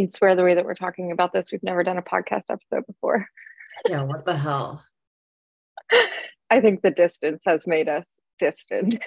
You'd 0.00 0.12
swear 0.12 0.34
the 0.34 0.42
way 0.42 0.54
that 0.54 0.64
we're 0.64 0.72
talking 0.72 1.12
about 1.12 1.34
this, 1.34 1.52
we've 1.52 1.62
never 1.62 1.84
done 1.84 1.98
a 1.98 2.02
podcast 2.02 2.44
episode 2.48 2.86
before. 2.86 3.26
Yeah, 3.86 4.02
what 4.04 4.24
the 4.24 4.34
hell? 4.34 4.82
I 6.50 6.62
think 6.62 6.80
the 6.80 6.90
distance 6.90 7.42
has 7.44 7.66
made 7.66 7.86
us 7.86 8.18
distant. 8.38 8.98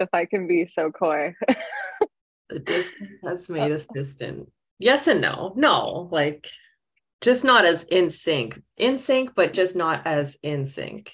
if 0.00 0.08
I 0.12 0.24
can 0.24 0.48
be 0.48 0.66
so 0.66 0.90
coy. 0.90 1.36
the 2.50 2.58
distance 2.58 3.16
has 3.22 3.48
made 3.48 3.70
us 3.70 3.86
distant. 3.94 4.50
Yes 4.80 5.06
and 5.06 5.20
no. 5.20 5.52
No, 5.54 6.08
like 6.10 6.50
just 7.20 7.44
not 7.44 7.64
as 7.64 7.84
in 7.84 8.10
sync. 8.10 8.60
In 8.76 8.98
sync, 8.98 9.36
but 9.36 9.52
just 9.52 9.76
not 9.76 10.04
as 10.04 10.36
in 10.42 10.66
sync. 10.66 11.12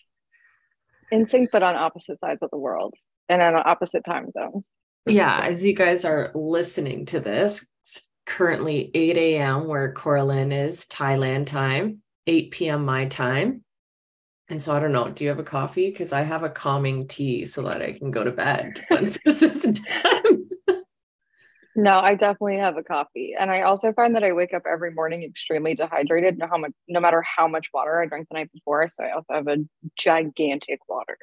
In 1.10 1.28
sync, 1.28 1.50
but 1.52 1.62
on 1.62 1.76
opposite 1.76 2.20
sides 2.20 2.40
of 2.40 2.48
the 2.50 2.56
world 2.56 2.94
and 3.28 3.42
on 3.42 3.54
opposite 3.62 4.06
time 4.06 4.30
zones. 4.30 4.66
Yeah, 5.06 5.40
as 5.42 5.64
you 5.64 5.74
guys 5.74 6.04
are 6.04 6.30
listening 6.34 7.06
to 7.06 7.20
this, 7.20 7.66
currently 8.26 8.90
8 8.94 9.16
a.m. 9.16 9.66
where 9.66 9.92
Coralyn 9.94 10.52
is, 10.52 10.86
Thailand 10.86 11.46
time, 11.46 12.02
8 12.26 12.50
p.m. 12.50 12.84
my 12.84 13.06
time. 13.06 13.64
And 14.48 14.60
so 14.60 14.76
I 14.76 14.80
don't 14.80 14.92
know, 14.92 15.08
do 15.08 15.24
you 15.24 15.30
have 15.30 15.38
a 15.38 15.44
coffee? 15.44 15.90
Because 15.90 16.12
I 16.12 16.22
have 16.22 16.42
a 16.42 16.50
calming 16.50 17.08
tea 17.08 17.44
so 17.44 17.62
that 17.62 17.82
I 17.82 17.92
can 17.92 18.10
go 18.10 18.22
to 18.22 18.30
bed 18.30 18.84
once 18.90 19.18
this 19.24 19.42
is 19.42 19.62
done. 19.62 20.48
No, 21.74 21.92
I 21.94 22.16
definitely 22.16 22.58
have 22.58 22.76
a 22.76 22.82
coffee. 22.82 23.34
And 23.38 23.50
I 23.50 23.62
also 23.62 23.94
find 23.94 24.14
that 24.14 24.22
I 24.22 24.32
wake 24.32 24.52
up 24.52 24.64
every 24.70 24.92
morning 24.92 25.22
extremely 25.22 25.74
dehydrated, 25.74 26.36
no 26.36 26.46
how 26.46 26.58
much 26.58 26.72
no 26.86 27.00
matter 27.00 27.22
how 27.22 27.48
much 27.48 27.70
water 27.72 27.98
I 27.98 28.06
drank 28.06 28.28
the 28.28 28.34
night 28.34 28.52
before. 28.52 28.90
So 28.90 29.02
I 29.02 29.12
also 29.12 29.32
have 29.32 29.48
a 29.48 29.56
gigantic 29.96 30.80
water. 30.86 31.16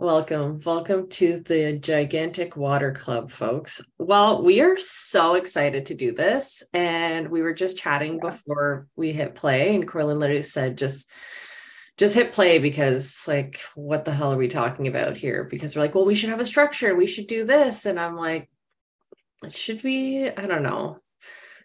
Welcome. 0.00 0.60
Welcome 0.64 1.08
to 1.08 1.40
the 1.40 1.76
Gigantic 1.76 2.56
Water 2.56 2.92
Club, 2.92 3.32
folks. 3.32 3.80
Well, 3.98 4.44
we 4.44 4.60
are 4.60 4.76
so 4.78 5.34
excited 5.34 5.86
to 5.86 5.96
do 5.96 6.12
this. 6.12 6.62
And 6.72 7.28
we 7.28 7.42
were 7.42 7.52
just 7.52 7.76
chatting 7.76 8.20
yeah. 8.22 8.30
before 8.30 8.86
we 8.94 9.12
hit 9.12 9.34
play, 9.34 9.74
and 9.74 9.88
Coralyn 9.88 10.20
literally 10.20 10.42
said, 10.42 10.78
just 10.78 11.10
just 11.96 12.14
hit 12.14 12.30
play 12.30 12.60
because 12.60 13.24
like 13.26 13.60
what 13.74 14.04
the 14.04 14.12
hell 14.12 14.32
are 14.32 14.36
we 14.36 14.46
talking 14.46 14.86
about 14.86 15.16
here 15.16 15.42
because 15.42 15.74
we're 15.74 15.82
like 15.82 15.96
well 15.96 16.06
we 16.06 16.14
should 16.14 16.30
have 16.30 16.38
a 16.38 16.46
structure 16.46 16.94
we 16.94 17.08
should 17.08 17.26
do 17.26 17.44
this 17.44 17.86
and 17.86 17.98
i'm 17.98 18.14
like 18.14 18.48
should 19.48 19.82
we 19.82 20.30
i 20.30 20.42
don't 20.42 20.62
know 20.62 20.96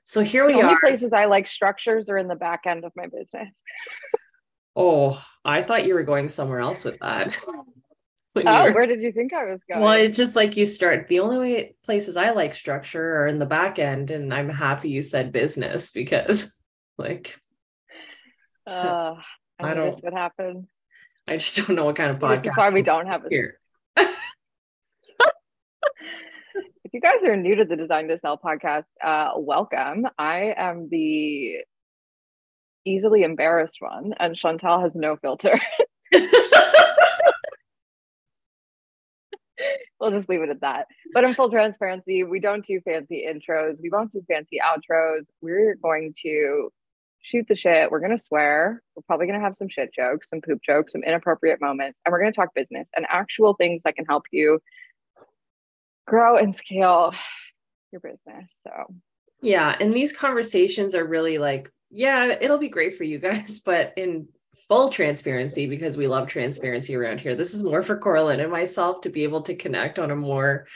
so 0.05 0.21
here 0.21 0.47
we 0.47 0.53
the 0.53 0.61
only 0.61 0.73
are 0.73 0.79
places 0.79 1.13
i 1.13 1.25
like 1.25 1.45
structures 1.45 2.09
are 2.09 2.17
in 2.17 2.27
the 2.27 2.35
back 2.35 2.61
end 2.65 2.83
of 2.83 2.91
my 2.95 3.05
business 3.05 3.61
oh 4.75 5.23
i 5.45 5.61
thought 5.61 5.85
you 5.85 5.93
were 5.93 6.01
going 6.01 6.27
somewhere 6.27 6.61
else 6.61 6.83
with 6.83 6.97
that 6.97 7.37
oh, 8.35 8.71
where 8.71 8.87
did 8.87 9.01
you 9.01 9.11
think 9.11 9.33
I 9.33 9.45
was 9.45 9.61
going? 9.69 9.81
Well, 9.81 9.93
it's 9.93 10.17
just 10.17 10.35
like 10.35 10.57
you 10.57 10.65
start. 10.65 11.07
The 11.07 11.19
only 11.19 11.37
way 11.37 11.75
places 11.83 12.17
I 12.17 12.31
like 12.31 12.53
structure 12.53 13.21
are 13.21 13.27
in 13.27 13.39
the 13.39 13.45
back 13.45 13.79
end, 13.79 14.11
and 14.11 14.33
I'm 14.33 14.49
happy 14.49 14.89
you 14.89 15.01
said 15.01 15.31
business 15.31 15.91
because, 15.91 16.53
like, 16.97 17.39
uh, 18.65 19.15
I, 19.59 19.71
I 19.71 19.73
don't. 19.73 19.91
This 19.91 20.01
would 20.03 20.13
happen. 20.13 20.67
I 21.27 21.37
just 21.37 21.55
don't 21.55 21.75
know 21.75 21.85
what 21.85 21.95
kind 21.95 22.11
of 22.11 22.17
podcast. 22.17 22.43
That's 22.43 22.57
why 22.57 22.69
we 22.69 22.81
don't 22.81 23.07
have 23.07 23.23
it 23.25 23.31
here. 23.31 23.59
if 23.97 24.11
you 26.91 26.99
guys 26.99 27.23
are 27.25 27.37
new 27.37 27.55
to 27.55 27.65
the 27.65 27.75
Design 27.75 28.07
to 28.09 28.19
Sell 28.19 28.37
podcast, 28.37 28.85
uh, 29.01 29.31
welcome. 29.37 30.07
I 30.17 30.53
am 30.57 30.89
the 30.89 31.59
easily 32.85 33.23
embarrassed 33.23 33.77
one, 33.79 34.13
and 34.19 34.35
Chantal 34.35 34.81
has 34.81 34.95
no 34.95 35.15
filter. 35.17 35.59
we'll 40.03 40.11
just 40.11 40.29
leave 40.29 40.41
it 40.41 40.49
at 40.49 40.61
that. 40.61 40.87
But 41.13 41.23
in 41.23 41.33
full 41.33 41.49
transparency, 41.49 42.23
we 42.23 42.39
don't 42.39 42.65
do 42.65 42.79
fancy 42.81 43.25
intros. 43.27 43.81
We 43.81 43.89
won't 43.89 44.11
do 44.11 44.23
fancy 44.27 44.59
outros. 44.63 45.27
We're 45.41 45.75
going 45.75 46.13
to 46.23 46.69
shoot 47.21 47.45
the 47.47 47.55
shit. 47.55 47.89
We're 47.89 47.99
going 47.99 48.15
to 48.15 48.23
swear. 48.23 48.83
We're 48.95 49.03
probably 49.07 49.27
going 49.27 49.39
to 49.39 49.43
have 49.43 49.55
some 49.55 49.69
shit 49.69 49.93
jokes, 49.93 50.29
some 50.29 50.41
poop 50.41 50.59
jokes, 50.63 50.91
some 50.91 51.03
inappropriate 51.03 51.61
moments. 51.61 51.97
And 52.05 52.11
we're 52.11 52.19
going 52.19 52.31
to 52.31 52.35
talk 52.35 52.53
business 52.53 52.89
and 52.95 53.07
actual 53.09 53.53
things 53.53 53.81
that 53.83 53.95
can 53.95 54.05
help 54.05 54.23
you 54.31 54.59
grow 56.05 56.37
and 56.37 56.53
scale 56.53 57.13
your 57.91 58.01
business. 58.01 58.51
So, 58.61 58.93
yeah. 59.41 59.77
And 59.79 59.93
these 59.93 60.11
conversations 60.11 60.95
are 60.95 61.05
really 61.05 61.37
like, 61.37 61.71
yeah, 61.89 62.35
it'll 62.41 62.57
be 62.57 62.69
great 62.69 62.97
for 62.97 63.05
you 63.05 63.19
guys, 63.19 63.59
but 63.65 63.93
in 63.95 64.27
full 64.67 64.89
transparency 64.89 65.67
because 65.67 65.97
we 65.97 66.07
love 66.07 66.27
transparency 66.27 66.95
around 66.95 67.19
here. 67.19 67.35
This 67.35 67.53
is 67.53 67.63
more 67.63 67.81
for 67.81 67.97
Coralyn 67.99 68.41
and 68.41 68.51
myself 68.51 69.01
to 69.01 69.09
be 69.09 69.23
able 69.23 69.41
to 69.43 69.55
connect 69.55 69.99
on 69.99 70.11
a 70.11 70.15
more 70.15 70.67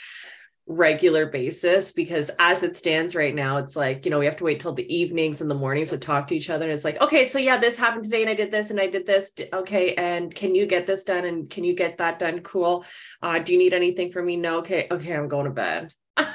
regular 0.69 1.25
basis 1.25 1.93
because 1.93 2.29
as 2.39 2.61
it 2.61 2.75
stands 2.75 3.15
right 3.15 3.33
now 3.33 3.55
it's 3.55 3.77
like 3.77 4.03
you 4.03 4.11
know 4.11 4.19
we 4.19 4.25
have 4.25 4.35
to 4.35 4.43
wait 4.43 4.59
till 4.59 4.73
the 4.73 4.93
evenings 4.93 5.39
and 5.39 5.49
the 5.49 5.55
mornings 5.55 5.91
to 5.91 5.97
talk 5.97 6.27
to 6.27 6.35
each 6.35 6.49
other. 6.49 6.65
And 6.65 6.73
it's 6.73 6.83
like 6.83 6.99
okay 6.99 7.23
so 7.23 7.39
yeah 7.39 7.57
this 7.57 7.77
happened 7.77 8.03
today 8.03 8.21
and 8.21 8.29
i 8.29 8.33
did 8.33 8.51
this 8.51 8.69
and 8.69 8.79
i 8.79 8.87
did 8.87 9.05
this. 9.05 9.31
Okay 9.53 9.95
and 9.95 10.33
can 10.33 10.53
you 10.55 10.65
get 10.65 10.85
this 10.85 11.03
done? 11.03 11.23
And 11.23 11.49
can 11.49 11.63
you 11.63 11.73
get 11.73 11.97
that 11.99 12.19
done? 12.19 12.41
Cool. 12.41 12.83
Uh, 13.21 13.39
do 13.39 13.53
you 13.53 13.59
need 13.59 13.73
anything 13.73 14.11
from 14.11 14.25
me? 14.25 14.35
No. 14.35 14.59
Okay. 14.59 14.87
Okay 14.91 15.15
i'm 15.15 15.29
going 15.29 15.45
to 15.45 15.51
bed. 15.51 15.93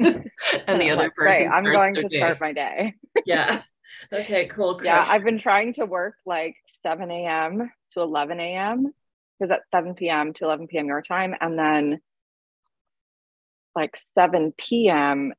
And 0.00 0.80
the 0.80 0.90
other 0.94 1.10
person 1.16 1.50
i'm 1.52 1.64
going 1.64 1.94
to 1.94 2.08
start 2.08 2.40
my 2.40 2.52
day. 2.52 2.94
Yeah 3.24 3.62
Okay, 4.12 4.46
cool. 4.48 4.76
Crush. 4.76 4.86
Yeah, 4.86 5.04
I've 5.06 5.24
been 5.24 5.38
trying 5.38 5.74
to 5.74 5.86
work 5.86 6.16
like 6.26 6.56
7 6.66 7.10
a.m. 7.10 7.70
to 7.92 8.00
11 8.00 8.40
a.m. 8.40 8.92
because 9.38 9.48
that's 9.50 9.64
7 9.74 9.94
p.m. 9.94 10.32
to 10.34 10.44
11 10.44 10.68
p.m. 10.68 10.86
your 10.86 11.02
time, 11.02 11.34
and 11.40 11.58
then 11.58 12.00
like 13.74 13.96
7 13.96 14.52
p.m. 14.56 15.32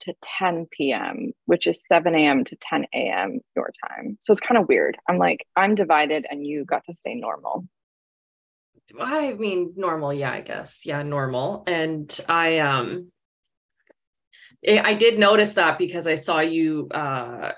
to 0.00 0.14
10 0.38 0.66
p.m., 0.70 1.32
which 1.44 1.66
is 1.66 1.84
7 1.88 2.14
a.m. 2.14 2.44
to 2.44 2.56
10 2.56 2.86
a.m. 2.94 3.40
your 3.54 3.72
time. 3.88 4.18
So 4.20 4.32
it's 4.32 4.40
kind 4.40 4.60
of 4.60 4.68
weird. 4.68 4.96
I'm 5.08 5.18
like, 5.18 5.46
I'm 5.54 5.74
divided, 5.74 6.26
and 6.30 6.46
you 6.46 6.64
got 6.64 6.84
to 6.86 6.94
stay 6.94 7.14
normal. 7.14 7.66
I 9.00 9.32
mean, 9.32 9.74
normal, 9.76 10.12
yeah, 10.12 10.32
I 10.32 10.40
guess, 10.42 10.86
yeah, 10.86 11.02
normal. 11.02 11.64
And 11.66 12.18
I 12.28 12.58
um, 12.58 13.10
I 14.66 14.94
did 14.94 15.18
notice 15.18 15.54
that 15.54 15.78
because 15.78 16.06
I 16.06 16.14
saw 16.14 16.40
you 16.40 16.88
uh 16.90 17.52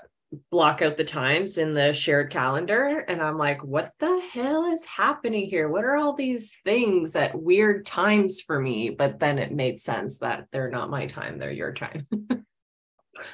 block 0.51 0.81
out 0.81 0.95
the 0.97 1.03
times 1.03 1.57
in 1.57 1.73
the 1.73 1.91
shared 1.91 2.29
calendar 2.31 2.99
and 3.07 3.19
i'm 3.19 3.37
like 3.37 3.63
what 3.63 3.91
the 3.99 4.21
hell 4.31 4.71
is 4.71 4.85
happening 4.85 5.45
here? 5.45 5.69
What 5.69 5.83
are 5.83 5.95
all 5.95 6.13
these 6.13 6.59
things 6.63 7.15
at 7.15 7.39
weird 7.39 7.85
times 7.85 8.41
for 8.41 8.59
me? 8.59 8.91
But 8.91 9.19
then 9.19 9.39
it 9.39 9.51
made 9.51 9.79
sense 9.79 10.19
that 10.19 10.45
they're 10.51 10.69
not 10.69 10.91
my 10.91 11.07
time 11.07 11.39
they're 11.39 11.51
your 11.51 11.73
time. 11.73 12.07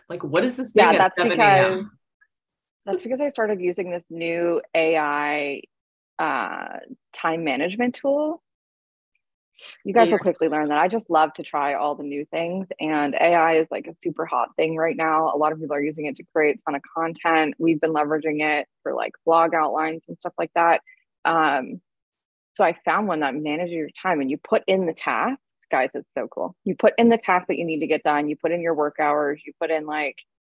Like 0.09 0.23
what 0.23 0.43
is 0.43 0.57
this 0.57 0.71
thing 0.71 0.93
yeah 0.93 0.97
that's 0.97 1.21
because 1.21 1.91
that's 2.85 3.03
because 3.03 3.21
i 3.21 3.29
started 3.29 3.61
using 3.61 3.91
this 3.91 4.03
new 4.09 4.61
ai 4.73 5.61
uh, 6.17 6.79
time 7.13 7.43
management 7.43 7.93
tool 7.93 8.41
you 9.83 9.93
guys 9.93 10.11
will 10.11 10.19
quickly 10.19 10.47
learn 10.47 10.69
that 10.69 10.77
I 10.77 10.87
just 10.87 11.09
love 11.09 11.33
to 11.35 11.43
try 11.43 11.75
all 11.75 11.95
the 11.95 12.03
new 12.03 12.25
things. 12.25 12.69
And 12.79 13.15
AI 13.15 13.55
is 13.57 13.67
like 13.71 13.87
a 13.87 13.95
super 14.03 14.25
hot 14.25 14.49
thing 14.55 14.75
right 14.75 14.95
now. 14.95 15.33
A 15.33 15.37
lot 15.37 15.51
of 15.51 15.59
people 15.59 15.75
are 15.75 15.83
using 15.83 16.05
it 16.07 16.17
to 16.17 16.23
create 16.33 16.55
a 16.55 16.63
ton 16.63 16.75
of 16.75 16.81
content. 16.95 17.55
We've 17.57 17.79
been 17.79 17.93
leveraging 17.93 18.41
it 18.41 18.67
for 18.83 18.93
like 18.93 19.13
blog 19.25 19.53
outlines 19.53 20.05
and 20.07 20.17
stuff 20.17 20.33
like 20.37 20.51
that. 20.55 20.81
Um, 21.23 21.81
so 22.55 22.63
I 22.63 22.77
found 22.85 23.07
one 23.07 23.19
that 23.21 23.35
manages 23.35 23.73
your 23.73 23.89
time 24.01 24.21
and 24.21 24.29
you 24.29 24.37
put 24.37 24.63
in 24.67 24.85
the 24.85 24.93
tasks. 24.93 25.41
Guys, 25.71 25.89
it's 25.93 26.07
so 26.15 26.27
cool. 26.27 26.55
You 26.63 26.75
put 26.75 26.93
in 26.97 27.09
the 27.09 27.17
tasks 27.17 27.47
that 27.47 27.57
you 27.57 27.65
need 27.65 27.79
to 27.79 27.87
get 27.87 28.03
done, 28.03 28.29
you 28.29 28.35
put 28.35 28.51
in 28.51 28.61
your 28.61 28.75
work 28.75 28.95
hours, 28.99 29.41
you 29.45 29.53
put 29.59 29.71
in 29.71 29.85
like 29.85 30.15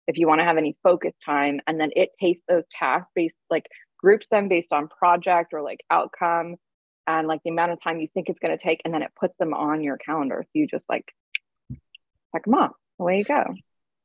if 0.08 0.16
you 0.18 0.26
want 0.28 0.40
to 0.40 0.44
have 0.44 0.56
any 0.56 0.76
focus 0.82 1.12
time, 1.24 1.60
and 1.66 1.80
then 1.80 1.90
it 1.96 2.10
takes 2.20 2.40
those 2.48 2.64
tasks 2.70 3.10
based 3.14 3.34
like 3.50 3.66
groups 3.98 4.26
them 4.30 4.48
based 4.48 4.72
on 4.72 4.88
project 4.88 5.52
or 5.52 5.62
like 5.62 5.80
outcome 5.90 6.56
and 7.06 7.28
like 7.28 7.40
the 7.44 7.50
amount 7.50 7.72
of 7.72 7.82
time 7.82 8.00
you 8.00 8.08
think 8.12 8.28
it's 8.28 8.40
going 8.40 8.56
to 8.56 8.62
take 8.62 8.80
and 8.84 8.92
then 8.92 9.02
it 9.02 9.12
puts 9.18 9.36
them 9.38 9.54
on 9.54 9.82
your 9.82 9.96
calendar. 9.96 10.42
So 10.44 10.50
you 10.54 10.66
just 10.66 10.88
like 10.88 11.12
check 11.70 12.44
them 12.44 12.54
off 12.54 12.72
away 12.98 13.18
you 13.18 13.24
go. 13.24 13.54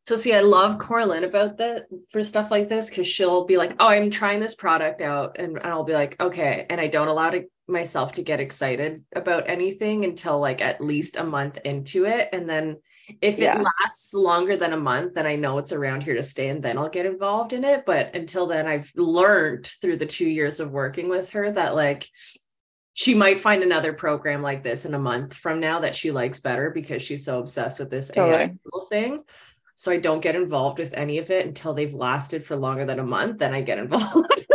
So 0.08 0.16
see 0.16 0.34
i 0.34 0.42
love 0.42 0.80
coralyn 0.80 1.24
about 1.24 1.58
that 1.60 1.84
for 2.10 2.24
stuff 2.24 2.50
like 2.50 2.68
this 2.68 2.90
because 2.90 3.08
she'll 3.08 3.46
be 3.46 3.58
like 3.58 3.76
oh 3.80 3.88
i'm 3.88 4.10
trying 4.10 4.40
this 4.40 4.56
product 4.56 5.00
out 5.00 5.38
and, 5.38 5.58
and 5.58 5.68
i'll 5.68 5.84
be 5.84 5.94
like 5.94 6.20
okay 6.20 6.66
and 6.70 6.82
i 6.82 6.88
don't 6.88 7.08
allow 7.08 7.30
to, 7.30 7.44
myself 7.68 8.12
to 8.14 8.24
get 8.24 8.40
excited 8.40 9.06
about 9.16 9.48
anything 9.48 10.04
until 10.04 10.40
like 10.40 10.60
at 10.60 10.82
least 10.82 11.18
a 11.18 11.24
month 11.24 11.60
into 11.64 12.06
it 12.06 12.30
and 12.34 12.50
then 12.50 12.78
if 13.22 13.40
it 13.40 13.56
lasts 13.56 14.14
longer 14.14 14.58
than 14.58 14.74
a 14.74 14.78
month 14.78 15.14
then 15.14 15.28
i 15.28 15.36
know 15.36 15.60
it's 15.60 15.72
around 15.72 16.02
here 16.02 16.16
to 16.16 16.24
stay 16.24 16.50
and 16.50 16.64
then 16.64 16.78
i'll 16.78 16.90
get 16.90 17.06
involved 17.06 17.54
in 17.54 17.64
it 17.64 17.86
but 17.86 18.14
until 18.16 18.48
then 18.48 18.68
i've 18.68 18.92
learned 18.96 19.68
through 19.82 19.96
the 19.96 20.06
two 20.06 20.28
years 20.28 20.60
of 20.60 20.72
working 20.72 21.08
with 21.08 21.30
her 21.30 21.52
that 21.52 21.76
like 21.76 22.10
she 22.94 23.14
might 23.14 23.40
find 23.40 23.64
another 23.64 23.94
program 23.94 24.42
like 24.42 24.64
this 24.64 24.86
in 24.86 24.94
a 24.94 25.00
month 25.00 25.34
from 25.34 25.60
now 25.60 25.80
that 25.80 25.96
she 25.96 26.12
likes 26.12 26.40
better 26.40 26.70
because 26.70 27.02
she's 27.02 27.24
so 27.24 27.40
obsessed 27.40 27.80
with 27.80 27.90
this 27.90 28.10
totally. 28.10 28.44
AI 28.44 28.56
thing. 28.90 29.24
So 29.76 29.92
I 29.92 29.98
don't 29.98 30.22
get 30.22 30.36
involved 30.36 30.80
with 30.80 30.94
any 30.94 31.18
of 31.18 31.32
it 31.32 31.46
until 31.46 31.74
they've 31.74 31.94
lasted 31.94 32.44
for 32.44 32.56
longer 32.56 32.86
than 32.86 33.00
a 33.00 33.06
month. 33.06 33.40
Then 33.40 33.54
I 33.54 33.62
get 33.62 33.80
involved. 33.80 34.46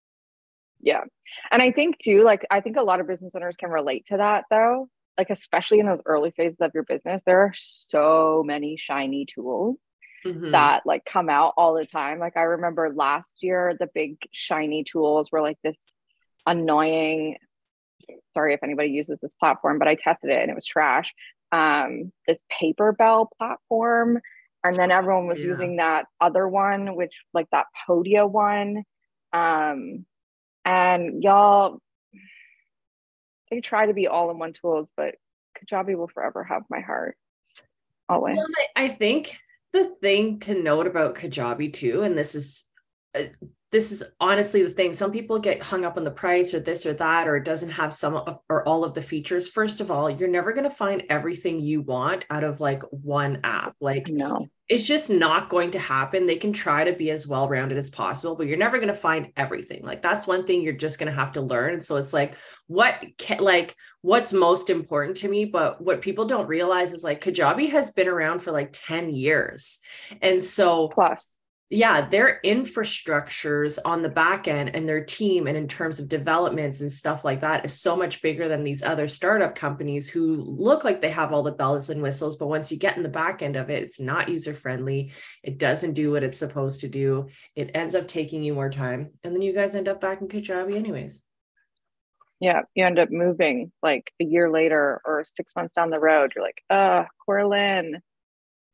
yeah. 0.80 1.02
And 1.50 1.60
I 1.60 1.72
think 1.72 1.98
too, 1.98 2.22
like, 2.22 2.46
I 2.50 2.60
think 2.60 2.76
a 2.76 2.82
lot 2.82 3.00
of 3.00 3.06
business 3.06 3.34
owners 3.34 3.56
can 3.58 3.70
relate 3.70 4.06
to 4.06 4.18
that 4.18 4.44
though, 4.50 4.88
like 5.18 5.30
especially 5.30 5.80
in 5.80 5.86
those 5.86 6.00
early 6.06 6.30
phases 6.30 6.60
of 6.60 6.70
your 6.74 6.84
business, 6.84 7.20
there 7.26 7.40
are 7.40 7.52
so 7.54 8.42
many 8.46 8.76
shiny 8.76 9.26
tools 9.26 9.76
mm-hmm. 10.24 10.52
that 10.52 10.86
like 10.86 11.04
come 11.04 11.28
out 11.28 11.54
all 11.56 11.74
the 11.74 11.86
time. 11.86 12.18
Like 12.18 12.36
I 12.36 12.42
remember 12.42 12.90
last 12.90 13.28
year, 13.40 13.76
the 13.78 13.88
big 13.94 14.16
shiny 14.32 14.84
tools 14.84 15.30
were 15.30 15.42
like 15.42 15.58
this 15.62 15.76
annoying. 16.46 17.36
Sorry 18.34 18.54
if 18.54 18.62
anybody 18.62 18.90
uses 18.90 19.18
this 19.20 19.34
platform, 19.34 19.78
but 19.78 19.88
I 19.88 19.94
tested 19.94 20.30
it 20.30 20.40
and 20.40 20.50
it 20.50 20.54
was 20.54 20.66
trash. 20.66 21.12
Um, 21.50 22.12
this 22.26 22.38
Paperbell 22.50 23.28
platform, 23.38 24.20
and 24.64 24.74
then 24.74 24.90
everyone 24.90 25.26
was 25.26 25.40
yeah. 25.40 25.46
using 25.46 25.76
that 25.76 26.06
other 26.20 26.48
one, 26.48 26.94
which 26.96 27.14
like 27.34 27.48
that 27.52 27.66
Podia 27.86 28.28
one. 28.30 28.84
Um, 29.32 30.06
and 30.64 31.22
y'all, 31.22 31.78
they 33.50 33.60
try 33.60 33.86
to 33.86 33.94
be 33.94 34.08
all 34.08 34.30
in 34.30 34.38
one 34.38 34.52
tools, 34.52 34.88
but 34.96 35.16
Kajabi 35.58 35.96
will 35.96 36.08
forever 36.08 36.44
have 36.44 36.62
my 36.70 36.80
heart. 36.80 37.16
Always. 38.08 38.36
Well, 38.36 38.46
I 38.76 38.88
think 38.88 39.38
the 39.72 39.94
thing 40.00 40.40
to 40.40 40.60
note 40.60 40.86
about 40.86 41.16
Kajabi 41.16 41.72
too, 41.72 42.02
and 42.02 42.16
this 42.16 42.34
is 42.34 42.66
uh, 43.14 43.24
this 43.72 43.90
is 43.90 44.04
honestly 44.20 44.62
the 44.62 44.70
thing. 44.70 44.92
Some 44.92 45.10
people 45.10 45.38
get 45.38 45.62
hung 45.62 45.86
up 45.86 45.96
on 45.96 46.04
the 46.04 46.10
price 46.10 46.52
or 46.52 46.60
this 46.60 46.84
or 46.84 46.92
that, 46.92 47.26
or 47.26 47.36
it 47.36 47.44
doesn't 47.44 47.70
have 47.70 47.94
some 47.94 48.14
of, 48.14 48.38
or 48.50 48.68
all 48.68 48.84
of 48.84 48.92
the 48.92 49.00
features. 49.00 49.48
First 49.48 49.80
of 49.80 49.90
all, 49.90 50.10
you're 50.10 50.28
never 50.28 50.52
going 50.52 50.68
to 50.68 50.70
find 50.70 51.04
everything 51.08 51.58
you 51.58 51.80
want 51.80 52.26
out 52.28 52.44
of 52.44 52.60
like 52.60 52.82
one 52.90 53.40
app. 53.44 53.74
Like, 53.80 54.08
no, 54.08 54.46
it's 54.68 54.86
just 54.86 55.08
not 55.08 55.48
going 55.48 55.70
to 55.70 55.78
happen. 55.78 56.26
They 56.26 56.36
can 56.36 56.52
try 56.52 56.84
to 56.84 56.92
be 56.92 57.10
as 57.10 57.26
well 57.26 57.48
rounded 57.48 57.78
as 57.78 57.88
possible, 57.88 58.36
but 58.36 58.46
you're 58.46 58.58
never 58.58 58.76
going 58.76 58.88
to 58.88 58.94
find 58.94 59.32
everything. 59.38 59.82
Like, 59.82 60.02
that's 60.02 60.26
one 60.26 60.46
thing 60.46 60.60
you're 60.60 60.74
just 60.74 60.98
going 60.98 61.10
to 61.10 61.18
have 61.18 61.32
to 61.32 61.40
learn. 61.40 61.72
And 61.72 61.84
so 61.84 61.96
it's 61.96 62.12
like, 62.12 62.36
what, 62.66 63.02
can, 63.16 63.38
like, 63.38 63.74
what's 64.02 64.34
most 64.34 64.68
important 64.68 65.16
to 65.18 65.28
me? 65.28 65.46
But 65.46 65.80
what 65.80 66.02
people 66.02 66.26
don't 66.26 66.46
realize 66.46 66.92
is 66.92 67.02
like 67.02 67.24
Kajabi 67.24 67.70
has 67.70 67.92
been 67.92 68.08
around 68.08 68.40
for 68.40 68.52
like 68.52 68.68
10 68.72 69.14
years. 69.14 69.78
And 70.20 70.44
so, 70.44 70.88
plus, 70.88 71.26
yeah, 71.72 72.06
their 72.06 72.38
infrastructures 72.44 73.78
on 73.86 74.02
the 74.02 74.08
back 74.10 74.46
end 74.46 74.76
and 74.76 74.86
their 74.86 75.02
team, 75.02 75.46
and 75.46 75.56
in 75.56 75.66
terms 75.66 75.98
of 75.98 76.06
developments 76.06 76.80
and 76.80 76.92
stuff 76.92 77.24
like 77.24 77.40
that, 77.40 77.64
is 77.64 77.72
so 77.72 77.96
much 77.96 78.20
bigger 78.20 78.46
than 78.46 78.62
these 78.62 78.82
other 78.82 79.08
startup 79.08 79.54
companies 79.54 80.06
who 80.06 80.36
look 80.36 80.84
like 80.84 81.00
they 81.00 81.08
have 81.08 81.32
all 81.32 81.42
the 81.42 81.50
bells 81.50 81.88
and 81.88 82.02
whistles. 82.02 82.36
But 82.36 82.48
once 82.48 82.70
you 82.70 82.76
get 82.76 82.98
in 82.98 83.02
the 83.02 83.08
back 83.08 83.40
end 83.40 83.56
of 83.56 83.70
it, 83.70 83.82
it's 83.82 83.98
not 83.98 84.28
user 84.28 84.54
friendly. 84.54 85.12
It 85.42 85.56
doesn't 85.56 85.94
do 85.94 86.10
what 86.10 86.22
it's 86.22 86.38
supposed 86.38 86.82
to 86.82 86.88
do. 86.88 87.28
It 87.56 87.70
ends 87.74 87.94
up 87.94 88.06
taking 88.06 88.42
you 88.42 88.52
more 88.52 88.70
time. 88.70 89.12
And 89.24 89.34
then 89.34 89.40
you 89.40 89.54
guys 89.54 89.74
end 89.74 89.88
up 89.88 89.98
back 89.98 90.20
in 90.20 90.28
Kajabi, 90.28 90.76
anyways. 90.76 91.22
Yeah, 92.38 92.62
you 92.74 92.84
end 92.84 92.98
up 92.98 93.10
moving 93.10 93.72
like 93.82 94.12
a 94.20 94.24
year 94.24 94.50
later 94.50 95.00
or 95.06 95.24
six 95.26 95.54
months 95.56 95.74
down 95.74 95.88
the 95.88 95.98
road. 95.98 96.32
You're 96.36 96.44
like, 96.44 96.62
uh, 96.68 97.04
Corlin, 97.26 98.02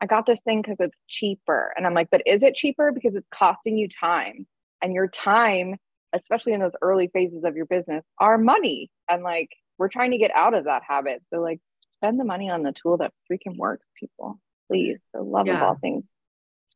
I 0.00 0.06
got 0.06 0.26
this 0.26 0.40
thing 0.40 0.62
because 0.62 0.78
it's 0.80 0.96
cheaper. 1.08 1.72
And 1.76 1.86
I'm 1.86 1.94
like, 1.94 2.08
but 2.10 2.22
is 2.26 2.42
it 2.42 2.54
cheaper? 2.54 2.92
Because 2.92 3.14
it's 3.14 3.26
costing 3.32 3.76
you 3.76 3.88
time. 3.88 4.46
And 4.80 4.92
your 4.92 5.08
time, 5.08 5.76
especially 6.12 6.52
in 6.52 6.60
those 6.60 6.76
early 6.80 7.08
phases 7.12 7.44
of 7.44 7.56
your 7.56 7.66
business, 7.66 8.04
are 8.18 8.38
money. 8.38 8.90
And 9.10 9.22
like, 9.22 9.50
we're 9.76 9.88
trying 9.88 10.12
to 10.12 10.18
get 10.18 10.30
out 10.34 10.54
of 10.54 10.64
that 10.64 10.82
habit. 10.86 11.22
So, 11.32 11.40
like, 11.40 11.60
spend 11.94 12.18
the 12.20 12.24
money 12.24 12.48
on 12.50 12.62
the 12.62 12.72
tool 12.72 12.98
that 12.98 13.12
freaking 13.30 13.56
works, 13.56 13.86
people. 13.98 14.38
Please. 14.68 14.98
The 15.12 15.22
love 15.22 15.46
yeah. 15.46 15.56
of 15.56 15.62
all 15.62 15.74
things. 15.76 16.04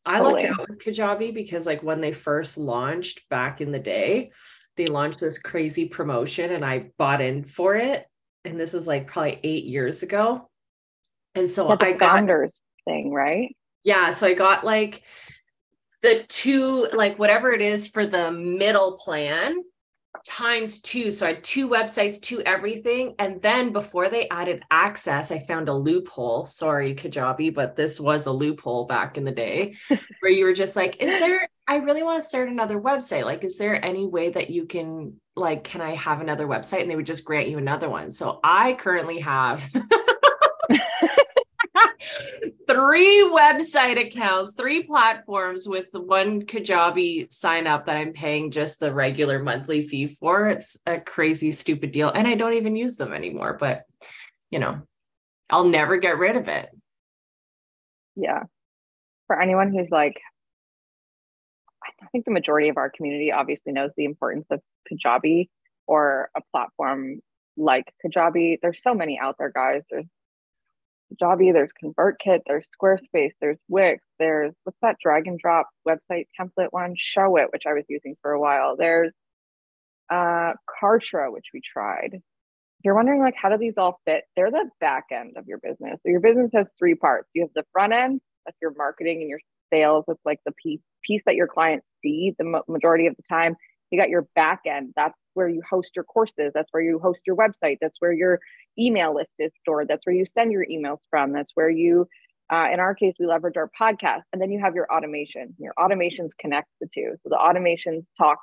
I 0.05 0.19
lucked 0.19 0.45
out 0.45 0.69
with 0.69 0.85
Kajabi 0.85 1.33
because, 1.33 1.65
like, 1.65 1.83
when 1.83 2.01
they 2.01 2.13
first 2.13 2.59
launched 2.59 3.29
back 3.29 3.61
in 3.61 3.71
the 3.71 3.79
day, 3.79 4.33
they 4.77 4.87
launched 4.87 5.21
this 5.21 5.39
crazy 5.39 5.87
promotion 5.87 6.51
and 6.51 6.65
I 6.65 6.91
bought 6.99 7.21
in 7.21 7.45
for 7.45 7.77
it. 7.77 8.07
And 8.45 8.59
this 8.59 8.73
was 8.73 8.89
like 8.89 9.07
probably 9.07 9.39
eight 9.45 9.65
years 9.65 10.03
ago. 10.03 10.49
And 11.35 11.49
so 11.49 11.69
yeah, 11.69 11.77
I 11.81 11.93
got 11.93 12.27
thing, 12.85 13.13
right? 13.13 13.55
Yeah. 13.85 14.11
So 14.11 14.27
I 14.27 14.35
got 14.35 14.65
like 14.65 15.03
the 16.03 16.25
two, 16.29 16.89
like 16.93 17.19
whatever 17.19 17.53
it 17.53 17.61
is 17.61 17.89
for 17.89 18.07
the 18.07 18.31
middle 18.31 18.99
plan 18.99 19.63
times 20.27 20.81
two. 20.81 21.11
So 21.11 21.27
I 21.27 21.35
had 21.35 21.45
two 21.45 21.69
websites, 21.69 22.21
two 22.21 22.43
everything. 22.43 23.15
And 23.19 23.41
then 23.43 23.73
before 23.73 24.09
they 24.09 24.29
added 24.29 24.63
access, 24.71 25.31
I 25.31 25.41
found 25.41 25.69
a 25.69 25.75
loophole. 25.75 26.45
Sorry, 26.45 26.95
Kajabi, 26.95 27.55
but 27.55 27.77
this 27.77 27.99
was 27.99 28.27
a 28.27 28.33
loophole 28.33 28.87
back 28.87 29.19
in 29.19 29.25
the 29.25 29.33
day 29.33 29.75
where 30.21 30.33
you 30.33 30.45
were 30.45 30.53
just 30.53 30.77
like, 30.77 30.97
is 31.03 31.19
there, 31.19 31.49
I 31.67 31.77
really 31.77 32.03
want 32.03 32.21
to 32.21 32.29
start 32.29 32.49
another 32.49 32.81
website. 32.81 33.25
Like, 33.25 33.45
is 33.45 33.59
there 33.59 33.85
any 33.85 34.07
way 34.07 34.31
that 34.31 34.51
you 34.51 34.67
can, 34.67 35.21
like, 35.35 35.65
can 35.65 35.81
I 35.81 35.95
have 35.95 36.21
another 36.21 36.47
website? 36.47 36.83
And 36.83 36.91
they 36.91 36.97
would 36.97 37.07
just 37.07 37.25
grant 37.25 37.49
you 37.49 37.59
another 37.59 37.89
one. 37.89 38.11
So 38.11 38.41
I 38.45 38.75
currently 38.75 39.21
have 39.21 39.69
three 42.73 43.31
website 43.33 44.01
accounts, 44.01 44.55
three 44.55 44.83
platforms 44.83 45.69
with 45.69 45.89
one 45.93 46.43
Kajabi 46.43 47.33
sign 47.33 47.67
up 47.67 47.87
that 47.87 47.97
I'm 47.97 48.13
paying 48.13 48.51
just 48.51 48.81
the 48.81 48.93
regular 48.93 49.39
monthly 49.39 49.87
fee 49.87 50.07
for. 50.07 50.49
It's 50.49 50.79
a 50.87 51.01
crazy, 51.01 51.53
stupid 51.53 51.93
deal. 51.93 52.09
And 52.09 52.27
I 52.27 52.35
don't 52.35 52.55
even 52.55 52.77
use 52.77 52.97
them 52.97 53.13
anymore, 53.13 53.57
but 53.59 53.85
you 54.51 54.59
know, 54.59 54.83
I'll 55.51 55.65
never 55.65 55.99
get 55.99 56.19
rid 56.19 56.37
of 56.37 56.49
it. 56.49 56.71
Yeah. 58.17 58.45
For 59.27 59.41
anyone 59.41 59.73
who's 59.73 59.91
like, 59.91 60.21
I 61.85 62.07
think 62.13 62.25
the 62.25 62.31
majority 62.31 62.69
of 62.69 62.77
our 62.77 62.91
community 62.91 63.33
obviously 63.33 63.73
knows 63.73 63.91
the 63.97 64.05
importance 64.05 64.47
of 64.51 64.61
Kajabi 64.91 65.49
or 65.87 66.31
a 66.37 66.41
platform 66.53 67.21
like 67.57 67.93
Kajabi. 68.05 68.59
There's 68.61 68.83
so 68.83 68.95
many 68.95 69.19
out 69.19 69.37
there, 69.39 69.51
guys. 69.51 69.83
There's 69.91 70.07
Kajabi, 71.21 71.53
there's 71.53 71.71
ConvertKit, 71.83 72.41
there's 72.47 72.67
Squarespace, 72.81 73.33
there's 73.41 73.59
Wix, 73.69 74.03
there's 74.19 74.53
what's 74.65 74.79
that 74.83 74.97
drag 75.03 75.27
and 75.27 75.39
drop 75.39 75.69
website 75.87 76.27
template 76.41 76.69
one? 76.71 76.95
Showit, 76.97 77.53
which 77.53 77.65
I 77.67 77.75
was 77.75 77.85
using 77.89 78.17
for 78.23 78.33
a 78.33 78.41
while. 78.41 78.77
There's 78.77 79.13
uh, 80.11 80.53
Kartra, 80.83 81.33
which 81.33 81.47
we 81.55 81.61
tried. 81.61 82.11
If 82.15 82.85
you're 82.85 82.95
wondering 82.95 83.21
like 83.21 83.35
how 83.41 83.49
do 83.51 83.59
these 83.59 83.79
all 83.79 84.01
fit? 84.07 84.25
They're 84.37 84.51
the 84.51 84.69
back 84.81 85.05
end 85.13 85.37
of 85.37 85.47
your 85.47 85.59
business. 85.59 85.99
So 86.03 86.11
your 86.11 86.21
business 86.21 86.51
has 86.55 86.67
three 86.79 86.95
parts. 86.95 87.29
You 87.35 87.43
have 87.43 87.51
the 87.55 87.65
front 87.73 87.93
end, 87.93 88.21
that's 88.45 88.59
your 88.61 88.73
marketing 88.77 89.21
and 89.21 89.29
your 89.29 89.41
sales. 89.73 90.05
It's 90.09 90.21
like 90.25 90.41
the 90.45 90.53
piece 90.53 90.81
piece 91.05 91.23
that 91.27 91.35
your 91.35 91.49
clients 91.49 91.87
see 92.03 92.35
the 92.39 92.63
majority 92.69 93.07
of 93.07 93.17
the 93.17 93.23
time. 93.29 93.57
You 93.93 93.99
got 93.99 94.09
your 94.09 94.27
back 94.35 94.63
end. 94.67 94.95
That's 94.97 95.17
where 95.35 95.49
you 95.49 95.63
host 95.69 95.91
your 95.95 96.05
courses. 96.05 96.51
That's 96.55 96.69
where 96.73 96.83
you 96.83 96.99
host 96.99 97.21
your 97.27 97.37
website. 97.37 97.77
That's 97.81 98.01
where 98.01 98.13
your 98.13 98.41
email 98.79 99.15
list 99.15 99.31
is 99.39 99.53
stored. 99.61 99.87
That's 99.87 100.05
where 100.07 100.15
you 100.15 100.25
send 100.25 100.51
your 100.51 100.67
emails 100.67 100.99
from. 101.11 101.33
That's 101.33 101.53
where 101.55 101.69
you, 101.69 102.09
uh, 102.51 102.69
in 102.73 102.81
our 102.81 102.95
case, 102.95 103.15
we 103.21 103.27
leverage 103.27 103.59
our 103.59 103.71
podcast. 103.79 104.23
And 104.33 104.41
then 104.41 104.51
you 104.51 104.61
have 104.61 104.75
your 104.75 104.91
automation. 104.91 105.55
Your 105.59 105.75
automations 105.79 106.31
connect 106.41 106.69
the 106.81 106.89
two. 106.93 107.13
So 107.23 107.29
the 107.29 107.37
automations 107.37 108.07
talk, 108.19 108.39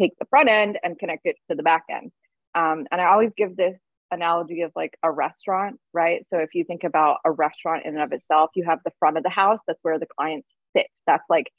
take 0.00 0.12
the 0.18 0.26
front 0.26 0.50
end 0.50 0.78
and 0.82 0.98
connect 0.98 1.22
it 1.24 1.36
to 1.48 1.56
the 1.56 1.62
back 1.62 1.84
end. 1.88 2.10
Um, 2.56 2.86
and 2.90 3.00
I 3.00 3.06
always 3.12 3.30
give 3.36 3.56
this 3.56 3.78
analogy 4.10 4.62
of 4.62 4.72
like 4.74 4.96
a 5.04 5.10
restaurant, 5.10 5.78
right? 5.92 6.26
So 6.30 6.38
if 6.38 6.50
you 6.52 6.64
think 6.64 6.82
about 6.82 7.18
a 7.24 7.30
restaurant 7.30 7.84
in 7.84 7.94
and 7.94 8.02
of 8.02 8.12
itself, 8.12 8.50
you 8.56 8.64
have 8.64 8.80
the 8.84 8.92
front 8.98 9.16
of 9.16 9.22
the 9.22 9.30
house. 9.30 9.60
That's 9.68 9.78
where 9.82 10.00
the 10.00 10.08
clients 10.18 10.48
sit. 10.76 10.88
That's 11.06 11.24
like 11.30 11.52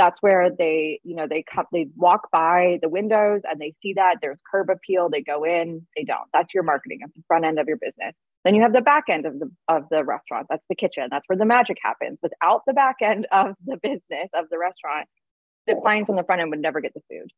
that's 0.00 0.22
where 0.22 0.48
they 0.58 0.98
you 1.04 1.14
know 1.14 1.26
they 1.26 1.44
come 1.54 1.66
they 1.72 1.86
walk 1.94 2.30
by 2.32 2.78
the 2.80 2.88
windows 2.88 3.42
and 3.44 3.60
they 3.60 3.74
see 3.82 3.92
that 3.92 4.16
there's 4.22 4.40
curb 4.50 4.70
appeal 4.70 5.10
they 5.10 5.20
go 5.20 5.44
in 5.44 5.86
they 5.94 6.04
don't. 6.04 6.28
That's 6.32 6.54
your 6.54 6.62
marketing 6.62 7.00
at 7.04 7.10
the 7.14 7.22
front 7.28 7.44
end 7.44 7.58
of 7.58 7.68
your 7.68 7.76
business. 7.76 8.14
Then 8.44 8.54
you 8.54 8.62
have 8.62 8.72
the 8.72 8.80
back 8.80 9.04
end 9.10 9.26
of 9.26 9.38
the 9.38 9.50
of 9.68 9.84
the 9.90 10.02
restaurant 10.02 10.46
that's 10.48 10.64
the 10.70 10.74
kitchen 10.74 11.08
that's 11.10 11.24
where 11.26 11.36
the 11.36 11.44
magic 11.44 11.76
happens. 11.82 12.18
Without 12.22 12.62
the 12.66 12.72
back 12.72 12.96
end 13.02 13.26
of 13.32 13.54
the 13.66 13.76
business 13.82 14.30
of 14.32 14.46
the 14.50 14.58
restaurant 14.58 15.06
the 15.66 15.76
clients 15.76 16.08
on 16.08 16.16
the 16.16 16.24
front 16.24 16.40
end 16.40 16.50
would 16.50 16.60
never 16.60 16.80
get 16.80 16.94
the 16.94 17.02
food 17.10 17.30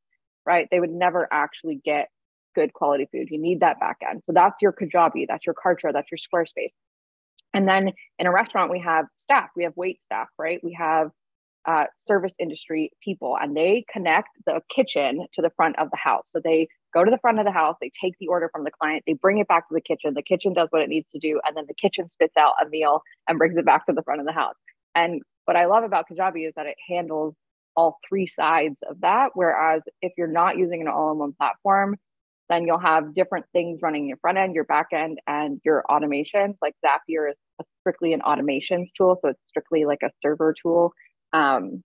right? 0.46 0.68
They 0.70 0.80
would 0.80 0.90
never 0.90 1.28
actually 1.30 1.80
get 1.84 2.08
good 2.54 2.72
quality 2.72 3.08
food. 3.12 3.28
You 3.30 3.40
need 3.40 3.60
that 3.60 3.80
back 3.80 3.98
end. 4.08 4.22
So 4.24 4.32
that's 4.32 4.56
your 4.62 4.72
kajabi 4.72 5.26
that's 5.28 5.46
your 5.46 5.54
kartra 5.54 5.92
that's 5.92 6.08
your 6.12 6.18
squarespace. 6.18 6.72
And 7.54 7.68
then 7.68 7.92
in 8.18 8.26
a 8.26 8.32
restaurant 8.32 8.70
we 8.70 8.80
have 8.80 9.06
staff 9.16 9.50
we 9.56 9.64
have 9.64 9.72
wait 9.76 10.00
staff 10.02 10.28
right? 10.38 10.60
We 10.62 10.76
have 10.78 11.10
uh, 11.66 11.84
service 11.96 12.32
industry 12.38 12.90
people 13.02 13.36
and 13.40 13.56
they 13.56 13.84
connect 13.92 14.28
the 14.46 14.60
kitchen 14.74 15.26
to 15.34 15.42
the 15.42 15.50
front 15.56 15.78
of 15.78 15.90
the 15.90 15.96
house. 15.96 16.24
So 16.26 16.40
they 16.42 16.68
go 16.92 17.04
to 17.04 17.10
the 17.10 17.18
front 17.18 17.38
of 17.38 17.44
the 17.44 17.52
house, 17.52 17.76
they 17.80 17.90
take 18.02 18.14
the 18.18 18.28
order 18.28 18.50
from 18.52 18.64
the 18.64 18.70
client, 18.70 19.04
they 19.06 19.14
bring 19.14 19.38
it 19.38 19.48
back 19.48 19.68
to 19.68 19.74
the 19.74 19.80
kitchen, 19.80 20.14
the 20.14 20.22
kitchen 20.22 20.52
does 20.52 20.68
what 20.70 20.82
it 20.82 20.88
needs 20.88 21.10
to 21.12 21.18
do, 21.18 21.40
and 21.46 21.56
then 21.56 21.64
the 21.68 21.74
kitchen 21.74 22.08
spits 22.08 22.36
out 22.36 22.54
a 22.64 22.68
meal 22.68 23.02
and 23.28 23.38
brings 23.38 23.56
it 23.56 23.64
back 23.64 23.86
to 23.86 23.92
the 23.92 24.02
front 24.02 24.20
of 24.20 24.26
the 24.26 24.32
house. 24.32 24.56
And 24.94 25.22
what 25.44 25.56
I 25.56 25.66
love 25.66 25.84
about 25.84 26.06
Kajabi 26.10 26.46
is 26.46 26.54
that 26.56 26.66
it 26.66 26.76
handles 26.88 27.34
all 27.76 27.98
three 28.08 28.26
sides 28.26 28.80
of 28.88 29.00
that. 29.00 29.30
Whereas 29.34 29.82
if 30.02 30.12
you're 30.18 30.26
not 30.26 30.58
using 30.58 30.82
an 30.82 30.88
all 30.88 31.12
in 31.12 31.18
one 31.18 31.32
platform, 31.32 31.96
then 32.48 32.66
you'll 32.66 32.78
have 32.78 33.14
different 33.14 33.46
things 33.52 33.80
running 33.82 34.06
your 34.06 34.18
front 34.18 34.36
end, 34.36 34.54
your 34.54 34.64
back 34.64 34.88
end, 34.92 35.18
and 35.26 35.60
your 35.64 35.84
automations. 35.88 36.56
Like 36.60 36.74
Zapier 36.84 37.30
is 37.30 37.36
strictly 37.80 38.12
an 38.12 38.20
automations 38.20 38.88
tool. 38.96 39.18
So 39.22 39.30
it's 39.30 39.40
strictly 39.48 39.86
like 39.86 40.00
a 40.02 40.10
server 40.22 40.54
tool 40.60 40.92
um, 41.32 41.82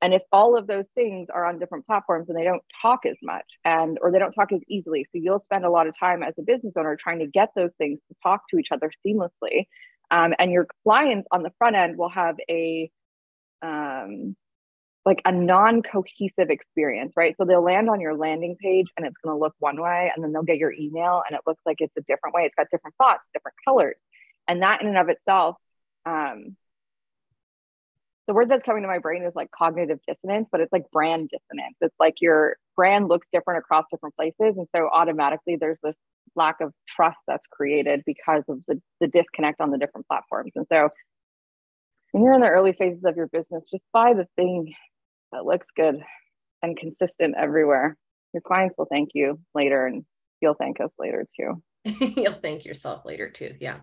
and 0.00 0.14
if 0.14 0.22
all 0.32 0.56
of 0.56 0.66
those 0.66 0.86
things 0.94 1.28
are 1.32 1.44
on 1.44 1.58
different 1.58 1.86
platforms 1.86 2.28
and 2.28 2.38
they 2.38 2.44
don't 2.44 2.62
talk 2.80 3.04
as 3.04 3.16
much 3.22 3.46
and 3.64 3.98
or 4.00 4.12
they 4.12 4.18
don't 4.18 4.32
talk 4.32 4.52
as 4.52 4.60
easily. 4.68 5.04
So 5.04 5.20
you'll 5.20 5.42
spend 5.42 5.64
a 5.64 5.70
lot 5.70 5.88
of 5.88 5.98
time 5.98 6.22
as 6.22 6.34
a 6.38 6.42
business 6.42 6.74
owner 6.76 6.96
trying 6.96 7.18
to 7.18 7.26
get 7.26 7.50
those 7.56 7.72
things 7.78 7.98
to 8.08 8.16
talk 8.22 8.42
to 8.50 8.58
each 8.58 8.68
other 8.70 8.92
seamlessly. 9.04 9.66
Um, 10.10 10.34
and 10.38 10.52
your 10.52 10.66
clients 10.84 11.26
on 11.32 11.42
the 11.42 11.52
front 11.58 11.76
end 11.76 11.98
will 11.98 12.10
have 12.10 12.36
a 12.48 12.90
um, 13.60 14.36
like 15.04 15.20
a 15.24 15.32
non-cohesive 15.32 16.50
experience 16.50 17.14
right? 17.16 17.34
So 17.36 17.44
they'll 17.44 17.62
land 17.62 17.90
on 17.90 18.00
your 18.00 18.14
landing 18.14 18.56
page 18.60 18.86
and 18.96 19.04
it's 19.04 19.16
going 19.24 19.34
to 19.34 19.40
look 19.40 19.54
one 19.58 19.80
way 19.80 20.12
and 20.14 20.22
then 20.22 20.32
they'll 20.32 20.42
get 20.42 20.58
your 20.58 20.72
email 20.72 21.22
and 21.28 21.36
it 21.36 21.42
looks 21.46 21.62
like 21.66 21.78
it's 21.80 21.96
a 21.96 22.02
different 22.02 22.34
way. 22.34 22.42
It's 22.42 22.54
got 22.54 22.68
different 22.70 22.94
fonts 22.98 23.24
different 23.32 23.56
colors. 23.66 23.96
And 24.46 24.62
that 24.62 24.80
in 24.80 24.86
and 24.86 24.98
of 24.98 25.08
itself 25.08 25.56
um, 26.06 26.56
the 28.28 28.34
word 28.34 28.50
that's 28.50 28.62
coming 28.62 28.82
to 28.82 28.88
my 28.88 28.98
brain 28.98 29.22
is 29.22 29.32
like 29.34 29.50
cognitive 29.50 29.98
dissonance, 30.06 30.48
but 30.52 30.60
it's 30.60 30.70
like 30.70 30.84
brand 30.92 31.30
dissonance. 31.30 31.74
It's 31.80 31.94
like 31.98 32.16
your 32.20 32.58
brand 32.76 33.08
looks 33.08 33.26
different 33.32 33.58
across 33.58 33.86
different 33.90 34.14
places. 34.16 34.58
And 34.58 34.68
so 34.76 34.88
automatically 34.92 35.56
there's 35.58 35.78
this 35.82 35.96
lack 36.36 36.56
of 36.60 36.74
trust 36.86 37.16
that's 37.26 37.46
created 37.50 38.02
because 38.04 38.44
of 38.50 38.62
the, 38.68 38.80
the 39.00 39.06
disconnect 39.08 39.62
on 39.62 39.70
the 39.70 39.78
different 39.78 40.06
platforms. 40.06 40.52
And 40.56 40.66
so 40.70 40.90
when 42.12 42.22
you're 42.22 42.34
in 42.34 42.42
the 42.42 42.50
early 42.50 42.74
phases 42.74 43.02
of 43.06 43.16
your 43.16 43.28
business, 43.28 43.64
just 43.70 43.82
buy 43.94 44.12
the 44.12 44.28
thing 44.36 44.74
that 45.32 45.46
looks 45.46 45.66
good 45.74 46.02
and 46.62 46.76
consistent 46.76 47.34
everywhere. 47.34 47.96
Your 48.34 48.42
clients 48.42 48.74
will 48.76 48.88
thank 48.90 49.10
you 49.14 49.40
later 49.54 49.86
and 49.86 50.04
you'll 50.42 50.52
thank 50.54 50.80
us 50.80 50.90
later 50.98 51.26
too. 51.34 51.62
you'll 51.84 52.32
thank 52.32 52.66
yourself 52.66 53.06
later 53.06 53.30
too. 53.30 53.54
Yeah. 53.58 53.78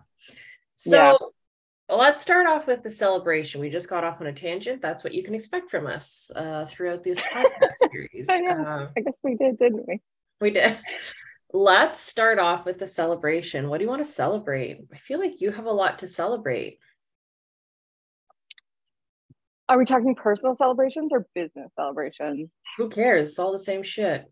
So 0.76 0.96
yeah. 0.96 1.16
Well, 1.88 1.98
let's 1.98 2.20
start 2.20 2.48
off 2.48 2.66
with 2.66 2.82
the 2.82 2.90
celebration. 2.90 3.60
We 3.60 3.70
just 3.70 3.88
got 3.88 4.02
off 4.02 4.20
on 4.20 4.26
a 4.26 4.32
tangent. 4.32 4.82
That's 4.82 5.04
what 5.04 5.14
you 5.14 5.22
can 5.22 5.34
expect 5.34 5.70
from 5.70 5.86
us 5.86 6.32
uh, 6.34 6.64
throughout 6.64 7.04
this 7.04 7.20
podcast 7.20 7.74
series. 7.92 8.28
I, 8.28 8.44
uh, 8.44 8.88
I 8.96 9.00
guess 9.00 9.14
we 9.22 9.36
did, 9.36 9.56
didn't 9.58 9.86
we? 9.86 10.00
We 10.40 10.50
did. 10.50 10.76
Let's 11.52 12.00
start 12.00 12.40
off 12.40 12.66
with 12.66 12.78
the 12.78 12.88
celebration. 12.88 13.68
What 13.68 13.78
do 13.78 13.84
you 13.84 13.88
want 13.88 14.02
to 14.02 14.10
celebrate? 14.10 14.80
I 14.92 14.96
feel 14.96 15.20
like 15.20 15.40
you 15.40 15.52
have 15.52 15.66
a 15.66 15.72
lot 15.72 16.00
to 16.00 16.08
celebrate. 16.08 16.78
Are 19.68 19.78
we 19.78 19.84
talking 19.84 20.16
personal 20.16 20.56
celebrations 20.56 21.10
or 21.12 21.26
business 21.36 21.70
celebrations? 21.76 22.50
Who 22.78 22.88
cares? 22.88 23.28
It's 23.28 23.38
all 23.38 23.52
the 23.52 23.58
same 23.60 23.84
shit. 23.84 24.30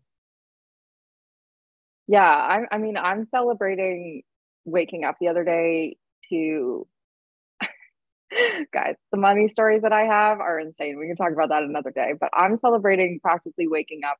Yeah, 2.07 2.29
I, 2.29 2.65
I 2.69 2.77
mean, 2.79 2.97
I'm 2.97 3.25
celebrating 3.25 4.23
waking 4.65 5.05
up 5.05 5.15
the 5.19 5.29
other 5.29 5.43
day 5.45 5.97
to 6.29 6.85
guys, 8.73 8.95
the 9.11 9.17
money 9.17 9.47
stories 9.47 9.81
that 9.83 9.93
I 9.93 10.03
have 10.03 10.39
are 10.39 10.59
insane. 10.59 10.97
We 10.97 11.07
can 11.07 11.15
talk 11.15 11.31
about 11.31 11.49
that 11.49 11.63
another 11.63 11.91
day, 11.91 12.13
but 12.19 12.29
I'm 12.33 12.57
celebrating 12.57 13.19
practically 13.21 13.67
waking 13.67 14.01
up 14.03 14.17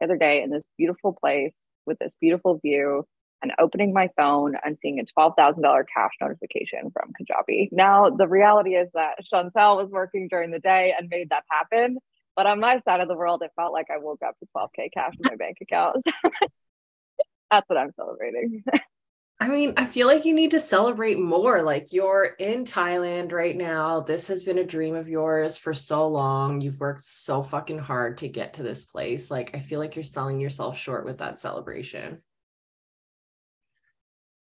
the 0.00 0.06
other 0.06 0.16
day 0.16 0.42
in 0.42 0.50
this 0.50 0.66
beautiful 0.76 1.12
place 1.12 1.60
with 1.86 1.98
this 1.98 2.12
beautiful 2.20 2.58
view 2.58 3.06
and 3.42 3.52
opening 3.58 3.92
my 3.92 4.08
phone 4.16 4.54
and 4.64 4.78
seeing 4.78 4.98
a 4.98 5.20
$12,000 5.20 5.84
cash 5.94 6.12
notification 6.20 6.90
from 6.92 7.12
Kajabi. 7.20 7.68
Now, 7.72 8.08
the 8.08 8.26
reality 8.26 8.74
is 8.74 8.88
that 8.94 9.18
Chantal 9.24 9.76
was 9.76 9.90
working 9.90 10.28
during 10.28 10.50
the 10.50 10.60
day 10.60 10.94
and 10.98 11.08
made 11.10 11.30
that 11.30 11.44
happen. 11.50 11.98
But 12.36 12.46
on 12.46 12.58
my 12.58 12.80
side 12.80 13.00
of 13.00 13.08
the 13.08 13.14
world, 13.14 13.42
it 13.42 13.52
felt 13.54 13.72
like 13.72 13.88
I 13.92 13.98
woke 13.98 14.22
up 14.26 14.36
to 14.38 14.46
12K 14.56 14.88
cash 14.92 15.12
in 15.12 15.30
my 15.30 15.36
bank 15.36 15.58
account. 15.60 16.02
That's 17.50 17.68
what 17.68 17.78
I'm 17.78 17.92
celebrating. 17.96 18.64
I 19.40 19.48
mean, 19.48 19.74
I 19.76 19.84
feel 19.84 20.06
like 20.06 20.24
you 20.24 20.32
need 20.32 20.52
to 20.52 20.60
celebrate 20.60 21.18
more. 21.18 21.62
Like 21.62 21.92
you're 21.92 22.24
in 22.38 22.64
Thailand 22.64 23.32
right 23.32 23.56
now. 23.56 24.00
This 24.00 24.28
has 24.28 24.44
been 24.44 24.58
a 24.58 24.64
dream 24.64 24.94
of 24.94 25.08
yours 25.08 25.56
for 25.56 25.74
so 25.74 26.06
long. 26.08 26.60
You've 26.60 26.80
worked 26.80 27.02
so 27.02 27.42
fucking 27.42 27.80
hard 27.80 28.18
to 28.18 28.28
get 28.28 28.54
to 28.54 28.62
this 28.62 28.84
place. 28.84 29.30
Like, 29.30 29.50
I 29.54 29.60
feel 29.60 29.80
like 29.80 29.96
you're 29.96 30.04
selling 30.04 30.40
yourself 30.40 30.78
short 30.78 31.04
with 31.04 31.18
that 31.18 31.38
celebration. 31.38 32.22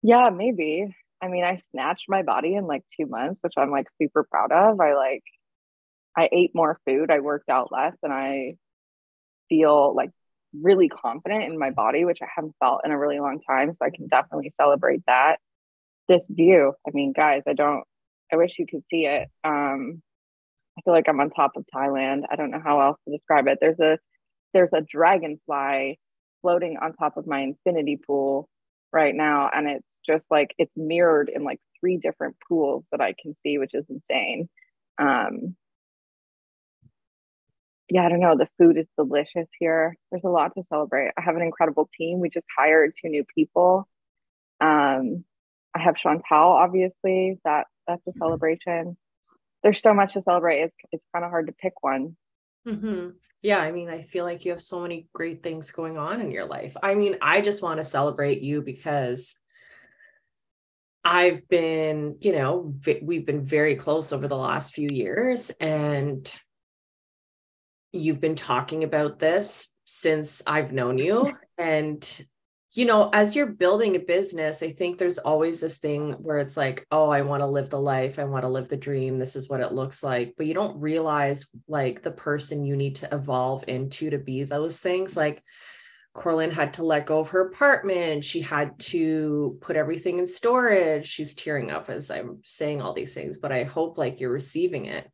Yeah, 0.02 0.30
maybe. 0.30 0.96
I 1.22 1.28
mean, 1.28 1.44
I 1.44 1.58
snatched 1.70 2.06
my 2.08 2.22
body 2.22 2.54
in 2.54 2.66
like 2.66 2.84
two 2.98 3.06
months, 3.06 3.40
which 3.42 3.54
I'm 3.56 3.70
like 3.70 3.88
super 4.00 4.24
proud 4.24 4.52
of. 4.52 4.80
I 4.80 4.94
like, 4.94 5.24
I 6.16 6.28
ate 6.32 6.54
more 6.54 6.80
food, 6.86 7.10
I 7.10 7.20
worked 7.20 7.48
out 7.48 7.70
less, 7.70 7.94
and 8.02 8.12
I 8.12 8.56
feel 9.48 9.94
like 9.94 10.10
really 10.52 10.88
confident 10.88 11.44
in 11.44 11.58
my 11.58 11.70
body, 11.70 12.04
which 12.04 12.18
I 12.22 12.26
haven't 12.34 12.54
felt 12.60 12.82
in 12.84 12.90
a 12.90 12.98
really 12.98 13.20
long 13.20 13.40
time. 13.40 13.70
So 13.70 13.84
I 13.84 13.90
can 13.90 14.08
definitely 14.08 14.52
celebrate 14.60 15.02
that. 15.06 15.38
This 16.08 16.26
view, 16.28 16.74
I 16.86 16.90
mean, 16.92 17.12
guys, 17.12 17.42
I 17.46 17.52
don't, 17.52 17.84
I 18.32 18.36
wish 18.36 18.52
you 18.58 18.66
could 18.66 18.82
see 18.90 19.06
it. 19.06 19.28
Um, 19.44 20.02
I 20.78 20.80
feel 20.82 20.94
like 20.94 21.08
I'm 21.08 21.20
on 21.20 21.30
top 21.30 21.52
of 21.56 21.64
Thailand. 21.74 22.22
I 22.30 22.36
don't 22.36 22.50
know 22.50 22.62
how 22.62 22.80
else 22.80 22.98
to 23.04 23.16
describe 23.16 23.48
it. 23.48 23.58
There's 23.60 23.80
a, 23.80 23.98
there's 24.54 24.72
a 24.72 24.80
dragonfly 24.80 25.98
floating 26.40 26.78
on 26.78 26.94
top 26.94 27.16
of 27.16 27.26
my 27.26 27.40
infinity 27.40 27.96
pool 27.96 28.48
right 28.92 29.14
now. 29.14 29.50
And 29.52 29.68
it's 29.68 29.98
just 30.06 30.30
like, 30.30 30.54
it's 30.56 30.72
mirrored 30.76 31.30
in 31.34 31.44
like 31.44 31.60
three 31.80 31.96
different 31.98 32.36
pools 32.48 32.84
that 32.90 33.00
I 33.00 33.14
can 33.20 33.36
see, 33.42 33.58
which 33.58 33.74
is 33.74 33.84
insane. 33.88 34.48
Um, 34.98 35.56
yeah, 37.90 38.04
I 38.04 38.08
don't 38.08 38.20
know. 38.20 38.36
The 38.36 38.48
food 38.58 38.76
is 38.76 38.86
delicious 38.96 39.48
here. 39.58 39.96
There's 40.10 40.24
a 40.24 40.28
lot 40.28 40.52
to 40.56 40.62
celebrate. 40.62 41.12
I 41.16 41.22
have 41.22 41.36
an 41.36 41.42
incredible 41.42 41.88
team. 41.96 42.20
We 42.20 42.28
just 42.28 42.46
hired 42.56 42.92
two 43.00 43.08
new 43.08 43.24
people. 43.34 43.88
Um, 44.60 45.24
I 45.74 45.80
have 45.80 45.96
Chantal, 45.96 46.50
obviously. 46.50 47.38
That 47.44 47.66
that's 47.86 48.06
a 48.06 48.12
celebration. 48.18 48.96
There's 49.62 49.80
so 49.80 49.94
much 49.94 50.14
to 50.14 50.22
celebrate. 50.22 50.62
It's 50.62 50.76
it's 50.92 51.04
kind 51.14 51.24
of 51.24 51.30
hard 51.30 51.46
to 51.46 51.52
pick 51.52 51.82
one. 51.82 52.16
Mm-hmm. 52.66 53.10
Yeah, 53.40 53.58
I 53.58 53.70
mean, 53.70 53.88
I 53.88 54.02
feel 54.02 54.24
like 54.24 54.44
you 54.44 54.50
have 54.50 54.62
so 54.62 54.80
many 54.80 55.08
great 55.14 55.42
things 55.42 55.70
going 55.70 55.96
on 55.96 56.20
in 56.20 56.30
your 56.30 56.44
life. 56.44 56.76
I 56.82 56.94
mean, 56.94 57.16
I 57.22 57.40
just 57.40 57.62
want 57.62 57.78
to 57.78 57.84
celebrate 57.84 58.40
you 58.40 58.62
because 58.62 59.36
I've 61.04 61.48
been, 61.48 62.16
you 62.20 62.32
know, 62.32 62.74
we've 63.00 63.24
been 63.24 63.46
very 63.46 63.76
close 63.76 64.12
over 64.12 64.26
the 64.26 64.36
last 64.36 64.74
few 64.74 64.88
years, 64.90 65.50
and 65.60 66.30
you've 67.92 68.20
been 68.20 68.34
talking 68.34 68.84
about 68.84 69.18
this 69.18 69.70
since 69.84 70.42
I've 70.46 70.72
known 70.72 70.98
you. 70.98 71.32
And, 71.56 72.26
you 72.72 72.84
know, 72.84 73.08
as 73.12 73.34
you're 73.34 73.46
building 73.46 73.96
a 73.96 74.00
business, 74.00 74.62
I 74.62 74.70
think 74.70 74.98
there's 74.98 75.18
always 75.18 75.60
this 75.60 75.78
thing 75.78 76.12
where 76.12 76.38
it's 76.38 76.56
like, 76.56 76.86
oh, 76.90 77.08
I 77.08 77.22
want 77.22 77.40
to 77.40 77.46
live 77.46 77.70
the 77.70 77.80
life. 77.80 78.18
I 78.18 78.24
want 78.24 78.42
to 78.42 78.48
live 78.48 78.68
the 78.68 78.76
dream. 78.76 79.16
This 79.16 79.34
is 79.34 79.48
what 79.48 79.60
it 79.60 79.72
looks 79.72 80.02
like. 80.02 80.34
But 80.36 80.46
you 80.46 80.54
don't 80.54 80.80
realize 80.80 81.46
like 81.66 82.02
the 82.02 82.10
person 82.10 82.64
you 82.64 82.76
need 82.76 82.96
to 82.96 83.14
evolve 83.14 83.64
into 83.66 84.10
to 84.10 84.18
be 84.18 84.44
those 84.44 84.78
things. 84.80 85.16
Like, 85.16 85.42
Corlin 86.14 86.50
had 86.50 86.74
to 86.74 86.84
let 86.84 87.06
go 87.06 87.20
of 87.20 87.28
her 87.28 87.48
apartment. 87.48 88.24
She 88.24 88.40
had 88.40 88.78
to 88.80 89.56
put 89.60 89.76
everything 89.76 90.18
in 90.18 90.26
storage. 90.26 91.06
She's 91.06 91.34
tearing 91.34 91.70
up 91.70 91.88
as 91.88 92.10
I'm 92.10 92.40
saying 92.44 92.82
all 92.82 92.92
these 92.92 93.14
things, 93.14 93.38
but 93.38 93.52
I 93.52 93.62
hope 93.62 93.98
like 93.98 94.20
you're 94.20 94.32
receiving 94.32 94.86
it 94.86 95.08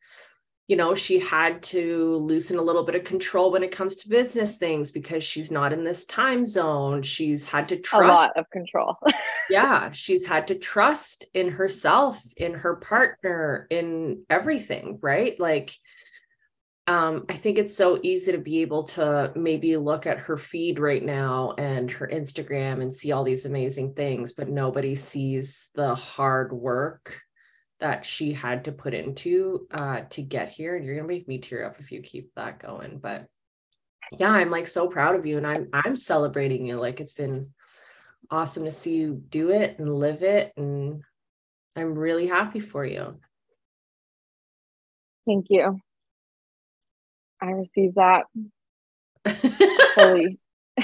you 0.67 0.77
know, 0.77 0.95
she 0.95 1.19
had 1.19 1.63
to 1.63 2.17
loosen 2.17 2.59
a 2.59 2.63
little 2.63 2.85
bit 2.85 2.95
of 2.95 3.05
control 3.05 3.53
when 3.53 3.63
it 3.63 3.71
comes 3.71 3.97
to 3.97 4.09
business 4.09 4.57
things 4.57 4.93
because 4.93 5.23
she's 5.23 5.51
not 5.51 5.75
in 5.75 5.85
this 5.85 6.07
time 6.07 6.47
zone. 6.47 7.03
She's 7.03 7.45
had 7.45 7.69
to 7.69 7.77
trust 7.77 8.05
a 8.05 8.07
lot 8.07 8.37
of 8.37 8.49
control. 8.51 8.97
yeah, 9.51 9.93
she's 9.93 10.25
had 10.25 10.49
to 10.49 10.55
trust 10.55 11.27
in 11.35 11.51
herself, 11.51 12.23
in 12.39 12.55
her 12.55 12.77
partner, 12.77 13.67
in 13.69 14.23
everything, 14.31 14.99
right? 15.03 15.39
Like 15.39 15.75
um, 16.87 17.25
I 17.31 17.35
think 17.35 17.59
it's 17.59 17.77
so 17.77 17.99
easy 18.03 18.33
to 18.33 18.39
be 18.39 18.61
able 18.61 18.85
to 18.85 19.33
maybe 19.35 19.77
look 19.77 20.07
at 20.07 20.19
her 20.19 20.37
feed 20.37 20.79
right 20.79 21.03
now 21.03 21.55
and 21.57 21.91
her 21.91 22.07
Instagram 22.07 22.83
and 22.83 22.95
see 22.95 23.13
all 23.13 23.25
these 23.25 23.47
amazing 23.47 23.95
things, 23.95 24.33
but 24.33 24.51
nobody 24.51 24.95
sees 24.95 25.69
the 25.75 25.95
hard 25.95 26.53
work 26.53 27.23
that 27.81 28.05
she 28.05 28.33
had 28.33 28.65
to 28.65 28.73
put 28.73 28.95
into 28.95 29.67
uh, 29.71 30.03
to 30.11 30.23
get 30.23 30.49
here. 30.49 30.77
And 30.77 30.85
you're 30.85 30.97
gonna 30.97 31.09
make 31.09 31.29
me 31.29 31.39
tear 31.39 31.65
up 31.65 31.81
if 31.81 31.91
you 31.93 32.01
keep 32.01 32.35
that 32.35 32.59
going. 32.59 32.99
But 32.99 33.27
yeah, 34.13 34.31
I'm 34.31 34.51
like 34.51 34.67
so 34.67 34.89
proud 34.89 35.17
of 35.17 35.27
you, 35.27 35.37
and 35.37 35.47
I'm 35.47 35.69
I'm 35.73 35.97
celebrating 35.97 36.65
you. 36.65 36.77
Like 36.77 37.01
it's 37.01 37.15
been 37.15 37.51
awesome 38.31 38.65
to 38.65 38.73
see 38.73 38.97
you 38.97 39.23
do 39.29 39.51
it 39.51 39.79
and 39.79 39.95
live 39.95 40.23
it, 40.23 40.53
and 40.57 41.03
I'm 41.77 41.95
really 41.95 42.27
happy 42.27 42.61
for 42.61 42.85
you. 42.85 43.19
Thank 45.27 45.47
you. 45.49 45.79
I 47.41 47.51
received 47.51 47.97
that 47.97 48.25
fully. 49.95 50.39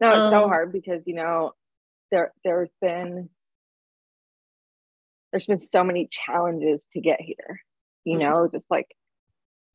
no, 0.00 0.08
it's 0.08 0.16
um, 0.16 0.30
so 0.30 0.48
hard 0.48 0.72
because 0.72 1.02
you 1.06 1.14
know 1.14 1.52
there 2.10 2.32
there's 2.44 2.70
been 2.80 3.28
there's 5.34 5.46
been 5.46 5.58
so 5.58 5.82
many 5.82 6.08
challenges 6.08 6.86
to 6.92 7.00
get 7.00 7.20
here, 7.20 7.60
you 8.04 8.18
mm-hmm. 8.18 8.22
know, 8.22 8.48
just 8.52 8.70
like 8.70 8.86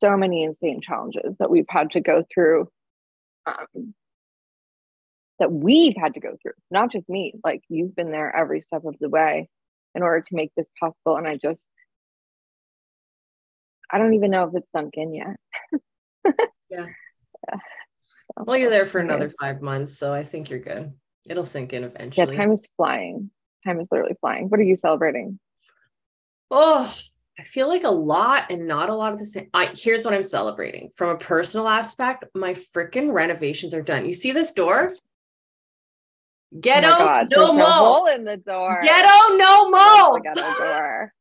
so 0.01 0.15
many 0.15 0.43
insane 0.43 0.79
challenges 0.79 1.35
that 1.37 1.49
we've 1.49 1.65
had 1.67 1.91
to 1.91 1.99
go 1.99 2.23
through. 2.33 2.69
Um, 3.45 3.93
that 5.39 5.51
we've 5.51 5.95
had 5.97 6.13
to 6.13 6.21
go 6.21 6.37
through, 6.41 6.53
not 6.71 6.93
just 6.93 7.09
me, 7.09 7.33
like 7.43 7.61
you've 7.67 7.93
been 7.93 8.11
there 8.11 8.33
every 8.33 8.61
step 8.61 8.85
of 8.85 8.95
the 9.01 9.09
way 9.09 9.49
in 9.95 10.01
order 10.01 10.21
to 10.21 10.35
make 10.35 10.51
this 10.55 10.69
possible. 10.79 11.17
And 11.17 11.27
I 11.27 11.35
just, 11.35 11.63
I 13.91 13.97
don't 13.97 14.13
even 14.13 14.31
know 14.31 14.45
if 14.45 14.55
it's 14.55 14.71
sunk 14.71 14.93
in 14.95 15.13
yet. 15.13 15.35
Yeah. 16.69 16.85
Well, 18.37 18.55
you're 18.55 18.69
there 18.69 18.85
for 18.85 18.99
another 18.99 19.31
five 19.41 19.59
months, 19.59 19.97
so 19.97 20.13
I 20.13 20.23
think 20.23 20.51
you're 20.51 20.59
good. 20.59 20.93
It'll 21.25 21.45
sink 21.45 21.73
in 21.73 21.83
eventually. 21.83 22.31
Yeah, 22.31 22.37
time 22.37 22.51
is 22.51 22.69
flying. 22.77 23.31
Time 23.65 23.79
is 23.79 23.87
literally 23.89 24.15
flying. 24.21 24.49
What 24.49 24.59
are 24.59 24.63
you 24.63 24.75
celebrating? 24.75 25.39
Oh, 26.51 26.91
I 27.39 27.43
feel 27.43 27.67
like 27.69 27.83
a 27.83 27.89
lot 27.89 28.51
and 28.51 28.67
not 28.67 28.89
a 28.89 28.95
lot 28.95 29.13
of 29.13 29.19
the 29.19 29.25
same. 29.25 29.49
I, 29.53 29.73
here's 29.73 30.03
what 30.03 30.13
I'm 30.13 30.23
celebrating 30.23 30.91
from 30.95 31.09
a 31.09 31.17
personal 31.17 31.67
aspect. 31.67 32.25
My 32.35 32.53
freaking 32.53 33.13
renovations 33.13 33.73
are 33.73 33.81
done. 33.81 34.05
You 34.05 34.13
see 34.13 34.31
this 34.31 34.51
door? 34.51 34.91
Ghetto, 36.59 36.87
oh 36.87 36.97
God, 36.97 37.27
no 37.29 37.53
more. 37.53 37.65
hole 37.65 38.05
in 38.07 38.25
the 38.25 38.37
door. 38.37 38.81
Ghetto, 38.83 39.37
no 39.37 39.71
oh 39.73 40.09
more. 40.11 40.19
Ghetto 40.19 40.41
door. 40.41 41.13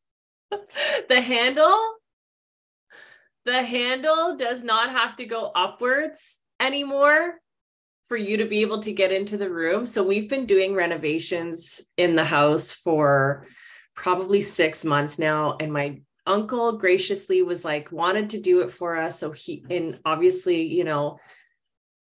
the 1.09 1.21
handle, 1.21 1.79
the 3.45 3.63
handle 3.63 4.37
does 4.37 4.65
not 4.65 4.91
have 4.91 5.17
to 5.17 5.27
go 5.27 5.53
upwards 5.55 6.41
anymore 6.59 7.35
for 8.09 8.17
you 8.17 8.39
to 8.39 8.47
be 8.47 8.63
able 8.63 8.83
to 8.83 8.93
get 8.93 9.13
into 9.13 9.37
the 9.37 9.51
room. 9.51 9.85
So 9.85 10.03
we've 10.03 10.31
been 10.31 10.47
doing 10.47 10.75
renovations 10.75 11.83
in 11.99 12.17
the 12.17 12.25
house 12.25 12.73
for 12.73 13.47
probably 13.99 14.41
six 14.41 14.85
months 14.85 15.19
now. 15.19 15.57
And 15.59 15.73
my 15.73 16.01
uncle 16.25 16.79
graciously 16.79 17.43
was 17.43 17.65
like, 17.65 17.91
wanted 17.91 18.31
to 18.31 18.41
do 18.41 18.61
it 18.61 18.71
for 18.71 18.97
us. 18.97 19.19
So 19.19 19.33
he, 19.33 19.65
and 19.69 19.99
obviously, 20.05 20.63
you 20.63 20.85
know, 20.85 21.19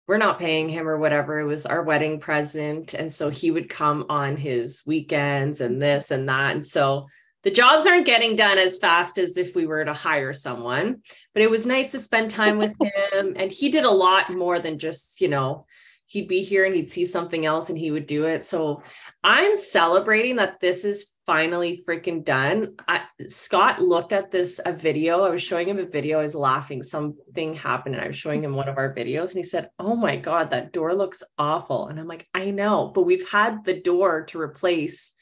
we're 0.05 0.17
not 0.17 0.37
paying 0.37 0.67
him 0.67 0.89
or 0.89 0.97
whatever. 0.97 1.39
It 1.39 1.45
was 1.45 1.65
our 1.65 1.81
wedding 1.81 2.19
present. 2.19 2.93
And 2.93 3.11
so 3.11 3.29
he 3.29 3.49
would 3.49 3.69
come 3.69 4.05
on 4.09 4.35
his 4.35 4.83
weekends 4.85 5.61
and 5.61 5.81
this 5.81 6.11
and 6.11 6.27
that. 6.27 6.51
And 6.51 6.65
so 6.65 7.07
the 7.43 7.51
jobs 7.51 7.87
aren't 7.87 8.05
getting 8.05 8.35
done 8.35 8.57
as 8.57 8.77
fast 8.77 9.17
as 9.17 9.37
if 9.37 9.55
we 9.55 9.65
were 9.65 9.85
to 9.85 9.93
hire 9.93 10.33
someone, 10.33 11.01
but 11.33 11.43
it 11.43 11.49
was 11.49 11.65
nice 11.65 11.91
to 11.91 11.99
spend 11.99 12.29
time 12.29 12.57
with 12.57 12.75
him. 12.81 13.35
And 13.37 13.51
he 13.51 13.69
did 13.69 13.85
a 13.85 13.89
lot 13.89 14.33
more 14.33 14.59
than 14.59 14.79
just, 14.79 15.21
you 15.21 15.29
know, 15.29 15.63
he'd 16.07 16.27
be 16.27 16.41
here 16.41 16.65
and 16.65 16.75
he'd 16.75 16.89
see 16.89 17.05
something 17.05 17.45
else 17.45 17.69
and 17.69 17.77
he 17.77 17.91
would 17.91 18.07
do 18.07 18.25
it. 18.25 18.45
So 18.45 18.83
I'm 19.23 19.55
celebrating 19.55 20.35
that 20.37 20.59
this 20.59 20.85
is 20.85 21.13
finally 21.25 21.83
freaking 21.87 22.23
done. 22.23 22.75
I, 22.87 23.01
Scott 23.27 23.81
looked 23.81 24.13
at 24.13 24.31
this 24.31 24.59
a 24.65 24.71
video. 24.71 25.23
I 25.23 25.29
was 25.29 25.41
showing 25.41 25.67
him 25.67 25.79
a 25.79 25.85
video. 25.85 26.19
I 26.19 26.23
was 26.23 26.35
laughing. 26.35 26.83
Something 26.83 27.53
happened, 27.53 27.95
and 27.95 28.03
I 28.03 28.07
was 28.07 28.15
showing 28.15 28.43
him 28.43 28.53
one 28.53 28.69
of 28.69 28.77
our 28.77 28.93
videos, 28.93 29.29
and 29.29 29.37
he 29.37 29.43
said, 29.43 29.69
"Oh 29.79 29.95
my 29.95 30.15
god, 30.17 30.51
that 30.51 30.71
door 30.71 30.93
looks 30.93 31.23
awful." 31.37 31.87
And 31.87 31.99
I'm 31.99 32.07
like, 32.07 32.27
"I 32.33 32.51
know, 32.51 32.91
but 32.93 33.03
we've 33.03 33.27
had 33.27 33.63
the 33.65 33.81
door 33.81 34.25
to 34.25 34.39
replace." 34.39 35.14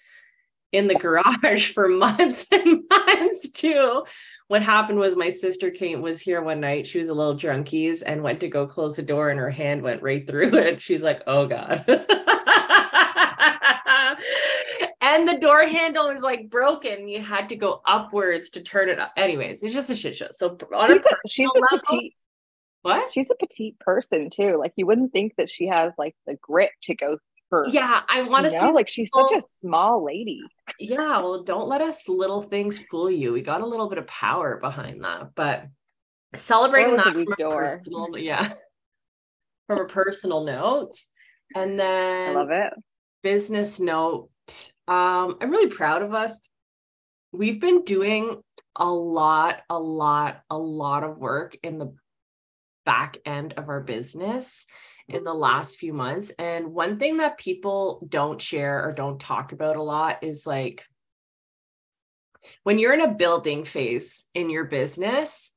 In 0.73 0.87
the 0.87 0.95
garage 0.95 1.71
for 1.73 1.87
months 1.87 2.47
and 2.51 2.83
months 2.89 3.49
too. 3.49 4.03
What 4.47 4.61
happened 4.61 4.99
was 4.99 5.15
my 5.15 5.29
sister 5.29 5.71
came 5.71 6.01
was 6.01 6.19
here 6.19 6.41
one 6.41 6.59
night. 6.59 6.85
She 6.85 6.99
was 6.99 7.07
a 7.07 7.13
little 7.13 7.35
drunkies 7.35 8.03
and 8.05 8.21
went 8.21 8.41
to 8.41 8.49
go 8.49 8.67
close 8.67 8.97
the 8.97 9.03
door 9.03 9.29
and 9.29 9.39
her 9.39 9.49
hand 9.49 9.81
went 9.81 10.01
right 10.01 10.27
through 10.27 10.53
it. 10.57 10.81
She's 10.81 11.03
like, 11.03 11.21
"Oh 11.27 11.47
god." 11.47 11.85
and 15.01 15.27
the 15.27 15.37
door 15.39 15.65
handle 15.65 16.09
is 16.09 16.23
like 16.23 16.49
broken. 16.49 17.07
You 17.07 17.21
had 17.21 17.47
to 17.49 17.55
go 17.55 17.81
upwards 17.85 18.49
to 18.51 18.61
turn 18.61 18.89
it 18.89 18.99
up. 18.99 19.13
Anyways, 19.15 19.63
it's 19.63 19.73
just 19.73 19.89
a 19.91 19.95
shit 19.95 20.15
show. 20.15 20.27
So 20.31 20.57
on 20.75 20.89
she's 20.89 21.05
a, 21.05 21.15
she's 21.29 21.49
a 21.55 21.59
level, 21.59 21.79
petite, 21.87 22.13
what? 22.81 23.13
She's 23.13 23.31
a 23.31 23.35
petite 23.35 23.79
person 23.79 24.29
too. 24.29 24.57
Like 24.57 24.73
you 24.75 24.85
wouldn't 24.87 25.13
think 25.13 25.35
that 25.37 25.49
she 25.49 25.67
has 25.67 25.93
like 25.97 26.15
the 26.25 26.35
grit 26.41 26.71
to 26.83 26.95
go 26.95 27.17
for. 27.53 27.67
Yeah, 27.69 28.01
I 28.07 28.23
want 28.23 28.45
to 28.45 28.49
see. 28.49 28.71
Like 28.71 28.89
she's 28.89 29.11
such 29.13 29.31
a 29.31 29.41
small 29.59 30.03
lady. 30.03 30.41
Yeah, 30.79 31.19
well, 31.19 31.43
don't 31.43 31.67
let 31.67 31.81
us 31.81 32.07
little 32.07 32.41
things 32.41 32.79
fool 32.89 33.11
you. 33.11 33.33
We 33.33 33.41
got 33.41 33.61
a 33.61 33.65
little 33.65 33.89
bit 33.89 33.97
of 33.99 34.07
power 34.07 34.57
behind 34.57 35.03
that, 35.03 35.35
but 35.35 35.67
celebrating 36.35 36.95
that 36.95 37.13
from 37.13 37.21
a 37.21 37.35
personal, 37.35 38.17
yeah, 38.17 38.53
from 39.67 39.81
a 39.81 39.85
personal 39.85 40.43
note, 40.43 40.93
and 41.55 41.79
then 41.79 42.31
I 42.31 42.33
love 42.33 42.51
it. 42.51 42.73
Business 43.21 43.79
note 43.79 44.29
um, 44.87 45.37
I'm 45.39 45.49
really 45.49 45.69
proud 45.69 46.01
of 46.01 46.13
us. 46.13 46.39
We've 47.31 47.59
been 47.59 47.83
doing 47.83 48.41
a 48.75 48.89
lot, 48.89 49.61
a 49.69 49.79
lot, 49.79 50.41
a 50.49 50.57
lot 50.57 51.03
of 51.03 51.17
work 51.17 51.57
in 51.63 51.77
the 51.77 51.95
back 52.85 53.17
end 53.25 53.53
of 53.53 53.69
our 53.69 53.79
business 53.79 54.65
in 55.07 55.23
the 55.23 55.33
last 55.33 55.77
few 55.77 55.93
months. 55.93 56.31
And 56.39 56.73
one 56.73 56.97
thing 56.97 57.17
that 57.17 57.37
people 57.37 58.05
don't 58.09 58.41
share 58.41 58.83
or 58.85 58.93
don't 58.93 59.19
talk 59.19 59.51
about 59.51 59.75
a 59.75 59.81
lot 59.81 60.23
is 60.23 60.47
like 60.47 60.85
when 62.63 62.79
you're 62.79 62.93
in 62.93 63.01
a 63.01 63.13
building 63.13 63.63
phase 63.63 64.25
in 64.33 64.49
your 64.49 64.65
business, 64.65 65.51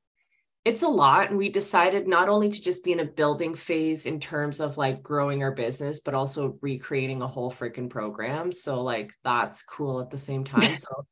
it's 0.65 0.83
a 0.83 0.89
lot. 0.89 1.31
And 1.31 1.39
we 1.39 1.49
decided 1.49 2.09
not 2.09 2.29
only 2.29 2.51
to 2.51 2.61
just 2.61 2.85
be 2.85 2.93
in 2.93 3.01
a 3.01 3.05
building 3.05 3.55
phase 3.55 4.07
in 4.07 4.19
terms 4.19 4.61
of 4.61 4.77
like 4.77 5.03
growing 5.03 5.43
our 5.43 5.53
business 5.53 6.01
but 6.01 6.15
also 6.15 6.59
recreating 6.61 7.23
a 7.23 7.29
whole 7.29 7.53
freaking 7.53 7.89
program. 7.89 8.51
So 8.53 8.83
like 8.83 9.13
that's 9.23 9.63
cool 9.63 10.01
at 10.01 10.11
the 10.11 10.19
same 10.19 10.45
time. 10.45 10.75
So 10.77 11.07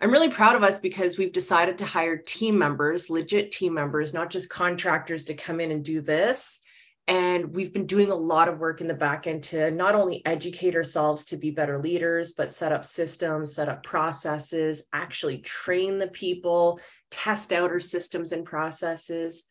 i'm 0.00 0.10
really 0.10 0.28
proud 0.28 0.56
of 0.56 0.64
us 0.64 0.80
because 0.80 1.16
we've 1.16 1.32
decided 1.32 1.78
to 1.78 1.86
hire 1.86 2.16
team 2.16 2.58
members 2.58 3.08
legit 3.08 3.52
team 3.52 3.72
members 3.72 4.12
not 4.12 4.30
just 4.30 4.50
contractors 4.50 5.24
to 5.24 5.34
come 5.34 5.60
in 5.60 5.70
and 5.70 5.84
do 5.84 6.00
this 6.00 6.60
and 7.08 7.54
we've 7.54 7.72
been 7.72 7.86
doing 7.86 8.10
a 8.10 8.16
lot 8.16 8.48
of 8.48 8.58
work 8.58 8.80
in 8.80 8.88
the 8.88 8.94
back 8.94 9.28
end 9.28 9.44
to 9.44 9.70
not 9.70 9.94
only 9.94 10.26
educate 10.26 10.74
ourselves 10.74 11.26
to 11.26 11.36
be 11.36 11.52
better 11.52 11.78
leaders, 11.78 12.32
but 12.32 12.52
set 12.52 12.72
up 12.72 12.84
systems, 12.84 13.54
set 13.54 13.68
up 13.68 13.84
processes, 13.84 14.88
actually 14.92 15.38
train 15.38 15.98
the 15.98 16.08
people, 16.08 16.80
test 17.10 17.52
out 17.52 17.70
our 17.70 17.78
systems 17.78 18.32
and 18.32 18.44
processes. 18.44 19.44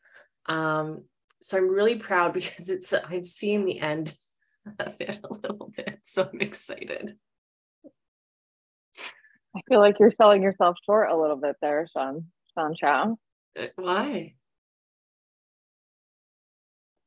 Um, 0.47 1.05
so 1.41 1.57
I'm 1.57 1.69
really 1.69 1.95
proud 1.95 2.33
because 2.33 2.69
it's 2.69 2.93
I've 2.93 3.27
seen 3.27 3.65
the 3.65 3.79
end 3.79 4.17
of 4.79 4.95
it 4.99 5.19
a 5.23 5.33
little 5.33 5.71
bit. 5.75 5.99
So 6.03 6.29
I'm 6.31 6.41
excited. 6.41 7.15
I 9.55 9.61
feel 9.69 9.79
like 9.79 9.99
you're 9.99 10.11
selling 10.11 10.43
yourself 10.43 10.75
short 10.85 11.09
a 11.09 11.15
little 11.15 11.37
bit 11.37 11.55
there, 11.61 11.87
Sean. 11.95 12.25
Sean 12.53 12.75
Chow. 12.75 13.17
Uh, 13.57 13.67
why? 13.77 14.35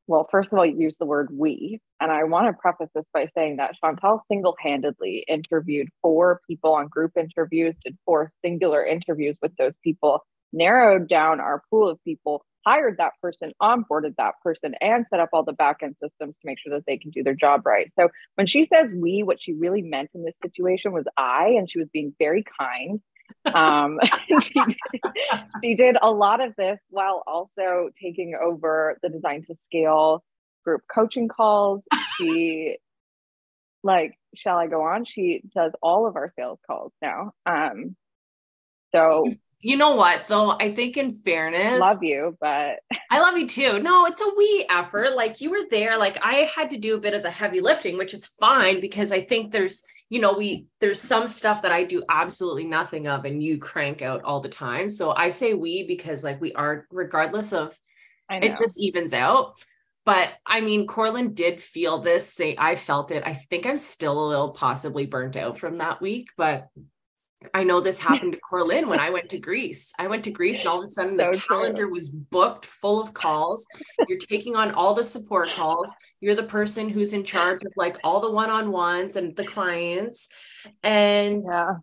Well, 0.09 0.27
first 0.31 0.51
of 0.51 0.57
all, 0.57 0.65
you 0.65 0.75
use 0.75 0.97
the 0.97 1.05
word 1.05 1.29
we. 1.31 1.79
And 2.01 2.11
I 2.11 2.23
want 2.23 2.47
to 2.47 2.53
preface 2.59 2.89
this 2.95 3.07
by 3.13 3.29
saying 3.35 3.57
that 3.57 3.75
Chantal 3.79 4.21
single 4.25 4.55
handedly 4.59 5.23
interviewed 5.27 5.87
four 6.01 6.41
people 6.49 6.73
on 6.73 6.87
group 6.87 7.11
interviews, 7.15 7.75
did 7.85 7.95
four 8.07 8.31
singular 8.43 8.83
interviews 8.83 9.37
with 9.39 9.55
those 9.57 9.73
people, 9.83 10.25
narrowed 10.51 11.07
down 11.07 11.39
our 11.39 11.61
pool 11.69 11.87
of 11.87 12.03
people, 12.03 12.43
hired 12.65 12.97
that 12.97 13.13
person, 13.21 13.51
onboarded 13.61 14.15
that 14.17 14.33
person, 14.43 14.73
and 14.81 15.05
set 15.11 15.19
up 15.19 15.29
all 15.31 15.43
the 15.43 15.53
backend 15.53 15.99
systems 15.99 16.37
to 16.37 16.45
make 16.45 16.57
sure 16.57 16.73
that 16.73 16.87
they 16.87 16.97
can 16.97 17.11
do 17.11 17.21
their 17.21 17.35
job 17.35 17.63
right. 17.63 17.91
So 17.93 18.09
when 18.33 18.47
she 18.47 18.65
says 18.65 18.87
we, 18.91 19.21
what 19.21 19.39
she 19.39 19.53
really 19.53 19.83
meant 19.83 20.09
in 20.15 20.25
this 20.25 20.37
situation 20.41 20.91
was 20.91 21.05
I, 21.17 21.49
and 21.49 21.69
she 21.69 21.77
was 21.77 21.87
being 21.93 22.15
very 22.17 22.43
kind 22.59 22.99
um, 23.53 23.99
she, 24.41 24.53
did, 24.53 24.77
she 25.63 25.75
did 25.75 25.97
a 26.01 26.11
lot 26.11 26.41
of 26.45 26.55
this 26.55 26.79
while 26.89 27.23
also 27.25 27.89
taking 28.01 28.35
over 28.35 28.97
the 29.01 29.09
design 29.09 29.43
to 29.47 29.55
scale 29.55 30.23
group 30.63 30.81
coaching 30.93 31.27
calls. 31.27 31.87
She, 32.17 32.77
like, 33.83 34.17
shall 34.35 34.57
I 34.57 34.67
go 34.67 34.83
on? 34.83 35.05
She 35.05 35.41
does 35.55 35.71
all 35.81 36.07
of 36.07 36.15
our 36.15 36.31
sales 36.37 36.59
calls 36.67 36.91
now. 37.01 37.31
Um, 37.45 37.95
so 38.93 39.25
you 39.61 39.77
know 39.77 39.95
what 39.95 40.27
though? 40.27 40.51
I 40.51 40.73
think 40.73 40.97
in 40.97 41.15
fairness 41.15 41.79
love 41.79 42.01
you 42.01 42.37
but 42.39 42.79
i 43.09 43.19
love 43.19 43.37
you 43.37 43.47
too. 43.47 43.79
No 43.79 44.05
it's 44.05 44.21
a 44.21 44.29
we 44.37 44.65
effort. 44.69 45.15
Like 45.15 45.41
you 45.41 45.51
were 45.51 45.67
there. 45.69 45.97
Like 45.97 46.17
i 46.23 46.49
had 46.55 46.69
to 46.71 46.77
do 46.77 46.95
a 46.95 46.99
bit 46.99 47.13
of 47.13 47.23
the 47.23 47.31
heavy 47.31 47.61
lifting 47.61 47.97
which 47.97 48.13
is 48.13 48.27
fine 48.39 48.79
because 48.79 49.11
i 49.11 49.23
think 49.23 49.51
there's 49.51 49.83
you 50.09 50.19
know 50.19 50.33
we 50.33 50.67
there's 50.79 51.01
some 51.01 51.27
stuff 51.27 51.61
that 51.61 51.71
i 51.71 51.83
do 51.83 52.03
absolutely 52.09 52.65
nothing 52.65 53.07
of 53.07 53.25
and 53.25 53.43
you 53.43 53.57
crank 53.57 54.01
out 54.01 54.23
all 54.23 54.39
the 54.39 54.49
time. 54.49 54.89
So 54.89 55.11
i 55.11 55.29
say 55.29 55.53
we 55.53 55.83
because 55.83 56.23
like 56.23 56.39
we 56.39 56.53
are 56.53 56.87
regardless 56.91 57.53
of 57.53 57.77
it 58.29 58.57
just 58.57 58.79
evens 58.79 59.13
out. 59.13 59.63
But 60.05 60.29
I 60.45 60.61
mean, 60.61 60.87
Corlin 60.87 61.35
did 61.35 61.61
feel 61.61 62.01
this. 62.01 62.31
Say, 62.33 62.55
I 62.57 62.75
felt 62.75 63.11
it. 63.11 63.23
I 63.25 63.33
think 63.33 63.65
I'm 63.65 63.77
still 63.77 64.25
a 64.25 64.29
little 64.29 64.49
possibly 64.49 65.05
burnt 65.05 65.35
out 65.35 65.59
from 65.59 65.77
that 65.79 66.01
week, 66.01 66.29
but 66.37 66.67
I 67.53 67.63
know 67.63 67.79
this 67.79 67.99
happened 68.07 68.33
to 68.33 68.39
Corlin 68.39 68.87
when 68.87 68.99
I 68.99 69.09
went 69.09 69.29
to 69.29 69.39
Greece. 69.39 69.91
I 69.97 70.07
went 70.07 70.23
to 70.25 70.31
Greece 70.31 70.59
and 70.59 70.69
all 70.69 70.79
of 70.79 70.85
a 70.85 70.87
sudden 70.87 71.17
so 71.17 71.31
the 71.31 71.43
calendar 71.47 71.83
true. 71.83 71.93
was 71.93 72.09
booked 72.09 72.65
full 72.65 73.01
of 73.01 73.13
calls. 73.13 73.65
You're 74.07 74.17
taking 74.17 74.55
on 74.55 74.71
all 74.71 74.93
the 74.93 75.03
support 75.03 75.49
calls. 75.49 75.95
You're 76.19 76.35
the 76.35 76.43
person 76.43 76.89
who's 76.89 77.13
in 77.13 77.23
charge 77.23 77.63
of 77.63 77.71
like 77.75 77.97
all 78.03 78.19
the 78.19 78.31
one-on-ones 78.31 79.15
and 79.15 79.35
the 79.35 79.45
clients. 79.45 80.27
And 80.83 81.43
yeah 81.51 81.75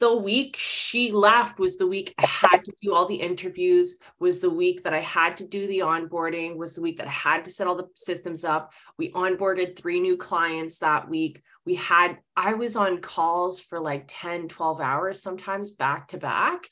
the 0.00 0.16
week 0.16 0.56
she 0.58 1.12
left 1.12 1.58
was 1.58 1.76
the 1.76 1.86
week 1.86 2.14
I 2.16 2.24
had 2.24 2.64
to 2.64 2.72
do 2.80 2.94
all 2.94 3.06
the 3.06 3.14
interviews, 3.14 3.98
was 4.18 4.40
the 4.40 4.48
week 4.48 4.82
that 4.84 4.94
I 4.94 5.00
had 5.00 5.36
to 5.36 5.46
do 5.46 5.66
the 5.66 5.80
onboarding, 5.80 6.56
was 6.56 6.74
the 6.74 6.80
week 6.80 6.96
that 6.98 7.06
I 7.06 7.10
had 7.10 7.44
to 7.44 7.50
set 7.50 7.66
all 7.66 7.76
the 7.76 7.88
systems 7.94 8.42
up. 8.42 8.72
We 8.98 9.12
onboarded 9.12 9.76
three 9.76 10.00
new 10.00 10.16
clients 10.16 10.78
that 10.78 11.08
week. 11.08 11.42
We 11.66 11.74
had, 11.74 12.16
I 12.34 12.54
was 12.54 12.76
on 12.76 13.02
calls 13.02 13.60
for 13.60 13.78
like 13.78 14.06
10, 14.08 14.48
12 14.48 14.80
hours, 14.80 15.22
sometimes 15.22 15.72
back 15.72 16.08
to 16.08 16.18
back. 16.18 16.66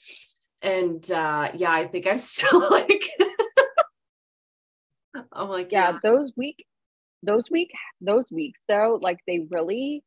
And 0.63 1.09
uh, 1.11 1.51
yeah, 1.55 1.73
I 1.73 1.87
think 1.87 2.07
I'm 2.07 2.19
still 2.19 2.71
like, 2.71 3.11
I'm 5.33 5.51
like, 5.51 5.71
yeah, 5.71 5.93
yeah. 5.93 5.99
those 6.03 6.33
week, 6.35 6.65
those 7.23 7.51
week, 7.51 7.73
those 8.01 8.25
weeks 8.31 8.61
though, 8.69 8.99
like 9.03 9.19
they 9.27 9.47
really, 9.51 10.03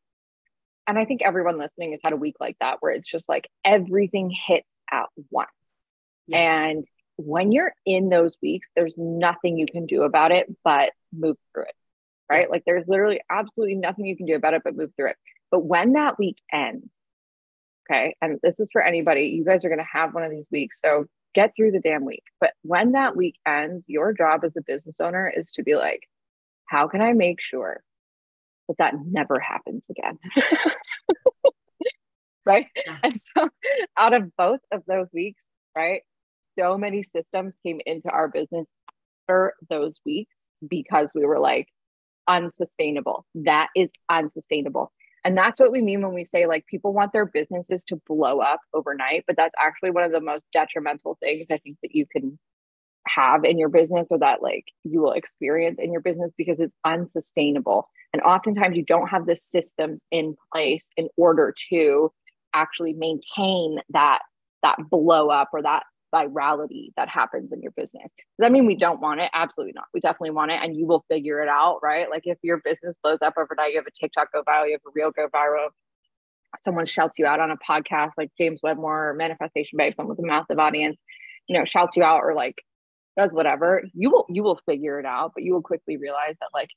and 0.87 0.97
I 0.97 1.05
think 1.05 1.21
everyone 1.21 1.57
listening 1.57 1.91
has 1.91 2.01
had 2.03 2.13
a 2.13 2.17
week 2.17 2.35
like 2.39 2.57
that 2.59 2.77
where 2.79 2.91
it's 2.91 3.09
just 3.09 3.29
like 3.29 3.49
everything 3.63 4.29
hits 4.47 4.69
at 4.91 5.05
once. 5.29 5.49
Yeah. 6.27 6.67
And 6.67 6.85
when 7.17 7.51
you're 7.51 7.73
in 7.85 8.09
those 8.09 8.35
weeks, 8.41 8.67
there's 8.75 8.95
nothing 8.97 9.57
you 9.57 9.65
can 9.65 9.85
do 9.85 10.03
about 10.03 10.31
it 10.31 10.47
but 10.63 10.91
move 11.13 11.37
through 11.53 11.63
it. 11.63 11.75
Right. 12.29 12.49
Like 12.49 12.63
there's 12.65 12.87
literally 12.87 13.21
absolutely 13.29 13.75
nothing 13.75 14.05
you 14.05 14.15
can 14.15 14.25
do 14.25 14.35
about 14.35 14.53
it 14.53 14.61
but 14.63 14.75
move 14.75 14.91
through 14.95 15.09
it. 15.09 15.17
But 15.51 15.65
when 15.65 15.93
that 15.93 16.17
week 16.17 16.37
ends, 16.51 16.87
okay, 17.89 18.15
and 18.21 18.39
this 18.41 18.59
is 18.61 18.69
for 18.71 18.81
anybody, 18.81 19.23
you 19.25 19.43
guys 19.43 19.65
are 19.65 19.69
going 19.69 19.79
to 19.79 19.85
have 19.91 20.13
one 20.13 20.23
of 20.23 20.31
these 20.31 20.49
weeks. 20.49 20.79
So 20.81 21.07
get 21.33 21.53
through 21.55 21.71
the 21.71 21.81
damn 21.81 22.05
week. 22.05 22.23
But 22.39 22.53
when 22.61 22.93
that 22.93 23.17
week 23.17 23.35
ends, 23.45 23.85
your 23.87 24.13
job 24.13 24.45
as 24.45 24.55
a 24.55 24.61
business 24.61 25.01
owner 25.01 25.31
is 25.35 25.51
to 25.53 25.63
be 25.63 25.75
like, 25.75 26.07
how 26.65 26.87
can 26.87 27.01
I 27.01 27.11
make 27.11 27.41
sure 27.41 27.83
that 28.67 28.77
that 28.77 28.93
never 29.05 29.39
happens 29.39 29.85
again? 29.89 30.17
right. 32.45 32.67
Yeah. 32.85 32.97
And 33.03 33.19
so 33.19 33.49
out 33.97 34.13
of 34.13 34.35
both 34.37 34.61
of 34.71 34.83
those 34.87 35.07
weeks, 35.13 35.43
right, 35.75 36.01
so 36.57 36.77
many 36.77 37.03
systems 37.03 37.53
came 37.65 37.79
into 37.85 38.09
our 38.09 38.27
business 38.27 38.69
after 39.27 39.53
those 39.69 39.99
weeks 40.05 40.35
because 40.67 41.09
we 41.15 41.25
were 41.25 41.39
like, 41.39 41.67
unsustainable. 42.27 43.25
That 43.35 43.69
is 43.75 43.91
unsustainable. 44.09 44.91
And 45.23 45.37
that's 45.37 45.59
what 45.59 45.71
we 45.71 45.81
mean 45.81 46.01
when 46.01 46.13
we 46.13 46.25
say 46.25 46.47
like 46.47 46.65
people 46.65 46.93
want 46.93 47.13
their 47.13 47.25
businesses 47.25 47.83
to 47.85 48.01
blow 48.07 48.39
up 48.39 48.59
overnight, 48.73 49.23
but 49.27 49.37
that's 49.37 49.53
actually 49.59 49.91
one 49.91 50.03
of 50.03 50.11
the 50.11 50.21
most 50.21 50.43
detrimental 50.51 51.17
things 51.19 51.47
I 51.51 51.57
think 51.57 51.77
that 51.83 51.93
you 51.93 52.05
can 52.11 52.39
have 53.07 53.43
in 53.43 53.57
your 53.57 53.69
business 53.69 54.07
or 54.09 54.19
that 54.19 54.41
like 54.41 54.65
you 54.83 55.01
will 55.01 55.13
experience 55.13 55.79
in 55.79 55.91
your 55.91 56.01
business 56.01 56.31
because 56.37 56.59
it's 56.59 56.75
unsustainable. 56.85 57.87
And 58.13 58.21
oftentimes 58.21 58.77
you 58.77 58.83
don't 58.83 59.07
have 59.07 59.25
the 59.25 59.35
systems 59.35 60.05
in 60.11 60.35
place 60.53 60.89
in 60.97 61.09
order 61.17 61.53
to 61.69 62.11
actually 62.53 62.93
maintain 62.93 63.79
that 63.89 64.19
that 64.63 64.75
blow 64.89 65.29
up 65.29 65.49
or 65.53 65.61
that 65.61 65.83
virality 66.13 66.89
that 66.97 67.07
happens 67.07 67.51
in 67.51 67.61
your 67.61 67.71
business. 67.71 68.03
Does 68.03 68.39
that 68.39 68.51
mean 68.51 68.65
we 68.65 68.75
don't 68.75 68.99
want 68.99 69.21
it? 69.21 69.31
Absolutely 69.33 69.73
not. 69.73 69.85
We 69.93 70.01
definitely 70.01 70.31
want 70.31 70.51
it 70.51 70.59
and 70.61 70.75
you 70.75 70.85
will 70.85 71.05
figure 71.09 71.41
it 71.41 71.47
out, 71.47 71.79
right? 71.81 72.09
Like 72.09 72.23
if 72.25 72.37
your 72.43 72.61
business 72.63 72.97
blows 73.01 73.21
up 73.21 73.35
overnight, 73.37 73.71
you 73.71 73.77
have 73.77 73.87
a 73.87 73.91
TikTok 73.91 74.31
go 74.33 74.43
viral, 74.43 74.67
you 74.67 74.73
have 74.73 74.81
a 74.85 74.91
reel 74.93 75.11
go 75.11 75.27
viral, 75.29 75.69
someone 76.63 76.85
shouts 76.85 77.17
you 77.17 77.25
out 77.25 77.39
on 77.39 77.51
a 77.51 77.57
podcast 77.57 78.11
like 78.17 78.31
James 78.37 78.59
Wedmore 78.61 79.09
or 79.09 79.13
Manifestation 79.13 79.77
Babe, 79.77 79.93
someone 79.95 80.15
with 80.15 80.23
a 80.23 80.27
massive 80.27 80.59
audience, 80.59 80.97
you 81.47 81.57
know, 81.57 81.65
shouts 81.65 81.95
you 81.95 82.03
out 82.03 82.21
or 82.23 82.33
like 82.35 82.61
does 83.17 83.33
whatever, 83.33 83.83
you 83.93 84.09
will 84.09 84.25
you 84.29 84.43
will 84.43 84.59
figure 84.65 84.99
it 84.99 85.05
out, 85.05 85.31
but 85.33 85.43
you 85.43 85.53
will 85.53 85.61
quickly 85.61 85.97
realize 85.97 86.35
that 86.39 86.49
like 86.53 86.69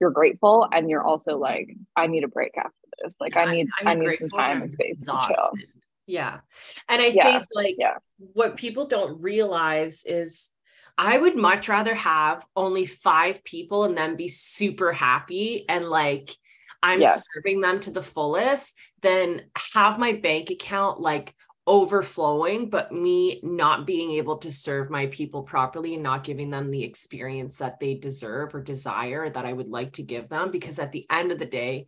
you're 0.00 0.10
grateful 0.10 0.66
and 0.72 0.88
you're 0.88 1.04
also 1.04 1.36
like, 1.36 1.76
I 1.94 2.06
need 2.06 2.24
a 2.24 2.28
break 2.28 2.56
after 2.56 2.72
this. 3.02 3.16
Like 3.20 3.36
I 3.36 3.52
need 3.52 3.68
I'm 3.78 3.88
i 3.88 3.94
need 3.94 4.18
some 4.18 4.30
time 4.30 4.62
and 4.62 4.72
space 4.72 4.92
exhausted. 4.92 5.34
to 5.34 5.60
chill. 5.60 5.68
Yeah. 6.06 6.40
And 6.88 7.00
I 7.00 7.06
yeah. 7.06 7.24
think 7.24 7.44
like 7.54 7.76
yeah. 7.78 7.98
what 8.18 8.56
people 8.56 8.86
don't 8.86 9.22
realize 9.22 10.04
is 10.04 10.50
I 10.98 11.16
would 11.16 11.36
much 11.36 11.68
rather 11.68 11.94
have 11.94 12.44
only 12.56 12.84
five 12.86 13.44
people 13.44 13.84
and 13.84 13.96
then 13.96 14.16
be 14.16 14.28
super 14.28 14.92
happy 14.92 15.66
and 15.68 15.86
like 15.88 16.34
I'm 16.82 17.00
yes. 17.00 17.26
serving 17.32 17.60
them 17.60 17.80
to 17.80 17.90
the 17.90 18.02
fullest 18.02 18.76
than 19.02 19.42
have 19.74 19.98
my 19.98 20.14
bank 20.14 20.50
account 20.50 21.00
like 21.00 21.34
overflowing, 21.70 22.68
but 22.68 22.90
me 22.90 23.38
not 23.44 23.86
being 23.86 24.10
able 24.10 24.38
to 24.38 24.50
serve 24.50 24.90
my 24.90 25.06
people 25.06 25.44
properly 25.44 25.94
and 25.94 26.02
not 26.02 26.24
giving 26.24 26.50
them 26.50 26.68
the 26.68 26.82
experience 26.82 27.58
that 27.58 27.78
they 27.78 27.94
deserve 27.94 28.52
or 28.56 28.60
desire 28.60 29.30
that 29.30 29.46
I 29.46 29.52
would 29.52 29.68
like 29.68 29.92
to 29.92 30.02
give 30.02 30.28
them. 30.28 30.50
Because 30.50 30.80
at 30.80 30.90
the 30.90 31.06
end 31.08 31.30
of 31.30 31.38
the 31.38 31.46
day, 31.46 31.86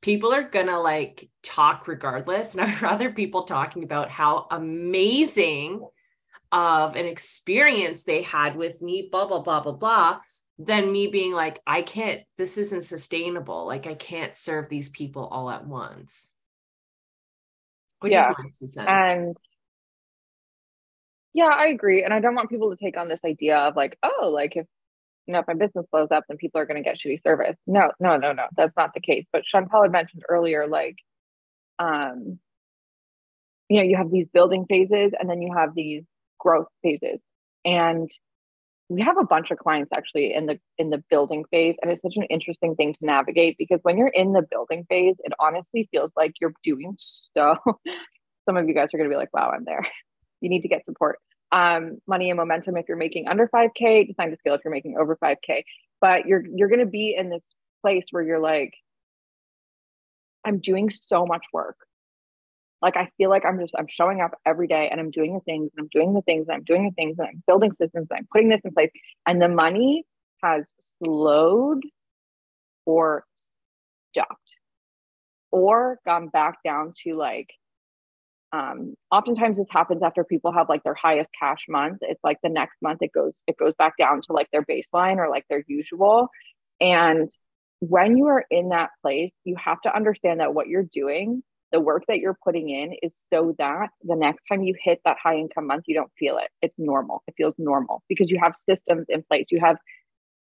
people 0.00 0.32
are 0.32 0.48
gonna 0.48 0.80
like 0.80 1.28
talk 1.42 1.86
regardless. 1.86 2.54
And 2.54 2.62
I'd 2.70 2.80
rather 2.80 3.12
people 3.12 3.42
talking 3.42 3.84
about 3.84 4.10
how 4.10 4.46
amazing 4.50 5.86
of 6.50 6.96
an 6.96 7.04
experience 7.04 8.04
they 8.04 8.22
had 8.22 8.56
with 8.56 8.80
me, 8.80 9.10
blah, 9.12 9.26
blah, 9.26 9.42
blah, 9.42 9.60
blah, 9.60 9.72
blah, 9.72 10.20
than 10.58 10.90
me 10.90 11.08
being 11.08 11.34
like, 11.34 11.60
I 11.66 11.82
can't, 11.82 12.22
this 12.38 12.56
isn't 12.56 12.86
sustainable. 12.86 13.66
Like 13.66 13.86
I 13.86 13.94
can't 13.94 14.34
serve 14.34 14.70
these 14.70 14.88
people 14.88 15.26
all 15.26 15.50
at 15.50 15.66
once. 15.66 16.30
Which 18.00 18.12
yeah. 18.12 18.32
And 18.76 19.36
yeah, 21.34 21.52
I 21.54 21.68
agree. 21.68 22.04
And 22.04 22.12
I 22.12 22.20
don't 22.20 22.34
want 22.34 22.50
people 22.50 22.70
to 22.70 22.82
take 22.82 22.96
on 22.96 23.08
this 23.08 23.20
idea 23.24 23.56
of 23.58 23.76
like, 23.76 23.98
oh, 24.02 24.28
like 24.28 24.56
if 24.56 24.66
you 25.26 25.34
know, 25.34 25.40
if 25.40 25.46
my 25.46 25.54
business 25.54 25.84
blows 25.92 26.08
up, 26.10 26.24
then 26.26 26.38
people 26.38 26.58
are 26.58 26.64
going 26.64 26.82
to 26.82 26.88
get 26.88 26.96
shitty 26.96 27.22
service. 27.22 27.56
No, 27.66 27.92
no, 28.00 28.16
no, 28.16 28.32
no, 28.32 28.44
that's 28.56 28.74
not 28.78 28.94
the 28.94 29.00
case. 29.00 29.26
But 29.30 29.44
Chantal 29.44 29.82
had 29.82 29.92
mentioned 29.92 30.22
earlier, 30.26 30.66
like, 30.66 30.96
um, 31.78 32.38
you 33.68 33.76
know, 33.76 33.82
you 33.82 33.96
have 33.98 34.10
these 34.10 34.28
building 34.30 34.64
phases 34.66 35.12
and 35.18 35.28
then 35.28 35.42
you 35.42 35.52
have 35.54 35.74
these 35.74 36.04
growth 36.38 36.68
phases. 36.82 37.20
And 37.62 38.10
we 38.88 39.02
have 39.02 39.18
a 39.18 39.24
bunch 39.24 39.50
of 39.50 39.58
clients 39.58 39.90
actually 39.94 40.32
in 40.32 40.46
the 40.46 40.58
in 40.78 40.90
the 40.90 41.02
building 41.10 41.44
phase 41.50 41.76
and 41.82 41.90
it's 41.90 42.02
such 42.02 42.16
an 42.16 42.24
interesting 42.24 42.74
thing 42.74 42.94
to 42.94 43.04
navigate 43.04 43.56
because 43.58 43.80
when 43.82 43.98
you're 43.98 44.08
in 44.08 44.32
the 44.32 44.42
building 44.50 44.84
phase 44.88 45.16
it 45.20 45.32
honestly 45.38 45.88
feels 45.90 46.10
like 46.16 46.32
you're 46.40 46.54
doing 46.64 46.94
so 46.98 47.56
some 48.46 48.56
of 48.56 48.66
you 48.66 48.74
guys 48.74 48.92
are 48.92 48.98
going 48.98 49.08
to 49.08 49.14
be 49.14 49.18
like 49.18 49.32
wow 49.34 49.50
i'm 49.54 49.64
there. 49.64 49.86
You 50.40 50.50
need 50.50 50.62
to 50.62 50.68
get 50.68 50.84
support. 50.84 51.18
Um, 51.50 51.98
money 52.06 52.30
and 52.30 52.36
momentum 52.36 52.76
if 52.76 52.84
you're 52.86 52.96
making 52.96 53.26
under 53.26 53.48
5k 53.48 54.06
design 54.06 54.30
to 54.30 54.36
scale 54.36 54.54
if 54.54 54.60
you're 54.64 54.72
making 54.72 54.96
over 54.98 55.16
5k 55.16 55.64
but 56.00 56.26
you're 56.26 56.44
you're 56.54 56.68
going 56.68 56.80
to 56.80 56.86
be 56.86 57.14
in 57.18 57.30
this 57.30 57.42
place 57.80 58.04
where 58.10 58.22
you're 58.22 58.38
like 58.38 58.74
i'm 60.44 60.58
doing 60.58 60.90
so 60.90 61.24
much 61.24 61.42
work 61.52 61.76
like 62.82 62.96
i 62.96 63.08
feel 63.16 63.30
like 63.30 63.44
i'm 63.44 63.58
just 63.60 63.74
i'm 63.76 63.86
showing 63.88 64.20
up 64.20 64.32
every 64.46 64.66
day 64.66 64.88
and 64.90 65.00
i'm 65.00 65.10
doing 65.10 65.34
the 65.34 65.40
things 65.40 65.70
and 65.76 65.84
i'm 65.84 65.88
doing 65.92 66.14
the 66.14 66.22
things 66.22 66.46
and 66.48 66.56
i'm 66.56 66.64
doing 66.64 66.84
the 66.84 66.94
things 66.94 67.16
and 67.18 67.28
i'm 67.28 67.42
building 67.46 67.72
systems 67.72 68.06
and 68.10 68.18
i'm 68.18 68.28
putting 68.32 68.48
this 68.48 68.60
in 68.64 68.72
place. 68.72 68.90
And 69.26 69.40
the 69.40 69.48
money 69.48 70.04
has 70.42 70.72
slowed 71.02 71.82
or 72.86 73.24
stopped 74.12 74.40
or 75.50 75.98
gone 76.06 76.28
back 76.28 76.62
down 76.64 76.92
to 77.04 77.14
like 77.16 77.48
um, 78.50 78.94
oftentimes 79.10 79.58
this 79.58 79.66
happens 79.70 80.02
after 80.02 80.24
people 80.24 80.52
have 80.52 80.70
like 80.70 80.82
their 80.82 80.94
highest 80.94 81.28
cash 81.38 81.58
month. 81.68 81.98
It's 82.00 82.22
like 82.24 82.38
the 82.42 82.48
next 82.48 82.76
month 82.80 83.00
it 83.02 83.12
goes 83.12 83.42
it 83.46 83.56
goes 83.58 83.74
back 83.78 83.94
down 84.00 84.22
to 84.22 84.32
like 84.32 84.48
their 84.52 84.64
baseline 84.64 85.16
or 85.16 85.28
like 85.28 85.44
their 85.50 85.64
usual. 85.66 86.28
And 86.80 87.30
when 87.80 88.16
you 88.16 88.26
are 88.26 88.44
in 88.50 88.70
that 88.70 88.90
place 89.02 89.32
you 89.44 89.56
have 89.62 89.80
to 89.82 89.94
understand 89.94 90.40
that 90.40 90.54
what 90.54 90.68
you're 90.68 90.88
doing 90.92 91.42
the 91.72 91.80
work 91.80 92.04
that 92.08 92.18
you're 92.18 92.38
putting 92.44 92.70
in 92.70 92.94
is 93.02 93.14
so 93.32 93.54
that 93.58 93.88
the 94.02 94.16
next 94.16 94.42
time 94.50 94.62
you 94.62 94.74
hit 94.82 95.00
that 95.04 95.16
high 95.22 95.36
income 95.36 95.66
month 95.66 95.84
you 95.86 95.94
don't 95.94 96.12
feel 96.18 96.38
it 96.38 96.50
it's 96.62 96.78
normal 96.78 97.22
it 97.26 97.34
feels 97.36 97.54
normal 97.58 98.02
because 98.08 98.30
you 98.30 98.38
have 98.42 98.54
systems 98.56 99.06
in 99.08 99.22
place 99.22 99.46
you 99.50 99.60
have 99.60 99.76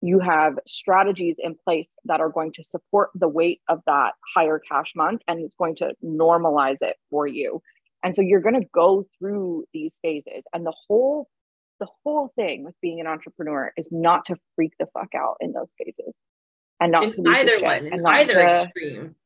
you 0.02 0.20
have 0.20 0.58
strategies 0.66 1.36
in 1.38 1.56
place 1.64 1.88
that 2.04 2.20
are 2.20 2.28
going 2.28 2.52
to 2.52 2.62
support 2.62 3.10
the 3.14 3.28
weight 3.28 3.60
of 3.68 3.80
that 3.86 4.12
higher 4.34 4.60
cash 4.68 4.92
month 4.94 5.22
and 5.26 5.40
it's 5.40 5.56
going 5.56 5.74
to 5.74 5.92
normalize 6.04 6.76
it 6.80 6.96
for 7.10 7.26
you 7.26 7.60
and 8.06 8.14
so 8.14 8.22
you're 8.22 8.40
going 8.40 8.60
to 8.60 8.68
go 8.72 9.04
through 9.18 9.64
these 9.74 9.98
phases. 10.00 10.44
And 10.52 10.64
the 10.64 10.74
whole 10.86 11.28
the 11.80 11.88
whole 12.04 12.32
thing 12.36 12.64
with 12.64 12.74
being 12.80 13.00
an 13.00 13.08
entrepreneur 13.08 13.72
is 13.76 13.88
not 13.90 14.24
to 14.26 14.36
freak 14.54 14.72
the 14.78 14.86
fuck 14.94 15.08
out 15.14 15.36
in 15.40 15.52
those 15.52 15.68
phases. 15.76 16.14
And 16.80 16.92
not 16.92 17.02
in 17.02 17.26
either 17.26 17.60
one, 17.60 17.86
in 17.88 18.06
either 18.06 18.34
to, 18.34 18.50
extreme. 18.50 19.16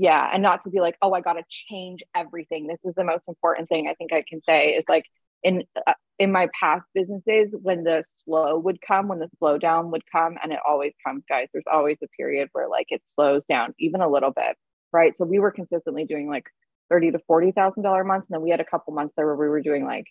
Yeah, 0.00 0.30
and 0.32 0.42
not 0.42 0.62
to 0.62 0.70
be 0.70 0.80
like, 0.80 0.96
"Oh, 1.02 1.12
I 1.12 1.20
got 1.20 1.32
to 1.34 1.42
change 1.50 2.04
everything." 2.14 2.68
This 2.68 2.78
is 2.84 2.94
the 2.94 3.04
most 3.04 3.24
important 3.26 3.68
thing 3.68 3.88
I 3.88 3.94
think 3.94 4.12
I 4.12 4.22
can 4.26 4.40
say 4.40 4.74
is 4.74 4.84
like 4.88 5.04
in 5.42 5.64
uh, 5.86 5.94
in 6.20 6.30
my 6.30 6.48
past 6.58 6.84
businesses 6.94 7.52
when 7.52 7.82
the 7.82 8.04
slow 8.24 8.58
would 8.58 8.80
come 8.80 9.08
when 9.08 9.18
the 9.18 9.28
slowdown 9.42 9.90
would 9.90 10.02
come 10.10 10.36
and 10.42 10.52
it 10.52 10.58
always 10.66 10.92
comes 11.06 11.24
guys 11.28 11.46
there's 11.52 11.64
always 11.70 11.96
a 12.02 12.08
period 12.08 12.48
where 12.52 12.68
like 12.68 12.86
it 12.88 13.00
slows 13.06 13.42
down 13.48 13.72
even 13.78 14.00
a 14.00 14.08
little 14.08 14.32
bit 14.32 14.56
right 14.92 15.16
so 15.16 15.24
we 15.24 15.38
were 15.38 15.52
consistently 15.52 16.04
doing 16.04 16.28
like 16.28 16.46
thirty 16.88 17.10
to 17.10 17.18
forty 17.26 17.52
thousand 17.52 17.82
dollar 17.82 18.04
months, 18.04 18.28
and 18.28 18.34
then 18.34 18.42
we 18.42 18.50
had 18.50 18.60
a 18.60 18.64
couple 18.64 18.92
months 18.92 19.14
there 19.16 19.26
where 19.26 19.36
we 19.36 19.48
were 19.48 19.60
doing 19.60 19.84
like 19.84 20.06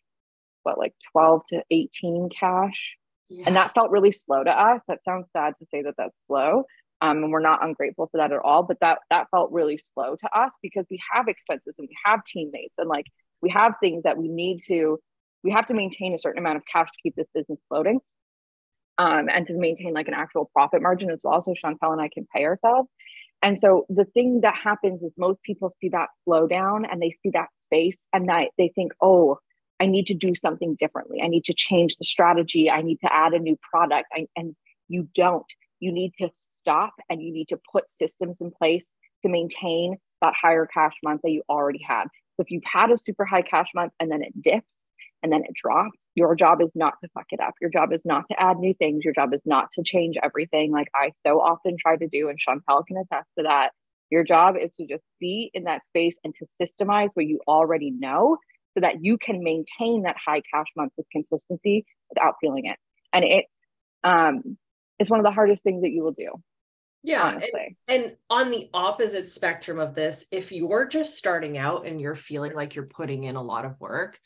what 0.64 0.78
like 0.78 0.94
twelve 1.12 1.42
to 1.50 1.62
eighteen 1.72 2.30
cash, 2.38 2.96
yeah. 3.30 3.44
and 3.48 3.56
that 3.56 3.74
felt 3.74 3.92
really 3.92 4.12
slow 4.12 4.44
to 4.44 4.52
us. 4.52 4.82
That 4.88 5.04
sounds 5.04 5.28
sad 5.34 5.54
to 5.60 5.66
say 5.72 5.84
that 5.84 5.96
that's 5.98 6.20
slow, 6.28 6.66
um, 7.02 7.24
and 7.24 7.32
we're 7.32 7.40
not 7.40 7.64
ungrateful 7.64 8.08
for 8.12 8.18
that 8.18 8.32
at 8.32 8.40
all. 8.40 8.64
But 8.64 8.80
that 8.82 9.00
that 9.10 9.28
felt 9.32 9.52
really 9.52 9.78
slow 9.78 10.16
to 10.16 10.38
us 10.38 10.52
because 10.62 10.86
we 10.90 11.00
have 11.14 11.28
expenses 11.28 11.76
and 11.78 11.88
we 11.88 11.96
have 12.06 12.22
teammates 12.26 12.78
and 12.78 12.90
like 12.90 13.06
we 13.42 13.50
have 13.50 13.74
things 13.82 14.04
that 14.04 14.18
we 14.18 14.28
need 14.28 14.62
to 14.68 15.00
we 15.44 15.52
have 15.52 15.68
to 15.68 15.74
maintain 15.74 16.14
a 16.14 16.20
certain 16.20 16.40
amount 16.40 16.58
of 16.58 16.64
cash 16.72 16.88
to 16.88 17.02
keep 17.02 17.16
this 17.16 17.28
business 17.34 17.60
floating. 17.70 18.00
Um, 19.00 19.30
and 19.32 19.46
to 19.46 19.54
maintain 19.54 19.94
like 19.94 20.08
an 20.08 20.16
actual 20.16 20.50
profit 20.54 20.82
margin 20.82 21.12
as 21.12 21.22
well. 21.24 21.40
So 21.40 21.54
Chantal 21.54 21.92
and 21.92 22.02
I 22.02 22.10
can 22.12 22.26
pay 22.36 22.46
ourselves. 22.46 22.90
And 23.44 23.60
so 23.60 23.86
the 23.90 24.06
thing 24.06 24.42
that 24.42 24.56
happens 24.56 25.04
is 25.04 25.12
most 25.18 25.42
people 25.44 25.76
see 25.80 25.90
that 25.90 26.08
slow 26.26 26.48
down 26.48 26.86
and 26.86 27.00
they 27.00 27.16
see 27.22 27.30
that 27.34 27.50
space 27.62 28.08
and 28.12 28.28
that 28.30 28.50
they 28.58 28.72
think, 28.74 28.94
oh, 29.02 29.38
I 29.80 29.86
need 29.86 30.08
to 30.08 30.16
do 30.16 30.34
something 30.36 30.76
differently. 30.80 31.22
I 31.24 31.28
need 31.28 31.46
to 31.46 31.54
change 31.54 31.98
the 31.98 32.06
strategy. 32.06 32.70
I 32.70 32.82
need 32.82 32.98
to 33.04 33.14
add 33.14 33.34
a 33.34 33.40
new 33.40 33.58
product. 33.72 34.08
I, 34.12 34.28
and 34.36 34.56
you 34.88 35.08
don't. 35.14 35.46
You 35.80 35.92
need 35.92 36.14
to 36.20 36.30
stop 36.34 36.94
and 37.10 37.22
you 37.22 37.32
need 37.32 37.50
to 37.50 37.60
put 37.72 37.90
systems 37.92 38.42
in 38.42 38.52
place 38.52 38.92
to 39.24 39.30
maintain 39.30 39.98
that 40.22 40.34
higher 40.40 40.66
cash 40.66 40.94
month 41.04 41.22
that 41.24 41.32
you 41.32 41.44
already 41.50 41.82
had. 41.88 42.06
So 42.36 42.44
if 42.44 42.52
you've 42.52 42.64
had 42.72 42.92
a 42.92 42.98
super 42.98 43.26
high 43.26 43.42
cash 43.42 43.68
month 43.76 43.94
and 44.00 44.12
then 44.12 44.22
it 44.22 44.42
dips 44.42 44.86
and 45.24 45.32
then 45.32 45.44
it 45.44 45.54
drops, 45.56 46.08
your 46.16 46.36
job 46.36 46.62
is 46.62 46.72
not 46.76 46.96
to 47.04 47.10
fuck 47.14 47.26
it 47.32 47.40
up. 47.40 47.56
Your 47.62 47.70
job 47.70 47.92
is 47.92 48.02
not 48.06 48.26
to 48.30 48.40
add 48.40 48.58
new 48.58 48.74
things. 48.76 49.04
Your 49.04 49.14
job 49.14 49.34
is 49.34 49.42
not 49.46 49.72
to 49.74 49.84
change 49.84 50.16
everything 50.22 50.72
like 50.72 50.88
I 50.96 51.12
so 51.26 51.40
often 51.42 51.76
try 51.80 51.98
to 51.98 52.08
do. 52.08 52.30
And 52.30 52.38
Chantal 52.38 52.84
can 52.84 52.98
attest 52.98 53.30
to 53.38 53.44
that. 53.44 53.72
Your 54.10 54.24
job 54.24 54.56
is 54.62 54.72
to 54.76 54.86
just 54.86 55.04
be 55.20 55.52
in 55.54 55.64
that 55.64 55.86
space 55.86 56.18
and 56.24 56.34
to 56.36 56.46
systemize 56.62 57.10
what 57.14 57.26
you 57.26 57.40
already 57.48 57.92
know 57.92 58.38
so 58.74 58.82
that 58.82 59.04
you 59.04 59.18
can 59.18 59.44
maintain 59.44 60.04
that 60.04 60.16
high 60.24 60.42
cash 60.54 60.68
month 60.76 60.94
with 60.98 61.08
consistency 61.12 61.86
without 62.10 62.36
feeling 62.40 62.66
it. 62.66 62.78
And 63.12 63.26
it's 63.26 63.52
um 64.04 64.58
it's 65.00 65.10
one 65.10 65.20
of 65.20 65.24
the 65.24 65.32
hardest 65.32 65.64
things 65.64 65.82
that 65.82 65.92
you 65.92 66.04
will 66.04 66.12
do. 66.12 66.32
Yeah. 67.04 67.40
And, 67.40 67.76
and, 67.88 68.16
on 68.30 68.52
the 68.52 68.70
opposite 68.74 69.28
spectrum 69.28 69.80
of 69.80 69.96
this, 69.96 70.26
if 70.32 70.52
you're 70.52 70.86
just 70.86 71.18
starting 71.18 71.58
out 71.58 71.86
and 71.86 72.02
you're 72.02 72.16
feeling 72.16 72.54
like 72.54 72.76
you're 72.76 72.86
putting 72.86 73.24
in 73.24 73.36
a 73.36 73.42
lot 73.42 73.66
of 73.66 73.80
work, 73.80 74.20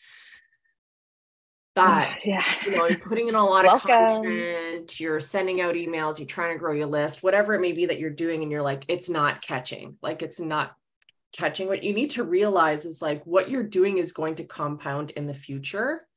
oh, 1.76 1.86
that 1.86 2.20
yeah. 2.26 2.44
you 2.66 2.76
know, 2.76 2.88
you're 2.88 2.98
putting 2.98 3.28
in 3.28 3.36
a 3.36 3.46
lot 3.46 3.68
of 3.68 3.84
content, 3.84 5.00
you're 5.00 5.20
sending 5.20 5.62
out 5.62 5.76
emails, 5.76 6.18
you're 6.18 6.28
trying 6.28 6.56
to 6.56 6.60
grow 6.60 6.74
your 6.74 6.88
list, 6.88 7.22
whatever 7.22 7.54
it 7.54 7.62
may 7.62 7.74
be 7.74 7.86
that 7.86 8.00
you're 8.00 8.10
doing, 8.10 8.42
and 8.42 8.52
you're 8.52 8.64
like, 8.64 8.86
it's 8.88 9.10
not 9.10 9.42
catching, 9.42 9.98
like 10.02 10.24
it's 10.24 10.40
not 10.40 10.72
catching. 11.34 11.68
What 11.68 11.84
you 11.84 11.94
need 11.94 12.12
to 12.12 12.24
realize 12.24 12.86
is 12.86 13.02
like 13.02 13.24
what 13.26 13.50
you're 13.50 13.64
doing 13.64 14.00
is 14.00 14.12
going 14.12 14.36
to 14.36 14.44
compound 14.44 15.12
in 15.12 15.28
the 15.28 15.36
future. 15.36 16.08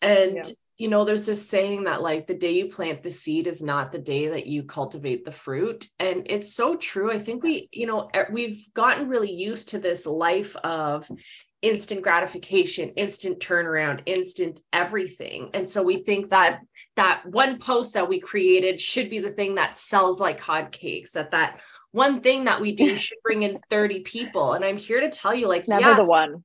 And 0.00 0.36
yeah 0.36 0.52
you 0.76 0.88
know, 0.88 1.04
there's 1.04 1.26
this 1.26 1.48
saying 1.48 1.84
that 1.84 2.02
like 2.02 2.26
the 2.26 2.34
day 2.34 2.52
you 2.52 2.68
plant 2.68 3.02
the 3.02 3.10
seed 3.10 3.46
is 3.46 3.62
not 3.62 3.92
the 3.92 3.98
day 3.98 4.28
that 4.28 4.46
you 4.46 4.64
cultivate 4.64 5.24
the 5.24 5.30
fruit. 5.30 5.88
And 6.00 6.26
it's 6.28 6.54
so 6.54 6.76
true. 6.76 7.12
I 7.12 7.18
think 7.18 7.44
we, 7.44 7.68
you 7.70 7.86
know, 7.86 8.10
we've 8.32 8.66
gotten 8.74 9.08
really 9.08 9.30
used 9.30 9.68
to 9.70 9.78
this 9.78 10.04
life 10.04 10.56
of 10.56 11.08
instant 11.62 12.02
gratification, 12.02 12.90
instant 12.90 13.38
turnaround, 13.38 14.00
instant 14.06 14.60
everything. 14.72 15.50
And 15.54 15.68
so 15.68 15.82
we 15.82 15.98
think 15.98 16.30
that 16.30 16.60
that 16.96 17.22
one 17.24 17.58
post 17.58 17.94
that 17.94 18.08
we 18.08 18.18
created 18.18 18.80
should 18.80 19.08
be 19.10 19.20
the 19.20 19.32
thing 19.32 19.54
that 19.54 19.76
sells 19.76 20.20
like 20.20 20.40
hotcakes, 20.40 21.12
that 21.12 21.30
that 21.30 21.60
one 21.92 22.20
thing 22.20 22.44
that 22.44 22.60
we 22.60 22.74
do 22.74 22.96
should 22.96 23.18
bring 23.22 23.44
in 23.44 23.60
30 23.70 24.00
people. 24.00 24.54
And 24.54 24.64
I'm 24.64 24.76
here 24.76 25.00
to 25.00 25.08
tell 25.08 25.34
you, 25.34 25.46
like, 25.46 25.68
never 25.68 25.90
yes, 25.90 26.04
the 26.04 26.10
one. 26.10 26.44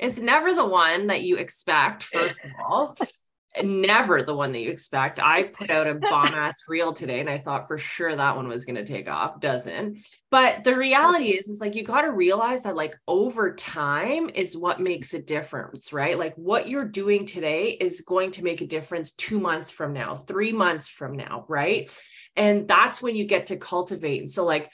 It's 0.00 0.18
never 0.18 0.54
the 0.54 0.66
one 0.66 1.06
that 1.06 1.22
you 1.22 1.36
expect, 1.36 2.02
first 2.02 2.44
of 2.44 2.50
all 2.58 2.96
never 3.62 4.22
the 4.22 4.34
one 4.34 4.52
that 4.52 4.60
you 4.60 4.70
expect. 4.70 5.18
I 5.18 5.42
put 5.52 5.70
out 5.70 5.86
a 5.86 5.94
bomb 5.94 6.34
ass 6.34 6.62
reel 6.68 6.92
today 6.92 7.20
and 7.20 7.28
I 7.28 7.38
thought 7.38 7.66
for 7.66 7.78
sure 7.78 8.14
that 8.14 8.36
one 8.36 8.48
was 8.48 8.64
going 8.64 8.76
to 8.76 8.84
take 8.84 9.08
off. 9.08 9.40
Doesn't. 9.40 9.98
But 10.30 10.64
the 10.64 10.76
reality 10.76 11.30
is, 11.30 11.48
is 11.48 11.60
like 11.60 11.74
you 11.74 11.84
got 11.84 12.02
to 12.02 12.10
realize 12.10 12.62
that 12.62 12.76
like 12.76 12.96
over 13.08 13.54
time 13.54 14.30
is 14.30 14.56
what 14.56 14.80
makes 14.80 15.14
a 15.14 15.22
difference, 15.22 15.92
right? 15.92 16.18
Like 16.18 16.34
what 16.36 16.68
you're 16.68 16.84
doing 16.84 17.26
today 17.26 17.70
is 17.70 18.02
going 18.02 18.30
to 18.32 18.44
make 18.44 18.60
a 18.60 18.66
difference 18.66 19.12
two 19.12 19.40
months 19.40 19.70
from 19.70 19.92
now, 19.92 20.14
three 20.14 20.52
months 20.52 20.88
from 20.88 21.16
now, 21.16 21.44
right? 21.48 21.90
And 22.36 22.68
that's 22.68 23.02
when 23.02 23.16
you 23.16 23.26
get 23.26 23.46
to 23.46 23.56
cultivate. 23.56 24.20
And 24.20 24.30
so, 24.30 24.44
like, 24.44 24.70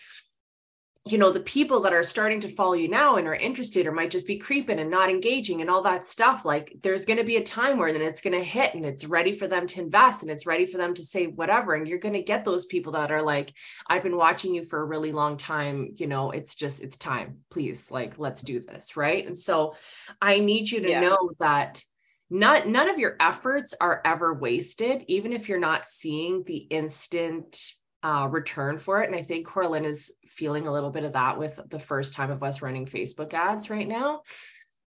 you 1.06 1.18
know 1.18 1.30
the 1.30 1.40
people 1.40 1.80
that 1.80 1.92
are 1.92 2.02
starting 2.02 2.40
to 2.40 2.48
follow 2.48 2.72
you 2.72 2.88
now 2.88 3.14
and 3.16 3.28
are 3.28 3.34
interested 3.36 3.86
or 3.86 3.92
might 3.92 4.10
just 4.10 4.26
be 4.26 4.38
creeping 4.38 4.80
and 4.80 4.90
not 4.90 5.08
engaging 5.08 5.60
and 5.60 5.70
all 5.70 5.82
that 5.82 6.04
stuff 6.04 6.44
like 6.44 6.76
there's 6.82 7.04
going 7.04 7.16
to 7.16 7.24
be 7.24 7.36
a 7.36 7.42
time 7.42 7.78
where 7.78 7.92
then 7.92 8.02
it's 8.02 8.20
going 8.20 8.36
to 8.36 8.44
hit 8.44 8.74
and 8.74 8.84
it's 8.84 9.04
ready 9.04 9.32
for 9.32 9.46
them 9.46 9.66
to 9.66 9.80
invest 9.80 10.22
and 10.22 10.30
it's 10.30 10.46
ready 10.46 10.66
for 10.66 10.78
them 10.78 10.92
to 10.92 11.04
say 11.04 11.26
whatever 11.26 11.74
and 11.74 11.86
you're 11.86 11.98
going 11.98 12.14
to 12.14 12.22
get 12.22 12.44
those 12.44 12.66
people 12.66 12.92
that 12.92 13.12
are 13.12 13.22
like 13.22 13.52
i've 13.88 14.02
been 14.02 14.16
watching 14.16 14.54
you 14.54 14.64
for 14.64 14.80
a 14.80 14.84
really 14.84 15.12
long 15.12 15.36
time 15.36 15.90
you 15.96 16.08
know 16.08 16.32
it's 16.32 16.56
just 16.56 16.82
it's 16.82 16.96
time 16.96 17.38
please 17.50 17.90
like 17.90 18.18
let's 18.18 18.42
do 18.42 18.60
this 18.60 18.96
right 18.96 19.26
and 19.26 19.38
so 19.38 19.74
i 20.20 20.38
need 20.40 20.68
you 20.68 20.80
to 20.80 20.90
yeah. 20.90 21.00
know 21.00 21.30
that 21.38 21.82
not 22.28 22.66
none 22.66 22.90
of 22.90 22.98
your 22.98 23.16
efforts 23.20 23.74
are 23.80 24.02
ever 24.04 24.34
wasted 24.34 25.04
even 25.06 25.32
if 25.32 25.48
you're 25.48 25.60
not 25.60 25.86
seeing 25.86 26.42
the 26.44 26.56
instant 26.56 27.76
uh, 28.06 28.28
return 28.28 28.78
for 28.78 29.02
it. 29.02 29.08
And 29.08 29.16
I 29.16 29.22
think 29.22 29.48
Corlin 29.48 29.84
is 29.84 30.12
feeling 30.28 30.68
a 30.68 30.72
little 30.72 30.90
bit 30.90 31.02
of 31.02 31.14
that 31.14 31.38
with 31.38 31.58
the 31.68 31.80
first 31.80 32.14
time 32.14 32.30
of 32.30 32.40
us 32.44 32.62
running 32.62 32.86
Facebook 32.86 33.34
ads 33.34 33.68
right 33.68 33.88
now. 33.88 34.22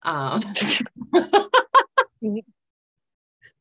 Um. 0.04 0.40
you 2.20 2.42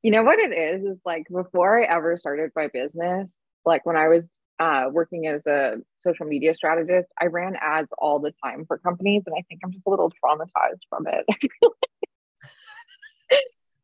know 0.04 0.22
what 0.22 0.38
it 0.38 0.56
is? 0.56 0.86
Is 0.86 1.00
like 1.04 1.26
before 1.28 1.82
I 1.82 1.86
ever 1.86 2.18
started 2.20 2.52
my 2.56 2.68
business, 2.68 3.36
like 3.66 3.84
when 3.84 3.98
I 3.98 4.10
was 4.10 4.30
uh, 4.60 4.90
working 4.92 5.26
as 5.26 5.48
a 5.48 5.78
social 6.02 6.28
media 6.28 6.54
strategist, 6.54 7.10
I 7.20 7.26
ran 7.26 7.56
ads 7.60 7.90
all 7.98 8.20
the 8.20 8.36
time 8.44 8.66
for 8.68 8.78
companies. 8.78 9.24
And 9.26 9.36
I 9.36 9.42
think 9.50 9.62
I'm 9.64 9.72
just 9.72 9.88
a 9.88 9.90
little 9.90 10.14
traumatized 10.24 10.84
from 10.88 11.08
it. 11.08 11.26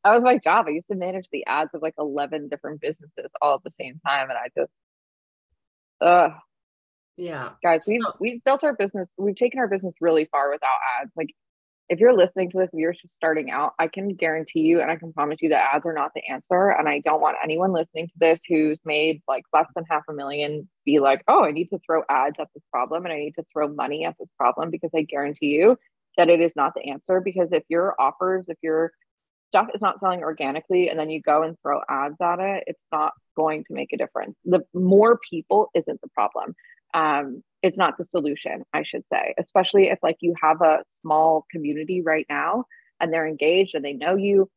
that 0.04 0.14
was 0.14 0.24
my 0.24 0.38
job. 0.38 0.68
I 0.68 0.72
used 0.72 0.90
to 0.90 0.96
manage 0.96 1.30
the 1.32 1.48
ads 1.48 1.74
of 1.74 1.82
like 1.82 1.96
11 1.98 2.50
different 2.50 2.80
businesses 2.80 3.32
all 3.42 3.56
at 3.56 3.64
the 3.64 3.72
same 3.72 4.00
time. 4.06 4.30
And 4.30 4.38
I 4.38 4.50
just, 4.56 4.72
uh 6.04 6.30
yeah. 7.16 7.52
Guys 7.64 7.84
we've 7.88 8.02
so, 8.02 8.14
we've 8.20 8.44
built 8.44 8.64
our 8.64 8.74
business 8.74 9.08
we've 9.18 9.36
taken 9.36 9.60
our 9.60 9.68
business 9.68 9.94
really 10.02 10.26
far 10.26 10.52
without 10.52 10.78
ads. 11.00 11.12
Like 11.16 11.30
if 11.90 12.00
you're 12.00 12.16
listening 12.16 12.50
to 12.50 12.58
this 12.58 12.70
if 12.72 12.80
you're 12.80 12.94
just 12.94 13.14
starting 13.14 13.52
out 13.52 13.74
i 13.78 13.88
can 13.88 14.16
guarantee 14.16 14.62
you 14.62 14.80
and 14.82 14.90
i 14.90 14.96
can 14.96 15.12
promise 15.12 15.38
you 15.42 15.50
that 15.50 15.76
ads 15.76 15.86
are 15.86 15.94
not 15.94 16.12
the 16.16 16.22
answer 16.32 16.70
and 16.70 16.88
i 16.88 17.00
don't 17.00 17.20
want 17.20 17.36
anyone 17.44 17.74
listening 17.74 18.08
to 18.08 18.14
this 18.18 18.40
who's 18.48 18.80
made 18.86 19.22
like 19.28 19.44
less 19.52 19.68
than 19.76 19.84
half 19.90 20.02
a 20.10 20.14
million 20.14 20.68
be 20.86 21.00
like 21.00 21.22
oh 21.28 21.44
i 21.44 21.52
need 21.52 21.68
to 21.68 21.78
throw 21.86 22.02
ads 22.10 22.40
at 22.40 22.48
this 22.56 22.64
problem 22.72 23.04
and 23.06 23.14
i 23.14 23.18
need 23.18 23.36
to 23.36 23.44
throw 23.52 23.68
money 23.68 24.06
at 24.06 24.16
this 24.18 24.30
problem 24.38 24.70
because 24.70 24.92
i 24.96 25.02
guarantee 25.02 25.48
you 25.48 25.78
that 26.18 26.30
it 26.30 26.40
is 26.40 26.56
not 26.56 26.74
the 26.74 26.90
answer 26.90 27.20
because 27.20 27.50
if 27.52 27.64
your 27.68 27.94
offers 28.00 28.46
if 28.48 28.58
your 28.64 28.94
stuff 29.54 29.68
is 29.76 29.82
not 29.82 30.00
selling 30.00 30.24
organically 30.24 30.90
and 30.90 31.00
then 31.00 31.12
you 31.12 31.22
go 31.22 31.44
and 31.44 31.56
throw 31.62 31.80
ads 31.88 32.20
at 32.20 32.40
it, 32.40 32.64
it's 32.66 32.82
not 32.92 33.14
going 33.36 33.64
to 33.66 33.74
make 33.74 33.94
a 33.94 33.98
difference. 33.98 34.36
The 34.46 34.62
more 34.74 35.20
people 35.30 35.70
isn't 35.74 36.02
the 36.02 36.10
problem. 36.10 36.56
Um, 36.94 37.44
it's 37.62 37.78
not 37.78 37.98
the 37.98 38.06
solution, 38.06 38.64
I 38.74 38.84
should 38.84 39.04
say, 39.12 39.34
especially 39.40 39.90
if 39.90 40.00
like 40.04 40.18
you 40.20 40.36
have 40.42 40.62
a 40.62 40.84
small 41.02 41.46
community 41.52 42.02
right 42.02 42.26
now 42.30 42.66
and 43.00 43.12
they're 43.12 43.28
engaged 43.28 43.74
and 43.74 43.84
they 43.84 43.94
know 43.94 44.16
you 44.16 44.50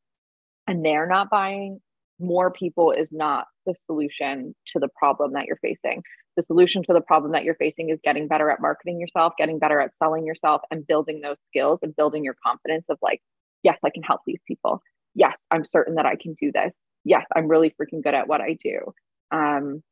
and 0.67 0.85
they're 0.85 1.07
not 1.07 1.31
buying, 1.31 1.81
more 2.19 2.51
people 2.51 2.93
is 2.93 3.13
not 3.13 3.47
the 3.65 3.75
solution 3.75 4.55
to 4.73 4.79
the 4.81 4.89
problem 4.99 5.33
that 5.33 5.47
you're 5.47 5.59
facing. 5.63 6.03
The 6.37 6.43
solution 6.43 6.83
to 6.85 6.93
the 6.93 7.01
problem 7.01 7.33
that 7.33 7.45
you're 7.45 7.55
facing 7.55 7.91
is 7.91 7.99
getting 8.05 8.29
better 8.29 8.51
at 8.51 8.61
marketing 8.61 9.01
yourself, 9.01 9.35
getting 9.39 9.59
better 9.59 9.81
at 9.81 9.97
selling 9.97 10.27
yourself, 10.27 10.63
and 10.71 10.87
building 10.87 11.21
those 11.21 11.39
skills 11.49 11.79
and 11.83 11.97
building 11.97 12.25
your 12.25 12.37
confidence 12.45 12.85
of 12.89 12.99
like, 13.01 13.23
yes, 13.63 13.79
I 13.85 13.91
can 13.91 14.03
help 14.03 14.21
these 14.27 14.41
people. 14.47 14.83
Yes, 15.15 15.47
I'm 15.51 15.65
certain 15.65 15.95
that 15.95 16.07
I 16.07 16.17
can 16.17 16.35
do 16.41 16.53
this. 16.53 16.77
Yes, 17.07 17.25
I'm 17.35 17.47
really 17.47 17.71
freaking 17.71 18.03
good 18.03 18.15
at 18.15 18.27
what 18.27 18.41
I 18.41 18.59
do. 18.63 18.93
Um, 19.31 19.83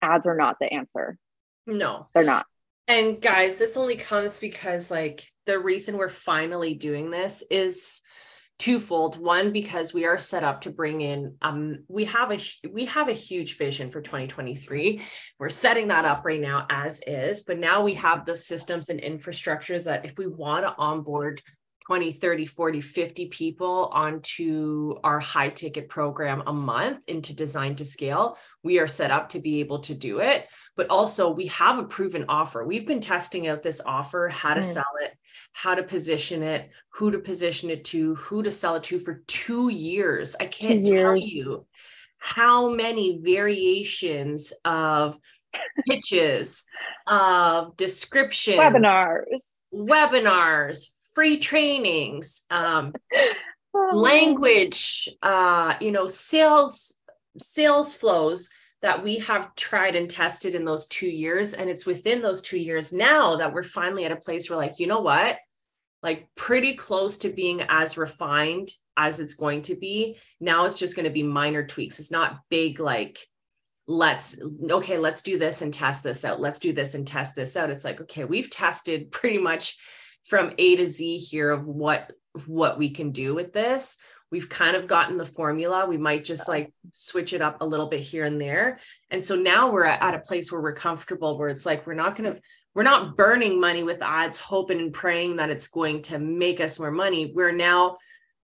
ads 0.00 0.26
are 0.26 0.36
not 0.36 0.56
the 0.60 0.72
answer. 0.72 1.18
No, 1.66 2.06
they're 2.14 2.22
not. 2.22 2.46
And 2.86 3.20
guys, 3.20 3.58
this 3.58 3.76
only 3.76 3.96
comes 3.96 4.38
because 4.38 4.88
like 4.88 5.26
the 5.46 5.58
reason 5.58 5.98
we're 5.98 6.08
finally 6.08 6.74
doing 6.74 7.10
this 7.10 7.42
is 7.50 8.00
twofold 8.60 9.20
one 9.20 9.52
because 9.52 9.92
we 9.92 10.06
are 10.06 10.18
set 10.18 10.42
up 10.42 10.62
to 10.62 10.70
bring 10.70 11.02
in 11.02 11.34
um 11.42 11.84
we 11.88 12.06
have 12.06 12.32
a 12.32 12.38
we 12.72 12.86
have 12.86 13.08
a 13.08 13.12
huge 13.12 13.58
vision 13.58 13.90
for 13.90 14.00
2023 14.00 15.02
we're 15.38 15.50
setting 15.50 15.88
that 15.88 16.06
up 16.06 16.24
right 16.24 16.40
now 16.40 16.66
as 16.70 17.02
is 17.06 17.42
but 17.42 17.58
now 17.58 17.82
we 17.82 17.92
have 17.92 18.24
the 18.24 18.34
systems 18.34 18.88
and 18.88 19.02
infrastructures 19.02 19.84
that 19.84 20.06
if 20.06 20.16
we 20.16 20.26
want 20.26 20.64
to 20.64 20.74
onboard 20.78 21.42
20, 21.86 22.10
30, 22.10 22.46
40, 22.46 22.80
50 22.80 23.26
people 23.28 23.90
onto 23.92 24.94
our 25.04 25.20
high 25.20 25.50
ticket 25.50 25.88
program 25.88 26.42
a 26.46 26.52
month 26.52 26.98
into 27.06 27.32
design 27.32 27.76
to 27.76 27.84
scale, 27.84 28.36
we 28.64 28.80
are 28.80 28.88
set 28.88 29.12
up 29.12 29.28
to 29.28 29.38
be 29.38 29.60
able 29.60 29.78
to 29.78 29.94
do 29.94 30.18
it. 30.18 30.46
But 30.74 30.88
also, 30.90 31.30
we 31.30 31.46
have 31.46 31.78
a 31.78 31.84
proven 31.84 32.24
offer. 32.28 32.64
We've 32.64 32.86
been 32.86 33.00
testing 33.00 33.46
out 33.46 33.62
this 33.62 33.80
offer, 33.86 34.28
how 34.28 34.54
to 34.54 34.60
mm. 34.60 34.64
sell 34.64 34.84
it, 35.00 35.12
how 35.52 35.76
to 35.76 35.82
position 35.84 36.42
it, 36.42 36.70
who 36.88 37.12
to 37.12 37.20
position 37.20 37.70
it 37.70 37.84
to, 37.86 38.16
who 38.16 38.42
to 38.42 38.50
sell 38.50 38.74
it 38.74 38.82
to 38.84 38.98
for 38.98 39.22
two 39.28 39.68
years. 39.68 40.34
I 40.40 40.46
can't 40.46 40.84
tell 40.84 41.16
you 41.16 41.66
how 42.18 42.68
many 42.68 43.20
variations 43.22 44.52
of 44.64 45.18
pitches, 45.88 46.64
of 47.06 47.76
description, 47.76 48.58
webinars, 48.58 49.66
webinars, 49.72 50.88
free 51.16 51.38
trainings, 51.40 52.42
um, 52.50 52.92
oh. 53.74 53.90
language, 53.94 55.08
uh, 55.22 55.74
you 55.80 55.90
know, 55.90 56.06
sales 56.06 57.00
sales 57.38 57.94
flows 57.94 58.48
that 58.82 59.02
we 59.02 59.18
have 59.18 59.54
tried 59.56 59.96
and 59.96 60.10
tested 60.10 60.54
in 60.54 60.64
those 60.64 60.86
two 60.86 61.08
years. 61.08 61.54
And 61.54 61.68
it's 61.68 61.86
within 61.86 62.22
those 62.22 62.42
two 62.42 62.58
years 62.58 62.92
now 62.92 63.36
that 63.36 63.52
we're 63.52 63.62
finally 63.62 64.04
at 64.04 64.12
a 64.12 64.16
place 64.16 64.48
where, 64.48 64.58
like, 64.58 64.78
you 64.78 64.86
know 64.86 65.00
what? 65.00 65.38
Like, 66.02 66.28
pretty 66.36 66.74
close 66.74 67.18
to 67.18 67.30
being 67.30 67.62
as 67.68 67.96
refined 67.96 68.70
as 68.98 69.18
it's 69.18 69.34
going 69.34 69.62
to 69.62 69.74
be. 69.74 70.18
Now 70.38 70.64
it's 70.66 70.78
just 70.78 70.94
going 70.94 71.04
to 71.04 71.10
be 71.10 71.22
minor 71.22 71.66
tweaks. 71.66 71.98
It's 71.98 72.10
not 72.10 72.40
big 72.50 72.78
like 72.78 73.18
let's 73.88 74.38
okay 74.68 74.98
let's 74.98 75.22
do 75.22 75.38
this 75.38 75.62
and 75.62 75.72
test 75.72 76.02
this 76.02 76.24
out 76.24 76.40
let's 76.40 76.58
do 76.58 76.72
this 76.72 76.94
and 76.94 77.06
test 77.06 77.36
this 77.36 77.56
out 77.56 77.70
it's 77.70 77.84
like 77.84 78.00
okay 78.00 78.24
we've 78.24 78.50
tested 78.50 79.12
pretty 79.12 79.38
much 79.38 79.76
from 80.26 80.52
a 80.58 80.76
to 80.76 80.86
z 80.86 81.18
here 81.18 81.50
of 81.50 81.66
what 81.66 82.12
what 82.46 82.78
we 82.78 82.90
can 82.90 83.12
do 83.12 83.34
with 83.34 83.52
this. 83.52 83.96
We've 84.30 84.48
kind 84.48 84.76
of 84.76 84.88
gotten 84.88 85.16
the 85.16 85.24
formula. 85.24 85.86
We 85.86 85.96
might 85.96 86.24
just 86.24 86.48
like 86.48 86.72
switch 86.92 87.32
it 87.32 87.40
up 87.40 87.60
a 87.60 87.66
little 87.66 87.88
bit 87.88 88.00
here 88.00 88.24
and 88.24 88.40
there. 88.40 88.80
And 89.10 89.22
so 89.22 89.36
now 89.36 89.70
we're 89.70 89.84
at, 89.84 90.14
a 90.14 90.18
place 90.18 90.50
where 90.50 90.60
we're 90.60 90.74
comfortable 90.74 91.38
where 91.38 91.48
it's 91.48 91.64
like 91.64 91.86
we're 91.86 91.94
not 91.94 92.16
going 92.16 92.34
to 92.34 92.40
we're 92.74 92.82
not 92.82 93.16
burning 93.16 93.60
money 93.60 93.84
with 93.84 94.02
ads 94.02 94.36
hoping 94.36 94.80
and 94.80 94.92
praying 94.92 95.36
that 95.36 95.48
it's 95.48 95.68
going 95.68 96.02
to 96.02 96.18
make 96.18 96.60
us 96.60 96.78
more 96.78 96.90
money. 96.90 97.32
We're 97.34 97.52
now 97.52 97.96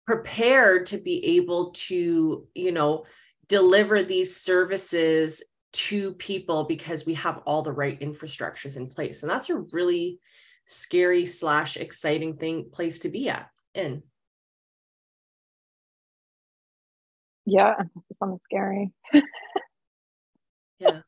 prepared 0.05 0.85
to 0.87 0.97
be 0.97 1.37
able 1.37 1.71
to 1.71 2.47
you 2.53 2.71
know 2.71 3.05
deliver 3.47 4.03
these 4.03 4.37
services 4.37 5.43
to 5.73 6.13
people 6.13 6.65
because 6.65 7.05
we 7.05 7.15
have 7.15 7.39
all 7.45 7.63
the 7.63 7.71
right 7.71 7.99
infrastructures 7.99 8.77
in 8.77 8.87
place. 8.87 9.23
And 9.23 9.31
that's 9.31 9.49
a 9.49 9.57
really 9.71 10.19
scary 10.71 11.25
slash 11.25 11.77
exciting 11.77 12.37
thing 12.37 12.69
place 12.71 12.99
to 12.99 13.09
be 13.09 13.29
at 13.29 13.49
in 13.73 14.01
yeah 17.45 17.75
sounds 18.19 18.41
scary 18.43 18.91
yeah 20.79 21.01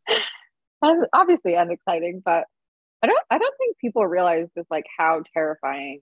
obviously 1.14 1.56
and 1.56 1.72
exciting 1.72 2.22
but 2.24 2.46
i 3.02 3.08
don't 3.08 3.24
i 3.30 3.38
don't 3.38 3.58
think 3.58 3.78
people 3.80 4.06
realize 4.06 4.48
just 4.58 4.70
like 4.70 4.86
how 4.98 5.22
terrifying 5.34 6.02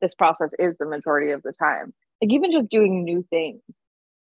this 0.00 0.14
process 0.14 0.52
is 0.58 0.76
the 0.78 0.88
majority 0.88 1.32
of 1.32 1.42
the 1.42 1.52
time 1.52 1.92
like 2.22 2.32
even 2.32 2.50
just 2.50 2.68
doing 2.68 3.04
new 3.04 3.24
things 3.30 3.60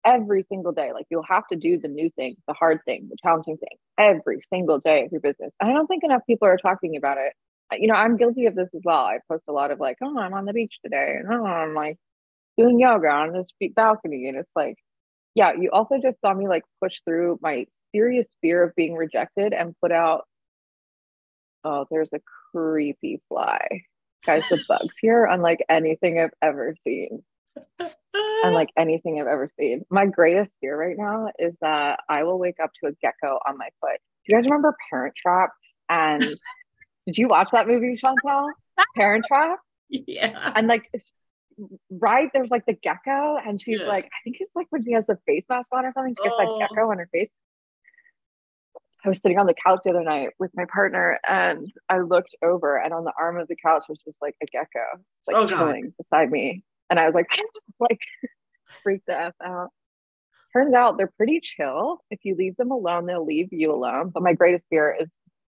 every 0.08 0.44
single 0.44 0.72
day. 0.72 0.94
Like 0.94 1.06
you'll 1.10 1.24
have 1.24 1.46
to 1.52 1.58
do 1.58 1.78
the 1.78 1.90
new 1.90 2.10
thing, 2.12 2.38
the 2.48 2.54
hard 2.54 2.80
thing, 2.86 3.08
the 3.10 3.18
challenging 3.22 3.58
thing 3.58 3.78
every 3.98 4.42
single 4.50 4.80
day 4.80 5.04
of 5.06 5.12
your 5.12 5.22
business. 5.22 5.52
And 5.60 5.70
I 5.70 5.74
don't 5.74 5.88
think 5.88 6.04
enough 6.04 6.22
people 6.26 6.48
are 6.48 6.58
talking 6.58 6.96
about 6.96 7.18
it. 7.18 7.34
You 7.74 7.88
know, 7.88 7.96
I'm 7.96 8.18
guilty 8.18 8.46
of 8.46 8.56
this 8.56 8.70
as 8.76 8.82
well. 8.84 9.06
I 9.06 9.20
post 9.30 9.44
a 9.48 9.52
lot 9.52 9.72
of 9.72 9.80
like, 9.80 9.98
oh, 10.02 10.18
I'm 10.18 10.34
on 10.34 10.46
the 10.46 10.54
beach 10.54 10.80
today, 10.84 11.18
and 11.20 11.28
oh, 11.32 11.46
I'm 11.46 11.74
like 11.74 11.98
doing 12.58 12.80
yoga 12.80 13.10
on 13.10 13.34
this 13.34 13.52
balcony, 13.76 14.30
and 14.30 14.38
it's 14.38 14.52
like, 14.56 14.76
yeah. 15.36 15.54
You 15.54 15.72
also 15.72 15.96
just 16.02 16.20
saw 16.22 16.34
me 16.34 16.48
like 16.48 16.64
push 16.82 17.02
through 17.06 17.40
my 17.42 17.66
serious 17.94 18.28
fear 18.42 18.64
of 18.64 18.76
being 18.76 18.96
rejected 18.96 19.54
and 19.54 19.76
put 19.82 19.92
out. 19.92 20.26
Oh, 21.64 21.86
there's 21.92 22.14
a 22.14 22.22
creepy 22.54 23.22
fly, 23.28 23.68
guys. 24.26 24.44
The 24.50 24.60
bugs 24.68 24.98
here, 25.02 25.26
unlike 25.26 25.66
anything 25.70 26.20
I've 26.20 26.34
ever 26.42 26.76
seen 26.80 27.24
unlike 28.44 28.70
anything 28.78 29.20
I've 29.20 29.28
ever 29.28 29.50
seen. 29.60 29.86
My 29.90 30.06
greatest 30.06 30.58
fear 30.60 30.78
right 30.78 30.98
now 30.98 31.28
is 31.40 31.56
that 31.62 32.02
I 32.10 32.24
will 32.24 32.40
wake 32.40 32.60
up 32.62 32.72
to 32.82 32.90
a 32.90 32.94
gecko 33.02 33.40
on 33.48 33.58
my 33.58 33.70
foot. 33.82 34.00
Do 34.26 34.34
you 34.34 34.36
guys 34.36 34.46
remember 34.46 34.76
Parent 34.90 35.16
Trap? 35.16 35.52
And 35.90 36.24
did 37.08 37.18
you 37.18 37.30
watch 37.30 37.50
that 37.54 37.68
movie, 37.68 37.96
Chantal? 37.96 38.52
Parent 38.96 39.26
Trap? 39.28 39.60
Yeah. 39.90 40.52
And 40.56 40.68
like, 40.68 40.92
right 41.90 42.30
there's 42.34 42.52
like 42.52 42.66
the 42.68 42.74
gecko, 42.74 43.38
and 43.38 43.60
she's 43.60 43.80
yeah. 43.80 43.88
like, 43.88 44.06
I 44.06 44.20
think 44.24 44.36
it's 44.40 44.52
like 44.54 44.68
when 44.70 44.84
she 44.84 44.92
has 44.92 45.08
the 45.08 45.18
face 45.26 45.46
mask 45.50 45.74
on 45.74 45.86
or 45.86 45.94
something, 45.94 46.14
she 46.16 46.24
gets 46.24 46.36
oh. 46.38 46.60
that 46.60 46.68
gecko 46.68 46.92
on 46.92 46.98
her 47.00 47.10
face. 47.12 47.30
I 49.06 49.10
was 49.10 49.22
sitting 49.22 49.40
on 49.40 49.48
the 49.48 49.54
couch 49.54 49.80
the 49.86 49.92
other 49.92 50.04
night 50.04 50.32
with 50.38 50.52
my 50.54 50.66
partner 50.66 51.18
and 51.26 51.72
I 51.88 52.00
looked 52.00 52.36
over 52.42 52.78
and 52.78 52.94
on 52.94 53.06
the 53.06 53.14
arm 53.18 53.38
of 53.38 53.48
the 53.48 53.56
couch 53.56 53.84
was 53.88 54.00
just 54.04 54.22
like 54.22 54.36
a 54.42 54.48
gecko 54.48 54.80
like 55.28 55.36
oh, 55.36 55.48
chilling 55.48 55.94
beside 55.98 56.30
me. 56.30 56.64
And 56.90 57.00
I 57.00 57.06
was 57.06 57.16
like, 57.16 57.28
like 57.80 58.02
freaked 58.84 59.06
the 59.08 59.18
F 59.18 59.34
out. 59.42 59.70
Turns 60.52 60.74
out 60.74 60.98
they're 60.98 61.14
pretty 61.16 61.40
chill. 61.42 62.02
If 62.10 62.20
you 62.24 62.36
leave 62.36 62.58
them 62.58 62.72
alone, 62.72 63.06
they'll 63.06 63.26
leave 63.26 63.50
you 63.52 63.72
alone. 63.72 64.10
But 64.14 64.24
my 64.24 64.34
greatest 64.34 64.66
fear 64.70 64.98
is 65.00 65.10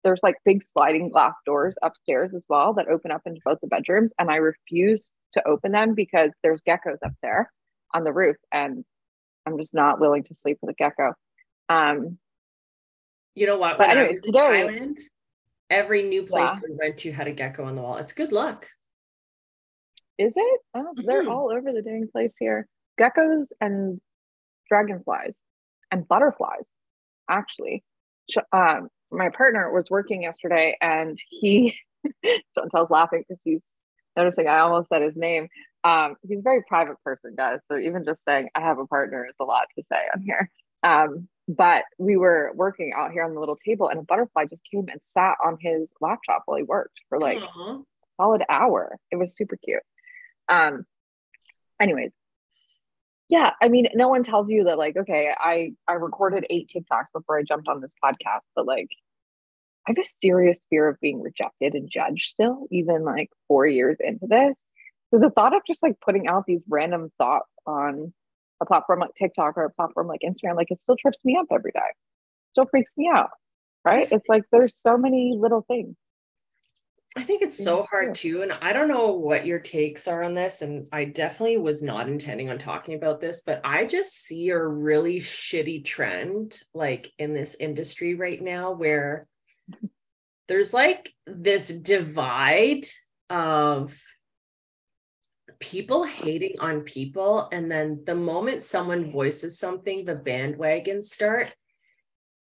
there's 0.04 0.22
like 0.24 0.36
big 0.46 0.64
sliding 0.64 1.10
glass 1.10 1.34
doors 1.46 1.76
upstairs 1.82 2.34
as 2.34 2.44
well 2.48 2.74
that 2.74 2.88
open 2.88 3.12
up 3.12 3.22
into 3.26 3.42
both 3.44 3.60
the 3.62 3.68
bedrooms. 3.68 4.14
And 4.20 4.30
I 4.30 4.38
refuse 4.38 5.12
to 5.34 5.48
open 5.48 5.72
them 5.72 5.94
because 5.96 6.32
there's 6.44 6.62
geckos 6.68 6.98
up 7.06 7.14
there 7.22 7.52
on 7.94 8.04
the 8.04 8.14
roof. 8.14 8.38
And 8.52 8.86
I'm 9.46 9.58
just 9.58 9.74
not 9.74 10.00
willing 10.00 10.24
to 10.26 10.36
sleep 10.36 10.58
with 10.62 10.74
a 10.74 10.76
gecko. 10.78 11.14
Um, 11.70 12.18
you 13.36 13.46
know 13.46 13.58
what? 13.58 13.78
But 13.78 13.90
anyways, 13.90 14.22
today, 14.24 14.40
Thailand, 14.40 14.98
every 15.70 16.04
new 16.04 16.24
place 16.24 16.50
yeah. 16.54 16.60
we 16.68 16.76
went 16.76 16.98
to 17.00 17.12
had 17.12 17.28
a 17.28 17.34
gecko 17.34 17.66
on 17.66 17.76
the 17.76 17.82
wall. 17.82 17.98
It's 17.98 18.14
good 18.14 18.32
luck. 18.32 18.68
Is 20.18 20.36
it? 20.36 20.62
Oh, 20.74 20.82
mm-hmm. 20.82 21.06
they're 21.06 21.30
all 21.30 21.52
over 21.52 21.72
the 21.72 21.82
dang 21.82 22.08
place 22.12 22.36
here. 22.40 22.68
Geckos 23.00 23.46
and 23.62 24.02
dragonflies 24.70 25.38
and 25.92 26.08
butterflies, 26.08 26.68
actually. 27.30 27.84
Um, 28.52 28.90
my 29.12 29.30
partner 29.30 29.72
was 29.72 29.90
working 29.90 30.24
yesterday 30.24 30.78
and 30.82 31.18
he, 31.30 31.76
Chantal's 32.58 32.92
laughing 32.92 33.24
because 33.28 33.42
she's 33.44 33.62
noticing 34.16 34.48
I 34.48 34.60
almost 34.60 34.90
said 34.90 35.02
his 35.02 35.16
name. 35.16 35.48
Um, 35.84 36.16
he's 36.28 36.40
a 36.40 36.42
very 36.42 36.64
private 36.68 37.02
person, 37.04 37.34
guys. 37.38 37.60
So 37.72 37.78
even 37.78 38.04
just 38.04 38.24
saying 38.24 38.50
I 38.56 38.62
have 38.62 38.80
a 38.80 38.88
partner 38.88 39.26
is 39.26 39.36
a 39.40 39.46
lot 39.46 39.68
to 39.78 39.84
say 39.84 40.00
on 40.14 40.22
here. 40.22 40.50
Um, 40.84 41.28
but 41.48 41.86
we 41.98 42.18
were 42.18 42.52
working 42.56 42.92
out 42.96 43.12
here 43.12 43.24
on 43.24 43.34
the 43.34 43.40
little 43.40 43.56
table 43.56 43.88
and 43.88 44.00
a 44.00 44.04
butterfly 44.04 44.46
just 44.46 44.64
came 44.70 44.88
and 44.90 45.00
sat 45.02 45.36
on 45.44 45.58
his 45.62 45.94
laptop 46.02 46.44
while 46.46 46.58
he 46.58 46.64
worked 46.64 47.00
for 47.08 47.20
like 47.20 47.40
Aww. 47.40 47.80
a 47.80 47.84
solid 48.20 48.44
hour. 48.50 48.98
It 49.12 49.16
was 49.16 49.36
super 49.36 49.56
cute. 49.56 49.84
Um, 50.50 50.86
anyways, 51.80 52.12
yeah, 53.30 53.52
I 53.62 53.68
mean, 53.68 53.88
no 53.94 54.08
one 54.08 54.24
tells 54.24 54.50
you 54.50 54.64
that, 54.66 54.78
like, 54.78 54.96
okay, 54.96 55.34
I 55.38 55.74
I 55.88 55.94
recorded 55.94 56.46
eight 56.50 56.72
TikToks 56.74 57.12
before 57.14 57.38
I 57.38 57.44
jumped 57.44 57.68
on 57.68 57.82
this 57.82 57.94
podcast, 58.04 58.48
but 58.56 58.66
like, 58.66 58.90
I 59.88 59.92
have 59.92 59.98
a 59.98 60.04
serious 60.04 60.60
fear 60.70 60.88
of 60.88 61.00
being 61.02 61.22
rejected 61.22 61.74
and 61.74 61.90
judged 61.90 62.26
still, 62.26 62.68
even 62.72 63.04
like 63.04 63.30
four 63.48 63.68
years 63.68 63.98
into 64.00 64.28
this. 64.28 64.58
So 65.12 65.20
the 65.20 65.30
thought 65.30 65.56
of 65.56 65.62
just 65.66 65.84
like 65.84 66.00
putting 66.02 66.28
out 66.28 66.46
these 66.46 66.64
random 66.68 67.12
thoughts 67.18 67.50
on 67.66 68.14
a 68.62 68.66
platform 68.66 69.00
like 69.00 69.14
TikTok 69.16 69.58
or 69.58 69.66
a 69.66 69.72
platform 69.72 70.08
like 70.08 70.22
Instagram, 70.26 70.56
like 70.56 70.72
it 70.72 70.82
still 70.82 70.98
trips 70.98 71.20
me 71.24 71.38
up 71.38 71.48
every 71.52 71.72
day. 71.72 71.80
Still 72.52 72.68
freaks 72.70 72.94
me 72.98 73.10
out. 73.14 73.30
Right. 73.86 74.12
It's 74.12 74.28
like 74.28 74.44
there's 74.52 74.78
so 74.78 74.98
many 74.98 75.38
little 75.38 75.64
things. 75.68 75.96
I 77.18 77.24
think 77.24 77.42
it's 77.42 77.58
so 77.58 77.80
mm, 77.80 77.88
hard 77.90 78.14
too. 78.14 78.44
And 78.44 78.52
I 78.62 78.74
don't 78.74 78.88
know 78.88 79.14
what 79.14 79.46
your 79.46 79.58
takes 79.58 80.08
are 80.08 80.22
on 80.22 80.36
this. 80.36 80.62
And 80.62 80.88
I 80.92 81.06
definitely 81.06 81.58
was 81.58 81.82
not 81.82 82.08
intending 82.08 82.52
on 82.52 82.60
talking 82.60 82.94
about 82.94 83.20
this, 83.20 83.42
but 83.44 83.60
I 83.64 83.88
just 83.88 84.24
see 84.24 84.50
a 84.50 84.64
really 84.64 85.20
shitty 85.20 85.84
trend 85.84 86.62
like 86.76 87.12
in 87.18 87.34
this 87.34 87.56
industry 87.56 88.14
right 88.14 88.40
now 88.40 88.74
where 88.74 89.28
there's 90.48 90.76
like 90.76 91.12
this 91.26 91.70
divide 91.70 92.86
of 93.32 94.00
people 95.60 96.04
hating 96.04 96.60
on 96.60 96.82
people. 96.82 97.50
And 97.52 97.72
then 97.72 98.04
the 98.06 98.14
moment 98.14 98.62
someone 98.62 99.12
voices 99.12 99.58
something, 99.58 100.06
the 100.06 100.14
bandwagons 100.14 101.06
start. 101.06 101.52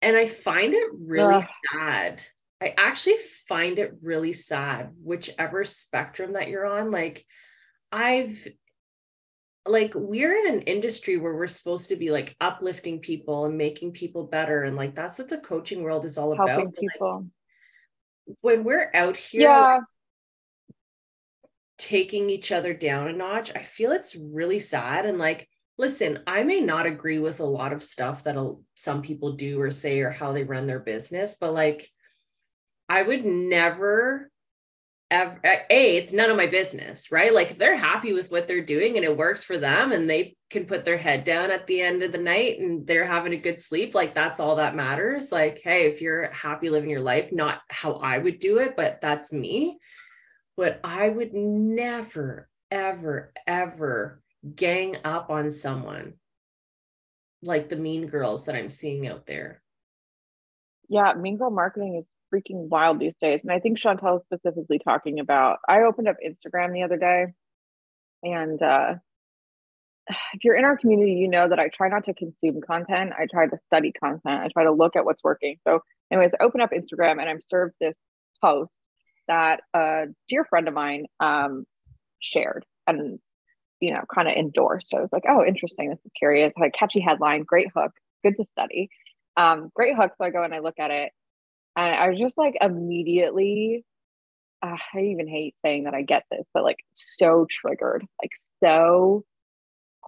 And 0.02 0.18
I 0.18 0.26
find 0.26 0.74
it 0.74 0.90
really 0.94 1.42
sad 1.72 2.26
I 2.62 2.74
actually 2.78 3.18
find 3.48 3.80
it 3.80 3.96
really 4.02 4.32
sad, 4.32 4.91
whichever 5.04 5.65
spectrum 5.65 6.34
that 6.34 6.48
you're 6.48 6.65
on. 6.65 6.89
Like, 6.89 7.26
I've, 7.91 8.47
like, 9.66 9.93
we're 9.93 10.38
in 10.38 10.56
an 10.56 10.62
industry 10.62 11.18
where 11.18 11.36
we're 11.36 11.47
supposed 11.47 11.89
to 11.89 11.95
be 11.95 12.12
like 12.12 12.36
uplifting 12.39 12.99
people 12.99 13.45
and 13.45 13.58
making 13.58 13.91
people 13.91 14.24
better. 14.24 14.64
And 14.64 14.76
like, 14.76 14.95
that's 14.95 15.20
what 15.20 15.28
the 15.28 15.38
coaching 15.38 15.84
world 15.84 16.06
is 16.06 16.18
all 16.18 16.36
Helping 16.36 16.68
about. 16.68 16.76
people. 16.76 17.26
Like, 18.28 18.38
when 18.41 18.64
we're 18.64 18.89
out 18.93 19.18
here, 19.18 19.41
yeah. 19.41 19.80
taking 21.78 22.30
each 22.30 22.51
other 22.51 22.74
down 22.74 23.10
a 23.10 23.14
notch, 23.14 23.51
I 23.53 23.64
feel 23.64 23.91
it's 23.91 24.16
really 24.16 24.60
sad. 24.60 25.06
And 25.06 25.18
like, 25.18 25.49
listen, 25.78 26.24
I 26.26 26.43
may 26.43 26.62
not 26.62 26.86
agree 26.86 27.20
with 27.20 27.41
a 27.41 27.45
lot 27.45 27.74
of 27.74 27.84
stuff 27.84 28.24
that 28.24 28.38
some 28.76 29.01
people 29.01 29.34
do 29.34 29.60
or 29.60 29.70
say 29.72 29.99
or 29.99 30.10
how 30.10 30.32
they 30.32 30.43
run 30.43 30.68
their 30.68 30.80
business, 30.80 31.36
but 31.39 31.53
like, 31.53 31.89
I 32.90 33.02
would 33.02 33.26
never 33.26 34.30
ever 35.12 35.40
eh, 35.44 35.60
a 35.70 35.98
it's 35.98 36.14
none 36.14 36.30
of 36.30 36.38
my 36.38 36.48
business 36.48 37.12
right? 37.12 37.34
Like 37.34 37.52
if 37.52 37.58
they're 37.58 37.76
happy 37.76 38.14
with 38.14 38.32
what 38.32 38.48
they're 38.48 38.66
doing 38.66 38.96
and 38.96 39.06
it 39.06 39.16
works 39.16 39.44
for 39.44 39.58
them 39.58 39.92
and 39.92 40.10
they 40.10 40.36
can 40.50 40.66
put 40.66 40.84
their 40.86 40.98
head 40.98 41.24
down 41.24 41.52
at 41.52 41.68
the 41.68 41.82
end 41.82 42.02
of 42.04 42.12
the 42.12 42.18
night 42.18 42.60
and 42.60 42.86
they're 42.88 43.06
having 43.06 43.34
a 43.34 43.38
good 43.38 43.60
sleep 43.60 43.94
like 43.94 44.16
that's 44.16 44.40
all 44.40 44.56
that 44.56 44.76
matters. 44.76 45.32
Like 45.32 45.62
hey 45.64 45.88
if 45.88 46.02
you're 46.02 46.32
happy 46.32 46.70
living 46.70 46.90
your 46.90 47.02
life 47.02 47.32
not 47.32 47.62
how 47.70 47.94
i 47.94 48.18
would 48.18 48.40
do 48.40 48.58
it 48.58 48.76
but 48.76 49.00
that's 49.02 49.32
me. 49.32 49.78
But 50.58 50.80
i 50.84 51.08
would 51.08 51.34
never 51.34 52.50
ever 52.72 53.32
ever 53.46 54.22
gang 54.56 54.98
up 55.04 55.30
on 55.30 55.50
someone 55.50 56.14
like 57.42 57.70
the 57.70 57.76
mean 57.76 58.08
girls 58.08 58.46
that 58.46 58.56
i'm 58.56 58.70
seeing 58.70 59.08
out 59.08 59.26
there. 59.28 59.62
Yeah 60.90 61.14
mean 61.14 61.38
girl 61.38 61.52
marketing 61.52 61.98
is 61.98 62.06
freaking 62.36 62.70
wild 62.70 63.00
these 63.00 63.16
days. 63.22 63.44
And 63.44 63.52
I 63.52 63.60
think 63.60 63.78
Chantal 63.78 64.18
is 64.18 64.24
specifically 64.24 64.80
talking 64.80 65.20
about. 65.20 65.60
I 65.68 65.82
opened 65.82 66.08
up 66.08 66.18
Instagram 66.26 66.74
the 66.74 66.84
other 66.84 66.98
day, 66.98 67.28
and 68.24 68.62
uh, 68.62 68.96
if 70.34 70.44
you're 70.44 70.58
in 70.58 70.66
our 70.66 70.78
community, 70.78 71.14
you 71.14 71.28
know 71.28 71.48
that 71.48 71.60
I 71.60 71.70
try 71.70 71.90
not 71.90 72.06
to 72.06 72.14
consume 72.14 72.62
content. 72.62 73.14
I 73.18 73.28
try 73.32 73.48
to 73.48 73.58
study 73.68 73.92
content. 73.92 74.42
I 74.44 74.50
try 74.50 74.66
to 74.66 74.72
look 74.72 74.96
at 74.96 75.06
what's 75.06 75.24
working. 75.24 75.58
So, 75.68 75.82
anyways, 76.12 76.34
I 76.40 76.44
open 76.44 76.62
up 76.62 76.72
Instagram 76.72 77.20
and 77.20 77.30
I'm 77.30 77.42
served 77.48 77.76
this 77.80 77.96
post 78.42 78.78
that 79.28 79.62
a 79.74 80.06
dear 80.30 80.46
friend 80.46 80.68
of 80.68 80.74
mine 80.74 81.06
um, 81.20 81.66
shared 82.20 82.66
and 82.86 83.20
you 83.80 83.94
know 83.94 84.04
kind 84.14 84.28
of 84.28 84.36
endorsed. 84.36 84.90
So 84.90 84.98
I 84.98 85.02
was 85.02 85.12
like, 85.12 85.24
oh, 85.28 85.44
interesting. 85.44 85.90
This 85.90 86.00
is 86.06 86.12
curious. 86.18 86.54
Had 86.58 86.68
a 86.68 86.72
catchy 86.72 87.00
headline, 87.00 87.44
great 87.44 87.68
hook, 87.76 87.92
good 88.24 88.36
to 88.38 88.46
study. 88.46 88.90
Um, 89.38 89.70
great 89.74 89.96
hook. 89.96 90.14
So 90.18 90.26
I 90.26 90.30
go 90.30 90.44
and 90.44 90.54
I 90.54 90.60
look 90.60 90.80
at 90.80 90.92
it, 90.92 91.12
and 91.76 91.95
I 91.95 92.09
was 92.09 92.19
just 92.19 92.38
like 92.38 92.57
immediately. 92.61 93.86
Uh, 94.61 94.78
I 94.93 95.01
even 95.01 95.28
hate 95.28 95.55
saying 95.59 95.84
that 95.84 95.93
I 95.93 96.01
get 96.01 96.23
this, 96.32 96.45
but 96.53 96.63
like 96.63 96.80
so 96.93 97.45
triggered, 97.49 98.05
like 98.21 98.32
so 98.63 99.23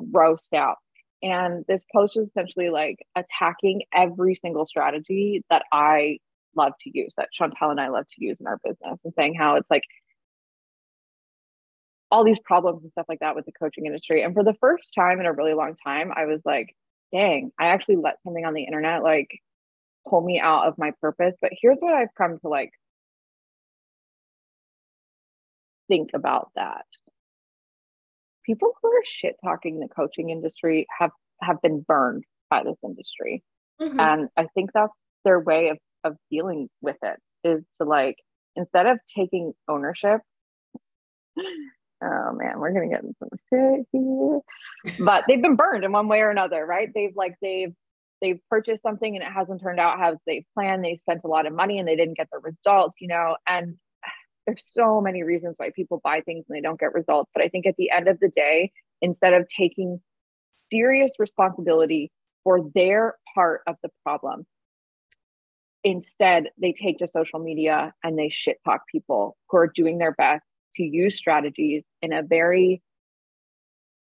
grossed 0.01 0.53
out. 0.53 0.77
And 1.21 1.65
this 1.67 1.85
post 1.93 2.15
was 2.15 2.27
essentially 2.27 2.69
like 2.69 2.99
attacking 3.15 3.83
every 3.93 4.35
single 4.35 4.65
strategy 4.67 5.43
that 5.49 5.63
I 5.71 6.19
love 6.55 6.73
to 6.81 6.91
use, 6.93 7.13
that 7.17 7.31
Chantal 7.31 7.71
and 7.71 7.81
I 7.81 7.89
love 7.89 8.05
to 8.07 8.25
use 8.25 8.39
in 8.39 8.47
our 8.47 8.59
business, 8.63 8.99
and 9.03 9.13
saying 9.15 9.35
how 9.35 9.55
it's 9.55 9.69
like 9.69 9.83
all 12.09 12.23
these 12.23 12.39
problems 12.39 12.83
and 12.83 12.91
stuff 12.91 13.05
like 13.09 13.19
that 13.19 13.35
with 13.35 13.45
the 13.45 13.51
coaching 13.51 13.85
industry. 13.85 14.21
And 14.23 14.33
for 14.33 14.43
the 14.43 14.55
first 14.61 14.93
time 14.93 15.19
in 15.19 15.25
a 15.25 15.33
really 15.33 15.53
long 15.53 15.75
time, 15.83 16.11
I 16.15 16.25
was 16.25 16.41
like, 16.45 16.73
dang, 17.11 17.51
I 17.59 17.67
actually 17.67 17.97
let 17.97 18.21
something 18.23 18.45
on 18.45 18.53
the 18.53 18.63
internet 18.63 19.03
like 19.03 19.29
pull 20.09 20.21
me 20.21 20.39
out 20.39 20.67
of 20.67 20.77
my 20.77 20.91
purpose. 21.01 21.35
But 21.41 21.51
here's 21.59 21.77
what 21.79 21.93
I've 21.93 22.13
come 22.17 22.39
to 22.39 22.47
like 22.47 22.71
think 25.87 26.11
about 26.13 26.51
that. 26.55 26.85
People 28.45 28.73
who 28.81 28.89
are 28.89 29.03
shit 29.05 29.35
talking 29.43 29.79
the 29.79 29.87
coaching 29.87 30.29
industry 30.29 30.87
have 30.99 31.11
have 31.41 31.61
been 31.61 31.81
burned 31.81 32.23
by 32.49 32.63
this 32.63 32.77
industry. 32.83 33.43
Mm-hmm. 33.81 33.99
And 33.99 34.29
I 34.37 34.47
think 34.53 34.71
that's 34.73 34.93
their 35.25 35.39
way 35.39 35.69
of 35.69 35.77
of 36.03 36.15
dealing 36.31 36.69
with 36.81 36.97
it 37.03 37.19
is 37.43 37.63
to 37.79 37.87
like 37.87 38.17
instead 38.55 38.85
of 38.85 38.99
taking 39.15 39.53
ownership 39.67 40.21
oh 41.39 42.31
man, 42.33 42.59
we're 42.59 42.73
gonna 42.73 42.89
get 42.89 43.03
in 43.03 43.15
some 43.19 43.29
shit 43.49 43.85
here. 43.91 44.39
But 44.99 45.25
they've 45.27 45.41
been 45.41 45.55
burned 45.55 45.83
in 45.83 45.91
one 45.91 46.07
way 46.07 46.21
or 46.21 46.29
another, 46.29 46.65
right? 46.65 46.89
They've 46.93 47.15
like 47.15 47.35
they've 47.41 47.73
they've 48.21 48.39
purchased 48.49 48.83
something 48.83 49.15
and 49.15 49.23
it 49.23 49.31
hasn't 49.31 49.61
turned 49.61 49.79
out 49.79 49.99
how 49.99 50.17
they 50.25 50.45
planned. 50.53 50.83
They 50.83 50.97
spent 50.97 51.23
a 51.23 51.27
lot 51.27 51.45
of 51.45 51.53
money 51.53 51.79
and 51.79 51.87
they 51.87 51.95
didn't 51.95 52.17
get 52.17 52.29
the 52.31 52.39
results, 52.39 52.97
you 52.99 53.07
know. 53.07 53.37
And 53.47 53.75
there's 54.47 54.63
so 54.67 55.01
many 55.01 55.23
reasons 55.23 55.55
why 55.57 55.71
people 55.75 56.01
buy 56.03 56.21
things 56.21 56.45
and 56.47 56.55
they 56.55 56.61
don't 56.61 56.79
get 56.79 56.93
results. 56.93 57.31
But 57.33 57.43
I 57.43 57.49
think 57.49 57.65
at 57.65 57.75
the 57.77 57.91
end 57.91 58.07
of 58.07 58.19
the 58.19 58.29
day, 58.29 58.71
instead 59.01 59.33
of 59.33 59.47
taking 59.47 60.01
serious 60.71 61.13
responsibility 61.19 62.11
for 62.43 62.69
their 62.73 63.15
part 63.35 63.61
of 63.67 63.75
the 63.83 63.89
problem, 64.03 64.45
instead 65.83 66.49
they 66.59 66.73
take 66.73 66.99
to 66.99 67.07
social 67.07 67.39
media 67.39 67.93
and 68.03 68.17
they 68.17 68.29
shit 68.29 68.57
talk 68.65 68.81
people 68.91 69.37
who 69.49 69.57
are 69.57 69.71
doing 69.73 69.97
their 69.97 70.13
best 70.13 70.43
to 70.75 70.83
use 70.83 71.15
strategies 71.15 71.83
in 72.01 72.13
a 72.13 72.23
very 72.23 72.81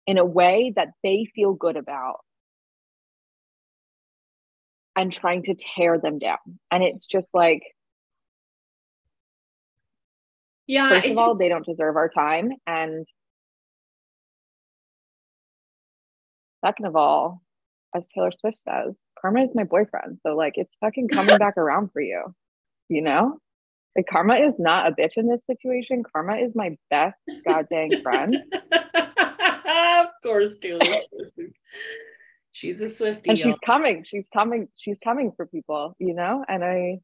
in 0.07 0.17
a 0.17 0.25
way 0.25 0.73
that 0.75 0.89
they 1.05 1.27
feel 1.35 1.53
good 1.53 1.77
about 1.77 2.21
and 4.99 5.13
trying 5.13 5.43
to 5.45 5.55
tear 5.55 5.99
them 5.99 6.19
down. 6.19 6.59
And 6.71 6.83
it's 6.83 7.07
just 7.07 7.29
like 7.33 7.63
yeah 10.67 10.91
first 10.91 11.07
of 11.07 11.11
just, 11.11 11.19
all 11.19 11.37
they 11.37 11.49
don't 11.49 11.65
deserve 11.65 11.97
our 11.97 12.09
time. 12.09 12.53
And 12.67 13.07
second 16.65 16.87
of 16.87 16.97
all 16.97 17.43
as 17.95 18.07
taylor 18.15 18.33
swift 18.33 18.59
says 18.59 18.95
karma 19.21 19.43
is 19.43 19.55
my 19.55 19.65
boyfriend. 19.65 20.19
So 20.23 20.37
like 20.37 20.55
it's 20.57 20.75
fucking 20.81 21.09
coming 21.13 21.39
back 21.39 21.57
around 21.57 21.93
for 21.93 22.03
you 22.03 22.35
you 22.89 23.03
know? 23.03 23.39
Like 23.97 24.07
karma 24.07 24.37
is 24.37 24.55
not 24.59 24.91
a 24.91 24.95
bitch 24.95 25.17
in 25.17 25.29
this 25.29 25.45
situation. 25.45 26.03
Karma 26.13 26.37
is 26.37 26.55
my 26.55 26.77
best 26.91 27.19
goddamn 27.47 28.03
friend. 28.03 28.37
of 28.73 30.07
course, 30.23 30.55
Taylor 30.61 30.81
She's 32.59 32.81
a 32.81 32.89
Swifty. 32.89 33.31
And 33.31 33.39
she's 33.39 33.59
coming. 33.61 34.05
She's 34.05 34.27
coming. 34.33 34.67
She's 34.77 34.99
coming 34.99 35.31
for 35.37 35.47
people, 35.47 35.95
you 36.01 36.13
know? 36.13 36.33
And 36.49 36.65
I 36.65 36.99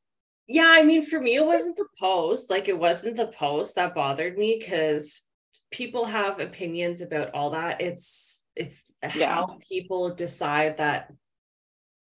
yeah, 0.48 0.66
I 0.68 0.82
mean, 0.82 1.06
for 1.06 1.20
me, 1.20 1.36
it 1.36 1.46
wasn't 1.46 1.76
the 1.76 1.86
post. 1.96 2.50
Like, 2.50 2.66
it 2.66 2.76
wasn't 2.76 3.16
the 3.16 3.28
post 3.28 3.76
that 3.76 3.94
bothered 3.94 4.36
me 4.36 4.58
because 4.58 5.22
people 5.70 6.06
have 6.06 6.40
opinions 6.40 7.02
about 7.02 7.34
all 7.34 7.50
that. 7.50 7.80
It's 7.80 8.42
it's 8.56 8.82
yeah. 9.14 9.32
how 9.32 9.58
people 9.68 10.12
decide 10.12 10.78
that 10.78 11.12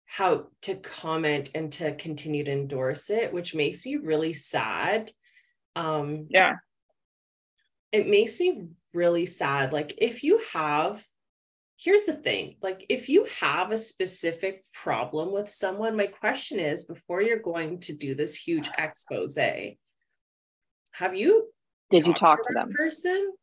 how 0.06 0.48
to 0.62 0.76
comment 0.76 1.50
and 1.56 1.72
to 1.74 1.96
continue 1.96 2.44
to 2.44 2.52
endorse 2.52 3.10
it, 3.10 3.34
which 3.34 3.56
makes 3.56 3.84
me 3.88 3.96
really 3.96 4.34
sad. 4.34 5.10
Um, 5.76 6.28
yeah. 6.30 6.54
It 7.92 8.08
makes 8.08 8.40
me 8.40 8.68
really 8.94 9.26
sad. 9.26 9.74
Like, 9.74 9.96
if 9.98 10.24
you 10.24 10.40
have, 10.54 11.04
here's 11.82 12.06
the 12.06 12.14
thing 12.14 12.56
like, 12.62 12.86
if 12.90 13.10
you 13.10 13.26
have 13.40 13.72
a 13.72 13.78
specific 13.78 14.64
problem 14.74 15.34
with 15.34 15.50
someone, 15.50 15.98
my 15.98 16.08
question 16.08 16.60
is 16.60 16.86
before 16.86 17.22
you're 17.22 17.40
going 17.40 17.80
to 17.80 17.96
do 17.96 18.14
this 18.16 18.36
huge 18.36 18.70
expose, 18.78 19.38
have 20.94 21.16
you? 21.16 21.48
Did 21.90 22.06
you 22.06 22.14
talk 22.14 22.38
to, 22.38 22.44
to 22.48 22.54
them? 22.54 22.74
Person? 22.74 23.34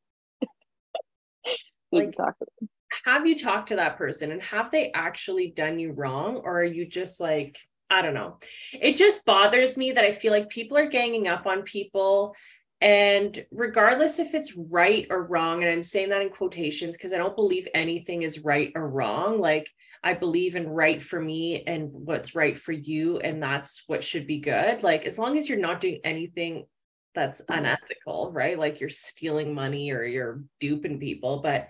like, 1.92 2.16
talk 2.16 2.38
to 2.38 2.46
them? 2.60 2.68
have 3.04 3.26
you 3.26 3.36
talked 3.36 3.68
to 3.68 3.76
that 3.76 3.96
person 3.96 4.32
and 4.32 4.42
have 4.42 4.70
they 4.70 4.90
actually 4.92 5.50
done 5.50 5.78
you 5.78 5.92
wrong 5.92 6.36
or 6.36 6.60
are 6.60 6.64
you 6.64 6.86
just 6.86 7.20
like 7.20 7.58
i 7.90 8.00
don't 8.00 8.14
know 8.14 8.38
it 8.72 8.96
just 8.96 9.24
bothers 9.26 9.76
me 9.76 9.92
that 9.92 10.04
i 10.04 10.12
feel 10.12 10.32
like 10.32 10.48
people 10.48 10.76
are 10.76 10.88
ganging 10.88 11.28
up 11.28 11.46
on 11.46 11.62
people 11.62 12.34
and 12.80 13.44
regardless 13.50 14.18
if 14.20 14.34
it's 14.34 14.56
right 14.56 15.06
or 15.10 15.24
wrong 15.24 15.62
and 15.62 15.72
i'm 15.72 15.82
saying 15.82 16.08
that 16.08 16.22
in 16.22 16.30
quotations 16.30 16.96
because 16.96 17.12
i 17.12 17.18
don't 17.18 17.34
believe 17.34 17.66
anything 17.74 18.22
is 18.22 18.44
right 18.44 18.70
or 18.76 18.88
wrong 18.88 19.40
like 19.40 19.68
i 20.04 20.14
believe 20.14 20.54
in 20.54 20.68
right 20.68 21.02
for 21.02 21.20
me 21.20 21.62
and 21.64 21.90
what's 21.92 22.34
right 22.34 22.56
for 22.56 22.72
you 22.72 23.18
and 23.18 23.42
that's 23.42 23.84
what 23.86 24.04
should 24.04 24.26
be 24.26 24.38
good. 24.38 24.82
Like 24.82 25.04
as 25.04 25.18
long 25.18 25.36
as 25.36 25.48
you're 25.48 25.58
not 25.58 25.80
doing 25.80 26.00
anything 26.04 26.66
that's 27.14 27.40
mm-hmm. 27.42 27.58
unethical 27.58 28.32
right? 28.32 28.58
Like 28.58 28.80
you're 28.80 28.88
stealing 28.88 29.54
money 29.54 29.90
or 29.90 30.04
you're 30.04 30.42
duping 30.60 30.98
people. 30.98 31.40
But 31.42 31.68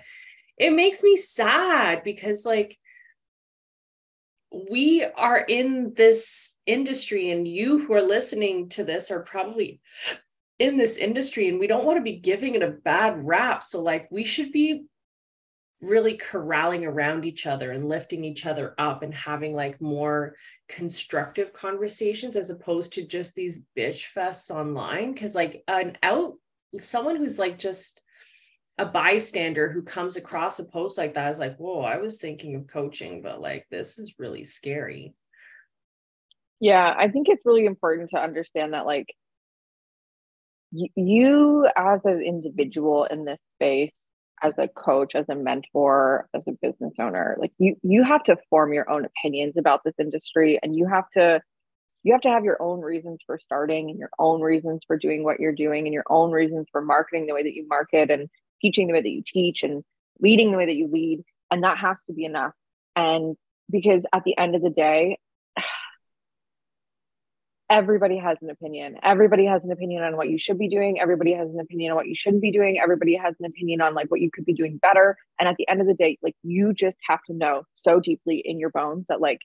it 0.57 0.73
makes 0.73 1.03
me 1.03 1.17
sad 1.17 2.03
because 2.05 2.45
like 2.45 2.77
we 4.71 5.05
are 5.05 5.39
in 5.39 5.93
this 5.95 6.57
industry 6.67 7.31
and 7.31 7.47
you 7.47 7.79
who 7.79 7.93
are 7.93 8.03
listening 8.03 8.69
to 8.71 8.85
this 8.85 9.11
are 9.11 9.21
probably 9.21 9.81
in 10.59 10.77
this 10.77 10.97
industry 10.97 11.49
and 11.49 11.59
we 11.59 11.67
don't 11.67 11.85
want 11.85 11.97
to 11.99 12.03
be 12.03 12.17
giving 12.17 12.55
it 12.55 12.63
a 12.63 12.71
bad 12.71 13.25
rap 13.25 13.63
so 13.63 13.81
like 13.81 14.09
we 14.11 14.25
should 14.25 14.51
be 14.51 14.85
really 15.81 16.17
corralling 16.17 16.85
around 16.85 17.25
each 17.25 17.47
other 17.47 17.71
and 17.71 17.89
lifting 17.89 18.25
each 18.25 18.47
other 18.47 18.75
up 18.79 19.05
and 19.05 19.15
having 19.15 19.55
like 19.55 19.81
more 19.81 20.35
constructive 20.69 21.53
conversations 21.53 22.35
as 22.35 22.51
opposed 22.51 22.93
to 22.93 23.07
just 23.07 23.37
these 23.37 23.61
bitch 23.77 24.07
fests 24.17 24.51
online 24.51 25.13
because 25.13 25.37
like 25.37 25.63
an 25.69 25.97
out 26.03 26.35
someone 26.79 27.15
who's 27.15 27.39
like 27.39 27.59
just 27.59 28.03
a 28.79 28.87
bystander 28.87 29.69
who 29.69 29.83
comes 29.83 30.17
across 30.17 30.61
a 30.61 30.65
post 30.65 30.99
like 30.99 31.15
that 31.15 31.31
is 31.33 31.41
like, 31.41 31.57
whoa, 31.57 31.81
I 31.81 31.97
was 31.97 32.19
thinking 32.19 32.55
of 32.55 32.69
coaching, 32.69 33.23
but 33.23 33.41
like 33.41 33.67
this 33.71 33.99
is 33.99 34.15
really 34.19 34.45
scary. 34.45 35.15
Yeah, 36.61 36.95
I 36.97 37.09
think 37.09 37.29
it's 37.29 37.45
really 37.45 37.67
important 37.67 38.11
to 38.11 38.23
understand 38.23 38.75
that 38.75 38.87
like 38.87 39.13
y- 40.73 40.89
you 40.97 41.69
as 41.77 42.01
an 42.05 42.23
individual 42.23 43.05
in 43.05 43.25
this 43.25 43.39
space, 43.49 44.09
as 44.43 44.55
a 44.59 44.69
coach, 44.69 45.15
as 45.15 45.29
a 45.29 45.35
mentor, 45.35 46.29
as 46.35 46.45
a 46.47 46.53
business 46.63 46.95
owner, 47.01 47.37
like 47.41 47.53
you 47.59 47.77
you 47.83 48.05
have 48.05 48.23
to 48.25 48.37
form 48.51 48.73
your 48.73 48.89
own 48.91 49.05
opinions 49.05 49.55
about 49.59 49.83
this 49.85 49.95
industry 49.99 50.59
and 50.63 50.77
you 50.77 50.87
have 50.87 51.09
to 51.11 51.41
you 52.05 52.13
have 52.13 52.21
to 52.23 52.31
have 52.31 52.45
your 52.45 52.61
own 52.63 52.81
reasons 52.81 53.19
for 53.27 53.39
starting 53.39 53.91
and 53.91 53.99
your 53.99 54.11
own 54.19 54.41
reasons 54.41 54.83
for 54.87 54.97
doing 54.97 55.25
what 55.25 55.41
you're 55.41 55.53
doing 55.55 55.87
and 55.87 55.95
your 55.95 56.05
own 56.09 56.31
reasons 56.31 56.67
for 56.73 56.81
marketing 56.81 57.27
the 57.27 57.35
way 57.35 57.43
that 57.43 57.55
you 57.55 57.67
market 57.69 58.11
and 58.11 58.29
teaching 58.63 58.87
the 58.87 58.95
way 58.95 59.03
that 59.03 59.11
you 59.11 59.23
teach 59.27 59.63
and 59.63 59.85
leading 60.21 60.51
the 60.51 60.57
way 60.59 60.67
that 60.67 60.77
you 60.77 60.89
lead. 60.89 61.23
And 61.51 61.65
that 61.65 61.79
has 61.79 61.99
to 62.07 62.15
be 62.15 62.25
enough. 62.25 62.53
And 62.97 63.37
because 63.71 64.07
at 64.13 64.25
the 64.25 64.37
end 64.39 64.55
of 64.55 64.63
the 64.63 64.71
day, 64.71 65.19
everybody 67.71 68.19
has 68.19 68.43
an 68.43 68.51
opinion. 68.51 68.97
Everybody 69.03 69.45
has 69.47 69.65
an 69.65 69.73
opinion 69.73 70.03
on 70.03 70.17
what 70.17 70.29
you 70.29 70.39
should 70.39 70.59
be 70.59 70.69
doing. 70.69 71.01
Everybody 71.01 71.35
has 71.35 71.51
an 71.51 71.61
opinion 71.61 71.91
on 71.91 71.97
what 71.97 72.07
you 72.07 72.15
shouldn't 72.15 72.43
be 72.43 72.51
doing. 72.51 72.81
Everybody 72.83 73.15
has 73.17 73.35
an 73.39 73.47
opinion 73.47 73.81
on 73.81 73.95
like 73.95 74.11
what 74.11 74.21
you 74.21 74.31
could 74.33 74.45
be 74.45 74.55
doing 74.55 74.79
better. 74.79 75.17
And 75.39 75.49
at 75.49 75.57
the 75.57 75.69
end 75.69 75.81
of 75.81 75.87
the 75.87 75.95
day, 75.95 76.19
like 76.23 76.35
you 76.43 76.73
just 76.73 76.97
have 77.07 77.21
to 77.27 77.35
know 77.35 77.65
so 77.75 78.01
deeply 78.01 78.43
in 78.45 78.59
your 78.59 78.71
bones 78.71 79.07
that 79.09 79.21
like 79.21 79.41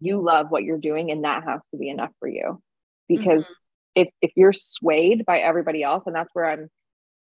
you 0.00 0.20
love 0.20 0.46
what 0.50 0.64
you're 0.64 0.78
doing 0.78 1.10
and 1.10 1.24
that 1.24 1.44
has 1.44 1.60
to 1.70 1.76
be 1.76 1.88
enough 1.88 2.10
for 2.18 2.28
you. 2.28 2.60
Because 3.08 3.42
mm-hmm. 3.42 3.52
if 4.02 4.08
if 4.22 4.32
you're 4.36 4.52
swayed 4.52 5.24
by 5.24 5.38
everybody 5.38 5.82
else, 5.82 6.04
and 6.06 6.14
that's 6.14 6.30
where 6.32 6.46
I'm 6.46 6.68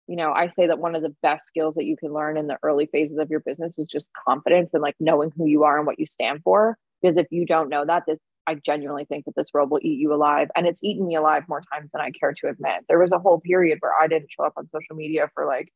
you 0.09 0.17
know, 0.17 0.33
I 0.33 0.49
say 0.49 0.67
that 0.67 0.81
one 0.81 0.97
of 0.97 1.03
the 1.03 1.15
best 1.23 1.47
skills 1.47 1.77
that 1.77 1.85
you 1.85 1.97
can 1.97 2.13
learn 2.13 2.37
in 2.37 2.49
the 2.49 2.59
early 2.65 2.87
phases 2.87 3.19
of 3.19 3.31
your 3.31 3.41
business 3.41 3.79
is 3.79 3.87
just 3.87 4.09
confidence 4.29 4.71
and 4.73 4.83
like 4.83 4.97
knowing 4.99 5.31
who 5.37 5.47
you 5.47 5.63
are 5.63 5.79
and 5.79 5.87
what 5.87 6.01
you 6.01 6.07
stand 6.07 6.41
for. 6.43 6.77
Because 7.01 7.17
if 7.17 7.29
you 7.31 7.47
don't 7.47 7.69
know 7.69 7.85
that, 7.87 8.03
this 8.07 8.19
I 8.47 8.55
genuinely 8.55 9.05
think 9.05 9.25
that 9.27 9.37
this 9.37 9.51
role 9.55 9.67
will 9.67 9.81
eat 9.83 9.99
you 9.99 10.13
alive. 10.13 10.49
And 10.57 10.67
it's 10.67 10.83
eaten 10.83 11.07
me 11.07 11.17
alive 11.17 11.45
more 11.49 11.63
times 11.73 11.91
than 11.93 12.03
I 12.03 12.11
care 12.11 12.33
to 12.33 12.49
admit. 12.49 12.85
There 12.89 12.99
was 12.99 13.13
a 13.13 13.19
whole 13.19 13.41
period 13.41 13.79
where 13.81 13.93
I 13.99 14.09
didn't 14.09 14.31
show 14.31 14.45
up 14.45 14.55
on 14.57 14.69
social 14.73 14.97
media 14.97 15.31
for 15.35 15.47
like 15.47 15.73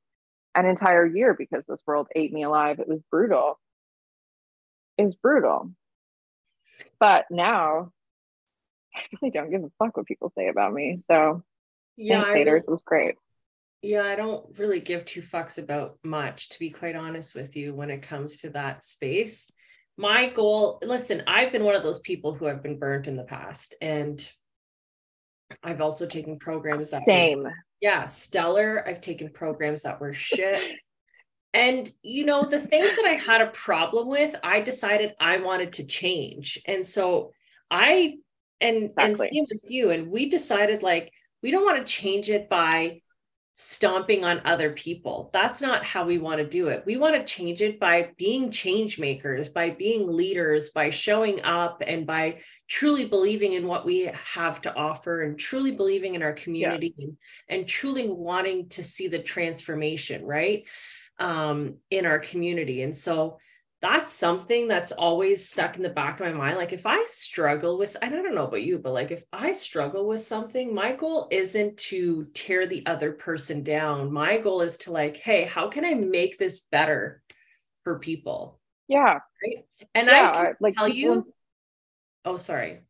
an 0.55 0.67
entire 0.67 1.07
year 1.07 1.35
because 1.35 1.67
this 1.67 1.83
world 1.87 2.09
ate 2.15 2.33
me 2.33 2.43
alive. 2.43 2.81
It 2.81 2.89
was 2.89 3.01
brutal. 3.11 3.61
It's 4.99 5.15
brutal. 5.15 5.71
But 6.99 7.27
now 7.31 7.93
I 8.97 9.03
really 9.21 9.31
don't 9.31 9.51
give 9.51 9.63
a 9.63 9.71
fuck 9.79 9.97
what 9.97 10.07
people 10.07 10.33
say 10.37 10.49
about 10.49 10.73
me. 10.73 11.01
So 11.03 11.43
yeah, 11.97 12.25
thanks, 12.25 12.31
haters. 12.37 12.63
It 12.63 12.71
was 12.71 12.83
great. 12.83 13.15
Yeah, 13.83 14.03
I 14.03 14.17
don't 14.17 14.59
really 14.59 14.81
give 14.81 15.05
two 15.05 15.23
fucks 15.23 15.59
about 15.59 15.99
much, 16.03 16.49
to 16.51 16.59
be 16.59 16.71
quite 16.71 16.97
honest 16.97 17.35
with 17.35 17.57
you, 17.57 17.75
when 17.75 17.91
it 17.91 18.03
comes 18.03 18.39
to 18.39 18.51
that 18.51 18.83
space. 18.83 19.51
My 19.97 20.31
goal, 20.31 20.79
listen, 20.83 21.23
I've 21.27 21.53
been 21.53 21.65
one 21.65 21.75
of 21.75 21.83
those 21.83 22.01
people 22.01 22.35
who 22.35 22.45
have 22.45 22.63
been 22.63 22.79
burnt 22.79 23.09
in 23.09 23.17
the 23.17 23.25
past. 23.25 23.75
And 23.81 24.27
I've 25.63 25.81
also 25.81 26.07
taken 26.07 26.39
programs 26.39 26.91
that 26.91 27.05
same. 27.07 27.45
Were, 27.45 27.55
yeah, 27.81 28.05
stellar. 28.07 28.87
I've 28.87 29.01
taken 29.01 29.31
programs 29.31 29.83
that 29.83 30.01
were 30.01 30.13
shit. 30.13 30.61
and 31.55 31.91
you 32.03 32.25
know, 32.27 32.45
the 32.45 32.61
things 32.61 32.95
that 32.97 33.05
I 33.05 33.15
had 33.15 33.41
a 33.41 33.51
problem 33.51 34.09
with, 34.09 34.35
I 34.43 34.61
decided 34.61 35.15
I 35.21 35.39
wanted 35.39 35.75
to 35.75 35.85
change. 35.85 36.61
And 36.67 36.85
so 36.85 37.33
I 37.71 38.17
and 38.61 38.91
exactly. 38.99 39.09
and 39.09 39.17
same 39.17 39.47
with 39.51 39.71
you. 39.71 39.91
And 39.91 40.11
we 40.11 40.29
decided 40.29 40.83
like 40.83 41.13
we 41.43 41.51
don't 41.51 41.65
want 41.65 41.85
to 41.85 41.93
change 41.93 42.31
it 42.31 42.49
by 42.49 43.03
stomping 43.59 44.23
on 44.23 44.43
other 44.45 44.73
people. 44.73 45.31
That's 45.33 45.63
not 45.63 45.83
how 45.83 46.05
we 46.05 46.19
want 46.19 46.41
to 46.41 46.47
do 46.47 46.69
it. 46.69 46.83
We 46.85 46.99
want 46.99 47.15
to 47.15 47.25
change 47.25 47.63
it 47.63 47.81
by 47.81 48.11
being 48.19 48.51
change 48.51 48.99
makers, 48.99 49.49
by 49.49 49.71
being 49.71 50.13
leaders, 50.15 50.69
by 50.69 50.91
showing 50.91 51.43
up 51.43 51.83
and 51.87 52.07
by 52.07 52.41
truly 52.69 53.07
believing 53.07 53.55
in 53.55 53.67
what 53.67 53.87
we 53.87 54.11
have 54.35 54.61
to 54.61 54.75
offer 54.75 55.23
and 55.23 55.39
truly 55.39 55.71
believing 55.71 56.15
in 56.15 56.23
our 56.23 56.35
community 56.35 56.95
yeah. 56.99 57.07
and, 57.07 57.17
and 57.49 57.67
truly 57.67 58.11
wanting 58.11 58.69
to 58.69 58.85
see 58.85 59.09
the 59.09 59.23
transformation, 59.23 60.27
right? 60.27 60.65
Um, 61.19 61.77
in 61.91 62.05
our 62.05 62.19
community. 62.19 62.83
And 62.83 62.95
so 62.95 63.39
that's 63.83 64.11
something 64.13 64.69
that's 64.69 64.93
always 64.93 65.49
stuck 65.49 65.77
in 65.77 65.83
the 65.83 65.91
back 65.91 66.19
of 66.19 66.27
my 66.27 66.33
mind. 66.33 66.57
Like 66.57 66.73
if 66.73 66.87
I 66.87 67.05
struggle 67.05 67.77
with, 67.77 67.97
I 68.01 68.09
don't 68.09 68.35
know 68.35 68.47
about 68.47 68.63
you, 68.63 68.79
but 68.79 68.93
like 68.93 69.11
if 69.11 69.25
I 69.33 69.53
struggle 69.53 70.09
with 70.09 70.23
something, 70.23 70.75
my 70.75 70.93
goal 70.93 71.29
isn't 71.31 71.77
to 71.79 72.27
tear 72.33 72.67
the 72.67 72.87
other 72.87 73.13
person 73.13 73.63
down. 73.63 74.13
My 74.13 74.39
goal 74.39 74.63
is 74.63 74.79
to 74.79 74.93
like, 74.93 75.19
hey, 75.19 75.45
how 75.45 75.69
can 75.69 75.85
I 75.85 75.95
make 75.95 76.39
this 76.39 76.61
better 76.61 77.23
for 77.85 77.99
people? 77.99 78.59
Yeah. 78.89 79.19
Right. 79.45 79.67
And 79.95 80.07
yeah, 80.07 80.33
I 80.35 80.53
like 80.59 80.77
tell 80.77 80.87
people... 80.87 80.99
you, 80.99 81.33
oh, 82.25 82.39
sorry. 82.39 82.81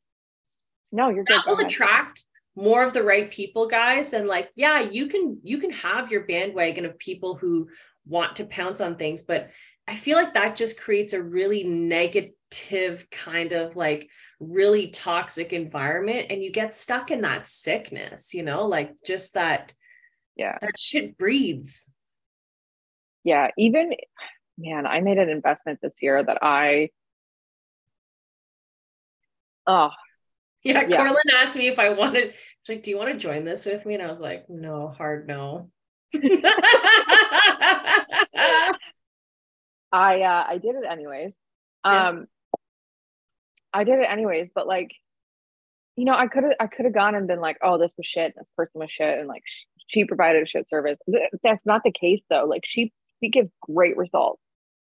No, 0.93 1.09
you're 1.09 1.25
good. 1.25 1.37
That 1.37 1.47
will 1.47 1.67
attract 1.67 2.25
more 2.55 2.85
of 2.85 2.93
the 2.93 3.03
right 3.03 3.31
people, 3.31 3.67
guys. 3.67 4.13
And 4.13 4.29
like, 4.29 4.51
yeah, 4.55 4.81
you 4.81 5.09
can 5.09 5.41
you 5.43 5.59
can 5.59 5.71
have 5.73 6.13
your 6.13 6.23
bandwagon 6.23 6.87
of 6.87 6.97
people 6.99 7.35
who 7.35 7.69
want 8.07 8.37
to 8.37 8.45
pounce 8.47 8.81
on 8.81 8.97
things, 8.97 9.25
but 9.25 9.49
I 9.89 9.97
feel 9.97 10.17
like 10.17 10.35
that 10.35 10.57
just 10.57 10.81
creates 10.81 11.13
a 11.13 11.23
really 11.23 11.65
negative 11.65 13.07
kind 13.11 13.53
of 13.53 13.77
like 13.77 14.09
really 14.41 14.89
toxic 14.89 15.53
environment 15.53 16.27
and 16.31 16.43
you 16.43 16.51
get 16.51 16.75
stuck 16.75 17.11
in 17.11 17.23
that 17.23 17.47
sickness, 17.47 18.35
you 18.35 18.43
know, 18.43 18.67
like 18.67 18.93
just 19.05 19.35
that 19.35 19.73
yeah. 20.37 20.59
That 20.61 20.79
shit 20.79 21.17
breeds. 21.17 21.89
Yeah, 23.25 23.49
even 23.59 23.93
man, 24.59 24.87
I 24.87 25.01
made 25.01 25.19
an 25.19 25.31
investment 25.31 25.81
this 25.83 25.97
year 26.01 26.23
that 26.23 26.39
I 26.43 26.91
oh 29.67 29.91
yeah, 30.63 30.85
yeah. 30.89 30.97
Corlin 30.97 31.35
asked 31.35 31.57
me 31.57 31.69
if 31.69 31.79
I 31.79 31.91
wanted, 31.91 32.35
it's 32.61 32.69
like, 32.69 32.83
do 32.83 32.91
you 32.91 32.99
want 32.99 33.13
to 33.13 33.19
join 33.19 33.45
this 33.45 33.65
with 33.65 33.87
me? 33.87 33.95
And 33.95 34.03
I 34.03 34.09
was 34.09 34.21
like, 34.21 34.47
no, 34.49 34.89
hard 34.89 35.29
no. 35.29 35.71
I 39.93 40.23
uh, 40.23 40.45
I 40.49 40.59
did 40.59 40.77
it 40.77 40.85
anyways. 40.89 41.37
Yeah. 41.85 42.09
Um, 42.09 42.27
I 43.73 43.85
did 43.85 43.99
it 43.99 44.11
anyways, 44.11 44.49
but 44.55 44.67
like, 44.67 44.91
you 45.97 46.05
know, 46.05 46.15
I 46.15 46.29
could 46.29 46.45
have 46.45 46.53
I 46.61 46.67
could 46.67 46.85
have 46.87 46.95
gone 46.95 47.15
and 47.15 47.27
been 47.27 47.41
like, 47.41 47.59
oh, 47.63 47.79
this 47.79 47.93
was 47.97 48.07
shit, 48.07 48.35
this 48.37 48.51
person 48.57 48.81
was 48.81 48.91
shit, 48.91 49.19
and 49.19 49.29
like 49.29 49.43
she 49.89 50.05
provided 50.05 50.43
a 50.43 50.47
shit 50.47 50.69
service. 50.69 50.99
That's 51.43 51.67
not 51.67 51.83
the 51.85 51.93
case 51.93 52.21
though. 52.31 52.45
Like 52.45 52.63
she 52.65 52.93
she 53.23 53.31
gives 53.31 53.51
great 53.63 53.97
results 53.97 54.41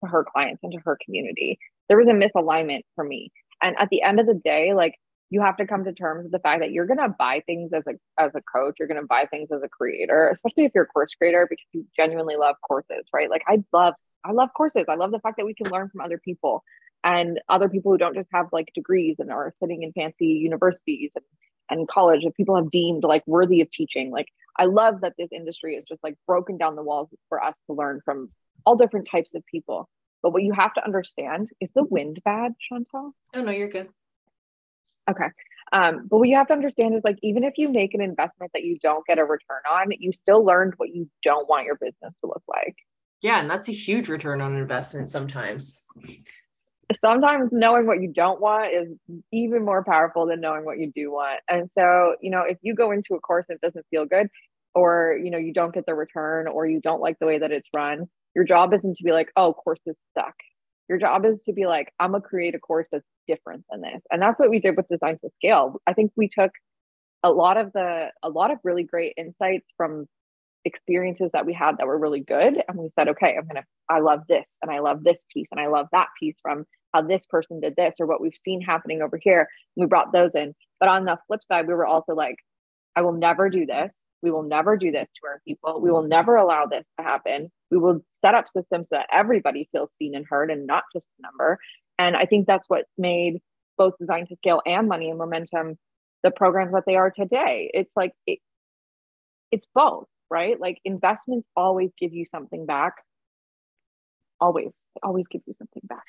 to 0.03 0.11
her 0.11 0.25
clients 0.25 0.63
and 0.63 0.73
to 0.73 0.79
her 0.85 0.99
community. 1.05 1.59
There 1.89 1.99
was 1.99 2.09
a 2.09 2.13
misalignment 2.13 2.83
for 2.95 3.05
me, 3.05 3.33
and 3.63 3.77
at 3.79 3.89
the 3.91 4.03
end 4.03 4.21
of 4.21 4.27
the 4.27 4.35
day, 4.35 4.75
like 4.75 4.95
you 5.31 5.41
have 5.41 5.57
to 5.57 5.67
come 5.67 5.85
to 5.85 5.93
terms 5.93 6.25
with 6.25 6.33
the 6.33 6.39
fact 6.39 6.61
that 6.61 6.71
you're 6.71 6.87
gonna 6.87 7.09
buy 7.09 7.43
things 7.47 7.73
as 7.73 7.85
a 7.87 7.95
as 8.23 8.33
a 8.35 8.43
coach, 8.43 8.77
you're 8.79 8.89
gonna 8.89 9.07
buy 9.07 9.27
things 9.27 9.51
as 9.53 9.63
a 9.63 9.69
creator, 9.69 10.29
especially 10.29 10.65
if 10.65 10.73
you're 10.75 10.85
a 10.85 10.89
course 10.89 11.15
creator 11.15 11.47
because 11.49 11.67
you 11.73 11.87
genuinely 11.97 12.37
love 12.37 12.57
courses, 12.67 13.05
right? 13.13 13.31
Like 13.31 13.43
I 13.47 13.63
love 13.73 13.95
I 14.25 14.33
love 14.33 14.51
courses. 14.57 14.85
I 14.89 14.95
love 14.95 15.11
the 15.11 15.21
fact 15.21 15.37
that 15.39 15.47
we 15.47 15.55
can 15.55 15.71
learn 15.71 15.89
from 15.89 16.01
other 16.01 16.19
people 16.19 16.63
and 17.03 17.41
other 17.49 17.69
people 17.69 17.93
who 17.93 17.99
don't 17.99 18.15
just 18.15 18.31
have 18.33 18.47
like 18.53 18.71
degrees 18.75 19.17
and 19.19 19.31
are 19.31 19.53
sitting 19.61 19.83
in 19.83 19.93
fancy 19.93 20.27
universities 20.27 21.13
and, 21.15 21.25
and 21.71 21.89
college 21.89 22.25
that 22.25 22.37
people 22.37 22.57
have 22.57 22.71
deemed 22.71 23.05
like 23.05 23.23
worthy 23.27 23.61
of 23.61 23.71
teaching. 23.71 24.11
Like 24.11 24.29
I 24.59 24.65
love 24.65 25.03
that 25.03 25.15
this 25.19 25.29
industry 25.33 25.77
is 25.77 25.85
just 25.87 26.03
like 26.03 26.17
broken 26.27 26.57
down 26.57 26.77
the 26.77 26.83
walls 26.83 27.11
for 27.29 27.43
us 27.43 27.61
to 27.67 27.75
learn 27.75 28.01
from 28.05 28.31
all 28.65 28.77
different 28.77 29.09
types 29.09 29.35
of 29.35 29.45
people. 29.47 29.89
But 30.23 30.33
what 30.33 30.43
you 30.43 30.53
have 30.53 30.73
to 30.75 30.85
understand 30.85 31.51
is 31.61 31.73
the 31.73 31.85
wind 31.85 32.21
bad, 32.25 32.53
Chantal? 32.59 33.15
Oh 33.35 33.43
no, 33.43 33.51
you're 33.51 33.69
good. 33.69 33.91
Okay. 35.11 35.27
Um, 35.73 36.07
but 36.09 36.19
what 36.19 36.29
you 36.29 36.37
have 36.37 36.47
to 36.49 36.53
understand 36.53 36.95
is 36.95 37.03
like 37.05 37.19
even 37.23 37.43
if 37.43 37.55
you 37.57 37.69
make 37.69 37.95
an 37.95 38.01
investment 38.01 38.53
that 38.55 38.65
you 38.65 38.79
don't 38.81 39.05
get 39.07 39.19
a 39.19 39.25
return 39.25 39.61
on, 39.71 39.89
you 39.99 40.13
still 40.13 40.45
learned 40.45 40.75
what 40.77 40.91
you 40.91 41.09
don't 41.23 41.49
want 41.49 41.65
your 41.65 41.77
business 41.77 42.15
to 42.21 42.27
look 42.27 42.43
like. 42.49 42.77
Yeah, 43.23 43.41
and 43.41 43.51
that's 43.51 43.69
a 43.69 43.73
huge 43.73 44.09
return 44.09 44.41
on 44.41 44.55
investment 44.55 45.09
sometimes. 45.09 45.83
Sometimes 47.01 47.49
knowing 47.53 47.87
what 47.87 48.03
you 48.03 48.13
don't 48.13 48.41
want 48.41 48.73
is 48.73 48.89
even 49.33 49.65
more 49.65 49.83
powerful 49.83 50.27
than 50.27 50.41
knowing 50.41 50.65
what 50.65 50.79
you 50.79 50.93
do 50.95 51.11
want. 51.11 51.41
And 51.49 51.71
so, 51.77 52.17
you 52.21 52.31
know, 52.31 52.43
if 52.47 52.59
you 52.61 52.75
go 52.75 52.91
into 52.91 53.15
a 53.15 53.21
course 53.21 53.47
and 53.49 53.57
it 53.57 53.67
doesn't 53.67 53.87
feel 53.91 54.05
good, 54.05 54.29
or 54.75 55.19
you 55.23 55.31
know, 55.31 55.39
you 55.39 55.53
don't 55.53 55.73
get 55.73 55.87
the 55.87 55.95
return, 55.95 56.47
or 56.47 56.67
you 56.67 56.81
don't 56.81 57.01
like 57.01 57.19
the 57.19 57.27
way 57.27 57.39
that 57.39 57.51
it's 57.51 57.69
run, 57.75 58.07
your 58.35 58.45
job 58.45 58.75
isn't 58.75 58.97
to 58.99 59.03
be 59.05 59.13
like, 59.13 59.31
oh, 59.37 59.55
courses 59.55 59.97
suck. 60.17 60.35
Your 60.89 60.99
job 60.99 61.25
is 61.25 61.43
to 61.45 61.53
be 61.53 61.67
like, 61.67 61.93
I'm 61.99 62.13
gonna 62.13 62.23
create 62.23 62.55
a 62.55 62.59
course 62.59 62.87
that's 62.93 63.07
different 63.27 63.65
than 63.71 63.81
this. 63.81 64.03
And 64.11 64.21
that's 64.21 64.39
what 64.39 64.51
we 64.51 64.61
did 64.61 64.77
with 64.77 64.89
Design 64.89 65.19
to 65.23 65.31
Scale. 65.37 65.81
I 65.87 65.93
think 65.93 66.13
we 66.17 66.29
took 66.29 66.53
a 67.25 67.33
lot 67.33 67.57
of 67.57 67.73
the 67.73 68.11
a 68.23 68.29
lot 68.29 68.51
of 68.51 68.59
really 68.63 68.85
great 68.85 69.15
insights 69.17 69.67
from 69.77 70.07
experiences 70.65 71.33
that 71.33 71.47
we 71.47 71.53
had 71.53 71.79
that 71.79 71.87
were 71.87 71.99
really 71.99 72.21
good 72.21 72.63
and 72.69 72.79
we 72.79 72.89
said 72.91 73.09
okay 73.09 73.35
i'm 73.37 73.47
gonna 73.47 73.65
i 73.91 73.99
love 73.99 74.21
this 74.29 74.57
and 74.63 74.71
i 74.71 74.79
love 74.79 75.05
this 75.05 75.25
piece 75.33 75.49
and 75.51 75.61
i 75.61 75.67
love 75.67 75.87
that 75.93 76.09
piece 76.19 76.37
from 76.41 76.65
how 76.95 77.03
this 77.03 77.27
person 77.27 77.61
did 77.61 77.75
this 77.77 77.95
or 78.01 78.07
what 78.07 78.21
we've 78.21 78.37
seen 78.43 78.61
happening 78.61 79.03
over 79.03 79.19
here 79.21 79.41
and 79.41 79.85
we 79.85 79.87
brought 79.87 80.13
those 80.13 80.35
in 80.35 80.55
but 80.81 80.89
on 80.89 81.05
the 81.05 81.19
flip 81.27 81.43
side 81.43 81.67
we 81.67 81.75
were 81.75 81.87
also 81.87 82.15
like 82.15 82.37
i 82.97 83.03
will 83.03 83.13
never 83.13 83.49
do 83.49 83.67
this 83.67 84.07
we 84.23 84.31
will 84.31 84.43
never 84.43 84.77
do 84.77 84.91
this 84.91 85.09
to 85.15 85.29
our 85.29 85.41
people 85.47 85.81
we 85.81 85.91
will 85.91 86.03
never 86.03 86.37
allow 86.37 86.67
this 86.67 86.85
to 86.99 87.05
happen 87.05 87.51
we 87.71 87.79
will 87.79 88.05
set 88.11 88.35
up 88.35 88.49
systems 88.49 88.87
that 88.91 89.07
everybody 89.13 89.69
feels 89.73 89.91
seen 89.95 90.15
and 90.15 90.27
heard 90.27 90.51
and 90.51 90.67
not 90.67 90.85
just 90.93 91.07
a 91.19 91.23
number 91.23 91.59
and 91.99 92.17
i 92.17 92.25
think 92.25 92.47
that's 92.47 92.69
what 92.69 92.87
made 92.99 93.41
both 93.77 93.95
design 93.99 94.27
to 94.27 94.37
scale 94.37 94.63
and 94.67 94.89
money 94.89 95.11
and 95.11 95.19
momentum 95.19 95.77
the 96.23 96.31
programs 96.31 96.73
that 96.73 96.85
they 96.87 96.97
are 96.97 97.11
today 97.11 97.71
it's 97.75 97.97
like 97.97 98.13
it, 98.27 98.39
it's 99.51 99.67
both 99.75 100.07
right? 100.31 100.61
Like 100.61 100.81
investments 100.85 101.49
always 101.57 101.91
give 101.99 102.13
you 102.13 102.25
something 102.27 102.67
back. 102.67 102.95
Always, 104.41 104.77
always 105.03 105.27
give 105.31 105.43
you 105.47 105.55
something 105.57 105.83
back. 105.85 106.05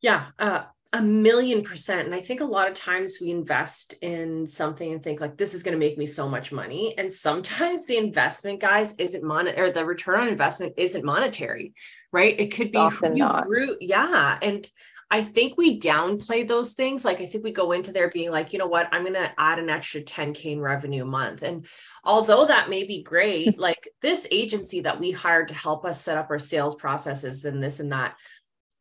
Yeah, 0.00 0.26
uh, 0.38 0.64
a 0.94 1.00
million 1.00 1.62
percent. 1.62 2.06
And 2.06 2.14
I 2.14 2.20
think 2.20 2.40
a 2.40 2.44
lot 2.44 2.68
of 2.68 2.74
times 2.74 3.18
we 3.20 3.30
invest 3.30 3.94
in 4.02 4.46
something 4.46 4.92
and 4.92 5.02
think 5.02 5.20
like 5.20 5.38
this 5.38 5.54
is 5.54 5.62
going 5.62 5.72
to 5.72 5.78
make 5.78 5.96
me 5.96 6.04
so 6.04 6.28
much 6.28 6.52
money. 6.52 6.94
And 6.98 7.10
sometimes 7.10 7.86
the 7.86 7.96
investment, 7.96 8.60
guys, 8.60 8.94
isn't 8.98 9.24
mon 9.24 9.48
or 9.48 9.72
the 9.72 9.84
return 9.84 10.20
on 10.20 10.28
investment 10.28 10.74
isn't 10.76 11.04
monetary, 11.04 11.72
right? 12.12 12.38
It 12.38 12.54
could 12.54 12.70
be 12.70 12.78
who 12.78 13.16
you 13.16 13.42
grew. 13.44 13.76
Yeah. 13.80 14.38
And 14.42 14.68
I 15.10 15.22
think 15.22 15.58
we 15.58 15.78
downplay 15.78 16.46
those 16.46 16.74
things. 16.74 17.04
Like 17.04 17.20
I 17.20 17.26
think 17.26 17.44
we 17.44 17.52
go 17.52 17.72
into 17.72 17.92
there 17.92 18.10
being 18.10 18.30
like, 18.30 18.52
you 18.52 18.58
know 18.58 18.66
what, 18.66 18.88
I'm 18.92 19.02
going 19.02 19.12
to 19.14 19.30
add 19.38 19.58
an 19.58 19.68
extra 19.68 20.02
10K 20.02 20.52
in 20.52 20.60
revenue 20.60 21.02
a 21.02 21.06
month. 21.06 21.42
And 21.42 21.66
although 22.02 22.46
that 22.46 22.70
may 22.70 22.84
be 22.84 23.02
great, 23.02 23.58
like 23.58 23.88
this 24.02 24.26
agency 24.30 24.80
that 24.82 25.00
we 25.00 25.10
hired 25.10 25.48
to 25.48 25.54
help 25.54 25.84
us 25.84 26.02
set 26.02 26.16
up 26.16 26.28
our 26.30 26.38
sales 26.38 26.74
processes 26.74 27.44
and 27.44 27.62
this 27.62 27.78
and 27.78 27.92
that, 27.92 28.14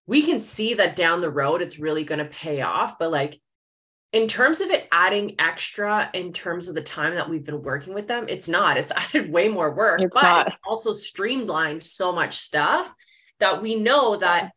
we 0.08 0.24
can 0.24 0.40
see 0.40 0.74
that 0.76 0.96
down 0.96 1.22
the 1.22 1.30
road 1.30 1.62
it's 1.62 1.80
really 1.80 2.04
going 2.04 2.20
to 2.20 2.26
pay 2.26 2.62
off. 2.62 2.98
But 3.00 3.12
like 3.12 3.40
in 4.12 4.28
terms 4.28 4.60
of 4.60 4.70
it 4.70 4.88
adding 4.92 5.36
extra 5.40 6.10
in 6.14 6.34
terms 6.34 6.68
of 6.68 6.76
the 6.76 6.82
time 6.82 7.16
that 7.16 7.30
we've 7.30 7.46
been 7.46 7.62
working 7.62 7.94
with 7.94 8.08
them, 8.08 8.26
it's 8.28 8.50
not. 8.50 8.78
It's 8.78 8.92
added 8.96 9.32
way 9.32 9.48
more 9.48 9.72
work, 9.74 10.02
It's 10.02 10.14
but 10.14 10.24
not. 10.24 10.48
it's 10.48 10.56
also 10.66 10.92
streamlined 10.94 11.84
so 11.84 12.12
much 12.12 12.38
stuff 12.38 12.94
that 13.40 13.62
we 13.62 13.76
know 13.76 14.18
that 14.18 14.52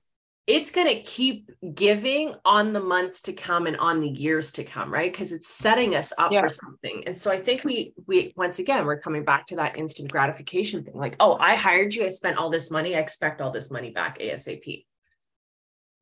it's 0.47 0.70
going 0.70 0.86
to 0.88 1.03
keep 1.05 1.51
giving 1.74 2.34
on 2.45 2.74
the 2.74 2.80
months 2.80 3.22
to 3.22 3.32
come 3.32 3.66
and 3.66 3.78
on 3.78 4.01
the 4.01 4.09
years 4.09 4.53
to 4.53 4.62
come, 4.62 4.92
right? 4.92 5.11
Because 5.11 5.32
it's 5.32 5.49
setting 5.49 5.95
us 5.95 6.12
up 6.18 6.32
Yeah. 6.32 6.42
for 6.42 6.51
something. 6.51 7.03
And 7.07 7.16
so 7.16 7.30
I 7.30 7.40
think 7.40 7.64
we 7.64 7.95
we 8.07 8.34
once 8.36 8.59
again 8.59 8.84
we're 8.84 9.01
coming 9.01 9.24
back 9.24 9.47
to 9.47 9.57
that 9.57 9.78
instant 9.78 10.11
gratification 10.12 10.84
thing. 10.84 10.97
Like, 10.97 11.16
oh, 11.20 11.36
I 11.38 11.55
hired 11.55 11.95
you, 11.95 12.05
I 12.05 12.09
spent 12.09 12.36
all 12.36 12.51
this 12.51 12.70
money, 12.70 12.95
I 12.95 12.99
expect 12.99 13.40
all 13.40 13.53
this 13.53 13.70
money 13.70 13.90
back 13.90 14.18
ASAP. 14.18 14.84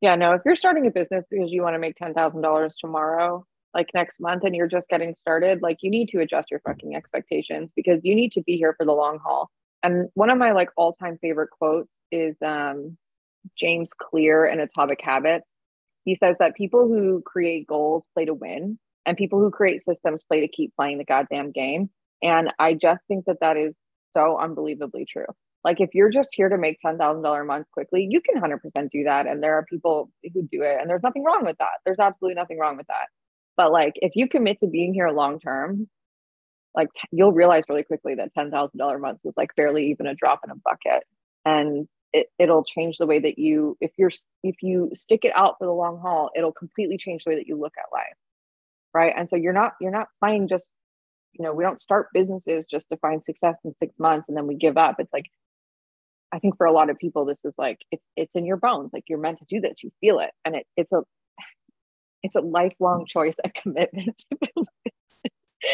Yeah, 0.03 0.15
no, 0.15 0.33
if 0.33 0.41
you're 0.45 0.57
starting 0.57 0.85
a 0.85 0.91
business 0.91 1.25
because 1.31 1.49
you 1.49 1.63
want 1.63 1.75
to 1.75 1.79
make 1.79 1.95
$10,000 1.97 2.71
tomorrow, 2.77 3.45
like 3.73 3.89
next 3.93 4.19
month, 4.19 4.43
and 4.43 4.53
you're 4.53 4.67
just 4.67 4.89
getting 4.89 5.15
started, 5.17 5.61
like 5.61 5.77
you 5.81 5.89
need 5.89 6.09
to 6.09 6.19
adjust 6.19 6.51
your 6.51 6.59
fucking 6.59 6.93
expectations 6.93 7.71
because 7.73 8.01
you 8.03 8.13
need 8.13 8.33
to 8.33 8.41
be 8.43 8.57
here 8.57 8.75
for 8.77 8.85
the 8.85 8.91
long 8.91 9.19
haul. 9.23 9.49
And 9.81 10.09
one 10.15 10.29
of 10.29 10.37
my 10.37 10.51
like 10.51 10.71
all-time 10.75 11.19
favorite 11.21 11.51
quotes 11.51 11.93
is 12.11 12.35
um, 12.45 12.97
James 13.57 13.93
Clear 13.93 14.45
in 14.45 14.59
Atomic 14.59 15.01
Habits. 15.01 15.49
He 16.03 16.15
says 16.15 16.35
that 16.39 16.55
people 16.57 16.89
who 16.89 17.23
create 17.25 17.67
goals 17.67 18.03
play 18.13 18.25
to 18.25 18.33
win, 18.33 18.77
and 19.05 19.17
people 19.17 19.39
who 19.39 19.51
create 19.51 19.83
systems 19.83 20.25
play 20.25 20.41
to 20.41 20.49
keep 20.49 20.75
playing 20.75 20.97
the 20.97 21.05
goddamn 21.05 21.51
game. 21.51 21.89
And 22.21 22.53
I 22.59 22.73
just 22.73 23.07
think 23.07 23.25
that 23.27 23.39
that 23.41 23.55
is 23.57 23.73
so 24.13 24.37
unbelievably 24.37 25.07
true. 25.09 25.27
Like 25.63 25.79
if 25.79 25.91
you're 25.93 26.09
just 26.09 26.31
here 26.33 26.49
to 26.49 26.57
make 26.57 26.79
ten 26.79 26.97
thousand 26.97 27.23
dollar 27.23 27.41
a 27.41 27.45
month 27.45 27.67
quickly, 27.71 28.07
you 28.09 28.21
can 28.21 28.37
hundred 28.37 28.59
percent 28.59 28.91
do 28.91 29.03
that, 29.05 29.27
and 29.27 29.41
there 29.41 29.55
are 29.57 29.65
people 29.65 30.11
who 30.33 30.43
do 30.43 30.61
it, 30.63 30.77
and 30.81 30.89
there's 30.89 31.03
nothing 31.03 31.23
wrong 31.23 31.45
with 31.45 31.57
that. 31.59 31.79
There's 31.85 31.99
absolutely 31.99 32.35
nothing 32.35 32.59
wrong 32.59 32.77
with 32.77 32.87
that. 32.87 33.07
But 33.55 33.71
like 33.71 33.93
if 33.97 34.13
you 34.15 34.27
commit 34.27 34.59
to 34.59 34.67
being 34.67 34.93
here 34.93 35.09
long 35.09 35.39
term, 35.39 35.87
like 36.75 36.89
t- 36.93 37.07
you'll 37.11 37.33
realize 37.33 37.63
really 37.69 37.83
quickly 37.83 38.15
that 38.15 38.33
ten 38.33 38.51
thousand 38.51 38.77
dollar 38.77 38.99
months 38.99 39.25
is 39.25 39.35
like 39.37 39.55
barely 39.55 39.91
even 39.91 40.07
a 40.07 40.15
drop 40.15 40.41
in 40.43 40.51
a 40.51 40.55
bucket, 40.55 41.03
and 41.45 41.87
it, 42.13 42.27
it'll 42.39 42.63
change 42.63 42.97
the 42.97 43.07
way 43.07 43.19
that 43.19 43.39
you 43.39 43.77
if 43.81 43.91
you're 43.97 44.11
if 44.43 44.55
you 44.61 44.91
stick 44.93 45.25
it 45.25 45.33
out 45.35 45.55
for 45.59 45.65
the 45.67 45.73
long 45.73 45.99
haul, 45.99 46.29
it'll 46.35 46.51
completely 46.53 46.97
change 46.97 47.23
the 47.23 47.31
way 47.31 47.35
that 47.37 47.47
you 47.47 47.57
look 47.59 47.73
at 47.77 47.91
life, 47.93 48.17
right? 48.93 49.13
And 49.15 49.29
so 49.29 49.35
you're 49.35 49.53
not 49.53 49.73
you're 49.81 49.91
not 49.91 50.07
playing 50.19 50.47
just 50.47 50.71
you 51.33 51.43
know 51.43 51.53
we 51.53 51.63
don't 51.63 51.81
start 51.81 52.07
businesses 52.13 52.65
just 52.69 52.89
to 52.89 52.97
find 52.97 53.23
success 53.23 53.59
in 53.65 53.75
six 53.77 53.93
months 53.99 54.25
and 54.27 54.37
then 54.37 54.47
we 54.47 54.55
give 54.55 54.77
up. 54.77 54.97
It's 54.99 55.13
like 55.13 55.25
I 56.33 56.39
think 56.39 56.57
for 56.57 56.65
a 56.65 56.71
lot 56.71 56.89
of 56.89 56.97
people, 56.97 57.25
this 57.25 57.45
is 57.45 57.53
like 57.59 57.77
it's 57.91 58.03
it's 58.17 58.35
in 58.35 58.45
your 58.45 58.57
bones. 58.57 58.91
Like 58.91 59.03
you're 59.07 59.19
meant 59.19 59.37
to 59.37 59.45
do 59.47 59.61
this. 59.61 59.83
You 59.83 59.91
feel 60.01 60.19
it, 60.19 60.31
and 60.43 60.55
it 60.55 60.65
it's 60.75 60.91
a 60.91 61.03
it's 62.23 62.35
a 62.35 62.41
lifelong 62.41 63.05
choice 63.05 63.37
and 63.43 63.53
commitment. 63.53 64.17
to 64.31 64.37
build 64.39 64.67
a 64.67 64.89
business. 64.89 65.21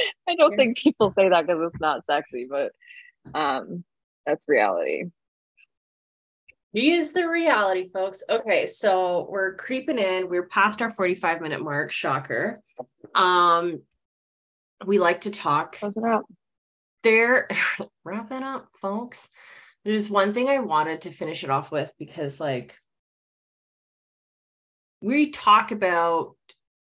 I 0.27 0.35
don't 0.35 0.55
think 0.57 0.77
people 0.77 1.13
say 1.13 1.29
that 1.29 1.47
because 1.47 1.71
it's 1.71 1.81
not 1.81 2.05
sexy, 2.05 2.45
but 2.49 2.73
um, 3.33 3.85
that's 4.25 4.43
reality. 4.47 5.05
Here's 6.73 7.13
the 7.13 7.27
reality, 7.27 7.89
folks. 7.89 8.21
Okay, 8.29 8.65
so 8.65 9.27
we're 9.29 9.55
creeping 9.55 9.97
in. 9.97 10.29
We're 10.29 10.47
past 10.47 10.81
our 10.81 10.91
45 10.91 11.41
minute 11.41 11.61
mark. 11.61 11.91
Shocker. 11.91 12.57
Um, 13.15 13.81
we 14.85 14.99
like 14.99 15.21
to 15.21 15.31
talk. 15.31 15.77
Close 15.77 15.95
it 15.95 16.03
out. 16.03 16.25
There, 17.01 17.47
wrapping 18.03 18.43
up, 18.43 18.67
folks. 18.81 19.29
There's 19.85 20.09
one 20.09 20.33
thing 20.33 20.49
I 20.49 20.59
wanted 20.59 21.01
to 21.01 21.11
finish 21.11 21.43
it 21.43 21.49
off 21.49 21.71
with 21.71 21.93
because, 21.97 22.39
like, 22.39 22.75
we 25.01 25.31
talk 25.31 25.71
about 25.71 26.35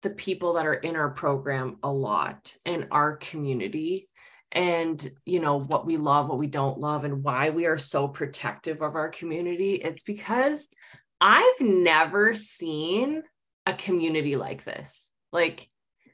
the 0.03 0.11
people 0.11 0.53
that 0.53 0.67
are 0.67 0.75
in 0.75 0.95
our 0.95 1.09
program 1.09 1.77
a 1.81 1.91
lot 1.91 2.55
and 2.65 2.87
our 2.91 3.17
community 3.17 4.07
and 4.51 5.11
you 5.25 5.39
know 5.39 5.59
what 5.59 5.87
we 5.87 5.97
love 5.97 6.29
what 6.29 6.37
we 6.37 6.45
don't 6.45 6.79
love 6.79 7.03
and 7.03 7.23
why 7.23 7.49
we 7.49 7.65
are 7.65 7.79
so 7.79 8.07
protective 8.07 8.83
of 8.83 8.95
our 8.95 9.09
community 9.09 9.73
it's 9.73 10.03
because 10.03 10.67
i've 11.19 11.59
never 11.59 12.35
seen 12.35 13.23
a 13.65 13.73
community 13.73 14.35
like 14.35 14.63
this 14.63 15.11
like 15.33 15.67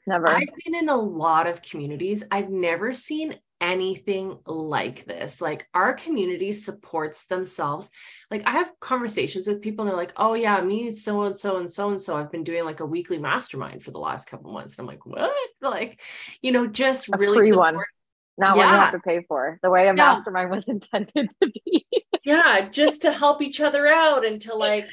Never. 0.06 0.28
I've 0.28 0.48
been 0.64 0.74
in 0.74 0.88
a 0.88 0.96
lot 0.96 1.46
of 1.46 1.62
communities. 1.62 2.24
I've 2.30 2.50
never 2.50 2.92
seen 2.92 3.38
anything 3.62 4.36
like 4.44 5.06
this. 5.06 5.40
Like 5.40 5.66
our 5.72 5.94
community 5.94 6.52
supports 6.52 7.24
themselves. 7.26 7.90
Like 8.30 8.42
I 8.44 8.50
have 8.52 8.72
conversations 8.80 9.46
with 9.48 9.62
people 9.62 9.84
and 9.84 9.90
they're 9.90 9.96
like, 9.96 10.12
"Oh 10.18 10.34
yeah, 10.34 10.60
me 10.60 10.90
so 10.90 11.22
and 11.22 11.36
so 11.38 11.56
and 11.56 11.70
so 11.70 11.88
and 11.90 12.00
so 12.00 12.16
I've 12.16 12.30
been 12.32 12.44
doing 12.44 12.64
like 12.64 12.80
a 12.80 12.86
weekly 12.86 13.18
mastermind 13.18 13.82
for 13.82 13.92
the 13.92 13.98
last 13.98 14.28
couple 14.28 14.52
months." 14.52 14.76
And 14.76 14.80
I'm 14.82 14.86
like, 14.88 15.06
"What?" 15.06 15.32
Like, 15.62 16.00
you 16.42 16.52
know, 16.52 16.66
just 16.66 17.08
A 17.08 17.16
really 17.16 17.38
free 17.38 17.52
one. 17.52 17.72
support- 17.74 17.86
not 18.38 18.56
one 18.56 18.66
you 18.66 18.72
have 18.74 18.92
to 18.92 18.98
pay 19.00 19.22
for. 19.28 19.58
The 19.62 19.70
way 19.70 19.82
a 19.84 19.86
Yeah. 19.88 19.92
mastermind 19.92 20.50
was 20.50 20.66
intended 20.68 21.30
to 21.40 21.48
be. 21.50 21.86
yeah 22.24 22.68
just 22.70 23.02
to 23.02 23.12
help 23.12 23.40
each 23.42 23.60
other 23.60 23.86
out 23.86 24.24
and 24.24 24.40
to 24.42 24.54
like 24.66 24.88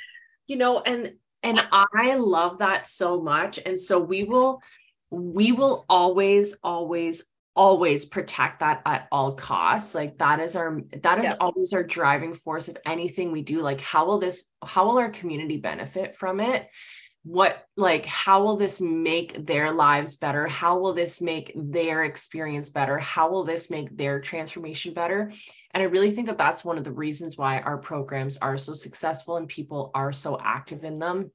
you 0.47 0.57
know 0.57 0.81
and 0.81 1.13
and 1.43 1.59
i 1.71 2.15
love 2.15 2.59
that 2.59 2.85
so 2.85 3.21
much 3.21 3.59
and 3.65 3.79
so 3.79 3.99
we 3.99 4.23
will 4.25 4.61
we 5.11 5.51
will 5.53 5.85
always 5.89 6.53
always 6.63 7.23
always 7.59 8.05
protect 8.05 8.61
that 8.61 8.81
at 8.85 9.09
all 9.11 9.33
costs. 9.33 9.93
Like 9.93 10.17
that 10.19 10.39
is 10.39 10.55
our 10.55 10.79
that 11.03 11.19
is 11.19 11.25
Yeah. 11.25 11.35
always 11.41 11.73
our 11.73 11.83
driving 11.83 12.33
force 12.33 12.69
of 12.69 12.77
anything 12.85 13.33
we 13.33 13.41
do. 13.41 13.61
Like 13.61 13.81
how 13.81 14.05
will 14.05 14.17
this 14.17 14.45
how 14.63 14.85
will 14.87 14.97
our 14.97 15.09
community 15.11 15.57
benefit 15.57 16.15
from 16.15 16.39
it? 16.39 16.69
What 17.23 17.65
like 17.75 18.05
how 18.05 18.43
will 18.45 18.55
this 18.55 18.79
make 18.79 19.45
their 19.45 19.73
lives 19.73 20.15
better? 20.15 20.47
How 20.47 20.79
will 20.79 20.93
this 20.93 21.21
make 21.21 21.51
their 21.53 22.05
experience 22.05 22.69
better? 22.69 22.97
How 22.97 23.29
will 23.29 23.43
this 23.43 23.69
make 23.69 23.89
their 23.97 24.21
transformation 24.21 24.93
better? 24.93 25.29
And 25.71 25.83
I 25.83 25.87
really 25.87 26.11
think 26.11 26.27
that 26.27 26.37
that's 26.37 26.63
one 26.63 26.77
of 26.77 26.85
the 26.85 26.93
reasons 26.93 27.37
why 27.37 27.59
our 27.59 27.77
programs 27.77 28.37
are 28.37 28.57
so 28.57 28.73
successful 28.73 29.35
and 29.35 29.49
people 29.49 29.91
are 29.93 30.13
so 30.13 30.39
active 30.41 30.85
in 30.85 30.97
them. 30.97 31.29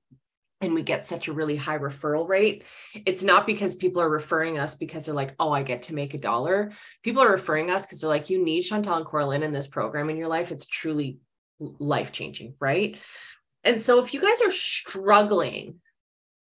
And 0.64 0.74
we 0.74 0.82
get 0.82 1.04
such 1.04 1.28
a 1.28 1.32
really 1.32 1.56
high 1.56 1.78
referral 1.78 2.28
rate. 2.28 2.64
It's 3.06 3.22
not 3.22 3.46
because 3.46 3.76
people 3.76 4.00
are 4.02 4.10
referring 4.10 4.58
us 4.58 4.74
because 4.74 5.06
they're 5.06 5.14
like, 5.14 5.34
oh, 5.38 5.52
I 5.52 5.62
get 5.62 5.82
to 5.82 5.94
make 5.94 6.14
a 6.14 6.18
dollar. 6.18 6.72
People 7.02 7.22
are 7.22 7.30
referring 7.30 7.70
us 7.70 7.84
because 7.84 8.00
they're 8.00 8.10
like, 8.10 8.30
you 8.30 8.42
need 8.42 8.62
Chantal 8.62 8.96
and 8.96 9.06
Coraline 9.06 9.42
in 9.42 9.52
this 9.52 9.68
program 9.68 10.10
in 10.10 10.16
your 10.16 10.28
life. 10.28 10.50
It's 10.50 10.66
truly 10.66 11.18
life 11.58 12.12
changing, 12.12 12.54
right? 12.60 12.98
And 13.62 13.80
so 13.80 14.02
if 14.02 14.12
you 14.12 14.20
guys 14.20 14.42
are 14.42 14.50
struggling, 14.50 15.80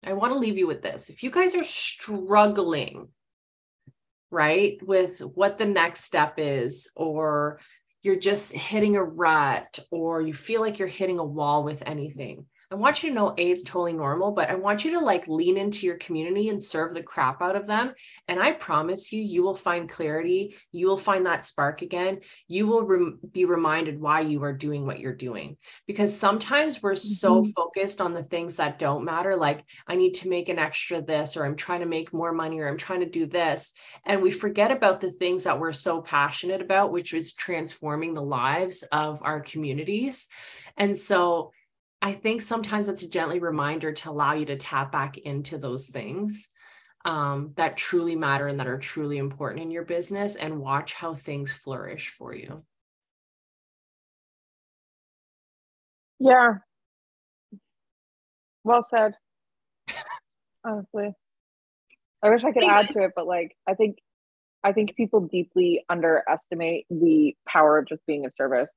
I 0.04 0.14
want 0.14 0.34
to 0.34 0.40
leave 0.40 0.58
you 0.58 0.68
with 0.68 0.82
this. 0.82 1.10
If 1.10 1.22
you 1.24 1.30
guys 1.30 1.54
are 1.54 1.64
struggling, 1.64 3.10
right, 4.32 4.80
with 4.82 5.20
what 5.20 5.58
the 5.58 5.66
next 5.66 6.06
step 6.06 6.36
is, 6.38 6.92
or 6.96 7.60
you're 8.02 8.20
just 8.20 8.52
hitting 8.52 8.96
a 8.96 9.04
rut 9.04 9.80
or 9.92 10.22
you 10.22 10.34
feel 10.34 10.62
like 10.62 10.80
you're 10.80 10.88
hitting 10.88 11.20
a 11.20 11.24
wall 11.24 11.64
with 11.64 11.84
anything. 11.86 12.46
I 12.72 12.76
want 12.76 13.04
you 13.04 13.10
to 13.10 13.16
know 13.16 13.36
A, 13.38 13.52
it's 13.52 13.64
totally 13.64 13.92
normal, 13.92 14.32
but 14.32 14.50
I 14.50 14.56
want 14.56 14.86
you 14.86 14.92
to 14.92 15.00
like 15.00 15.28
lean 15.28 15.58
into 15.58 15.86
your 15.86 15.98
community 15.98 16.48
and 16.48 16.64
serve 16.64 16.94
the 16.94 17.04
crap 17.04 17.42
out 17.42 17.58
of 17.58 17.68
them. 17.68 17.94
And 18.30 18.40
I 18.40 18.54
promise 18.54 19.12
you, 19.12 19.22
you 19.22 19.44
will 19.44 19.58
find 19.58 19.90
clarity. 19.90 20.56
You 20.72 20.88
will 20.88 20.96
find 20.96 21.26
that 21.26 21.44
spark 21.44 21.82
again. 21.82 22.22
You 22.48 22.68
will 22.68 22.84
rem- 22.84 23.20
be 23.30 23.44
reminded 23.44 24.00
why 24.00 24.22
you 24.22 24.42
are 24.46 24.54
doing 24.54 24.86
what 24.86 25.00
you're 25.00 25.14
doing. 25.14 25.58
Because 25.86 26.18
sometimes 26.18 26.82
we're 26.82 26.96
so 26.96 27.42
Mhm. 27.42 27.52
focused 27.54 28.00
on 28.00 28.14
the 28.14 28.24
things 28.24 28.56
that 28.56 28.80
don't 28.80 29.04
matter, 29.04 29.36
like 29.36 29.66
I 29.86 29.98
need 29.98 30.14
to 30.16 30.30
make 30.30 30.48
an 30.48 30.58
extra 30.58 31.02
this, 31.02 31.36
or 31.36 31.44
I'm 31.44 31.58
trying 31.58 31.82
to 31.82 31.86
make 31.86 32.14
more 32.14 32.32
money, 32.32 32.62
or 32.62 32.70
I'm 32.70 32.78
trying 32.78 33.02
to 33.02 33.06
do 33.06 33.26
this. 33.26 33.74
And 34.06 34.22
we 34.22 34.32
forget 34.32 34.72
about 34.72 35.02
the 35.02 35.12
things 35.12 35.44
that 35.44 35.60
we're 35.60 35.74
so 35.74 36.02
passionate 36.02 36.62
about, 36.62 36.94
which 36.94 37.14
is 37.14 37.34
transforming 37.34 38.14
the 38.14 38.24
lives 38.24 38.84
of 38.84 39.22
our 39.24 39.42
communities. 39.42 40.30
And 40.78 40.98
so 40.98 41.52
I 42.02 42.14
think 42.14 42.42
sometimes 42.42 42.88
it's 42.88 43.04
a 43.04 43.10
gently 43.10 43.40
reminder 43.40 43.92
to 43.92 44.10
allow 44.10 44.34
you 44.34 44.46
to 44.48 44.58
tap 44.58 44.92
back 44.92 45.18
into 45.20 45.58
those 45.58 45.88
things 45.88 46.50
um, 47.06 47.54
that 47.56 47.78
truly 47.78 48.16
matter 48.16 48.48
and 48.48 48.60
that 48.60 48.68
are 48.68 48.80
truly 48.80 49.18
important 49.18 49.62
in 49.62 49.72
your 49.72 49.86
business 49.86 50.36
and 50.36 50.60
watch 50.60 50.94
how 50.94 51.14
things 51.14 51.52
flourish 51.52 52.10
for 52.10 52.34
you. 52.34 52.64
Yeah. 56.20 56.56
Well 58.64 58.84
said. 58.84 59.14
Honestly. 60.64 61.14
I 62.24 62.30
wish 62.30 62.44
I 62.44 62.52
could 62.52 62.64
add 62.64 62.92
to 62.92 63.04
it, 63.04 63.12
but 63.16 63.26
like 63.26 63.56
I 63.68 63.74
think 63.74 63.98
I 64.64 64.74
think 64.74 64.96
people 64.96 65.22
deeply 65.22 65.84
underestimate 65.90 66.86
the 66.92 67.36
power 67.48 67.80
of 67.80 67.88
just 67.88 68.06
being 68.06 68.26
of 68.26 68.36
service. 68.36 68.70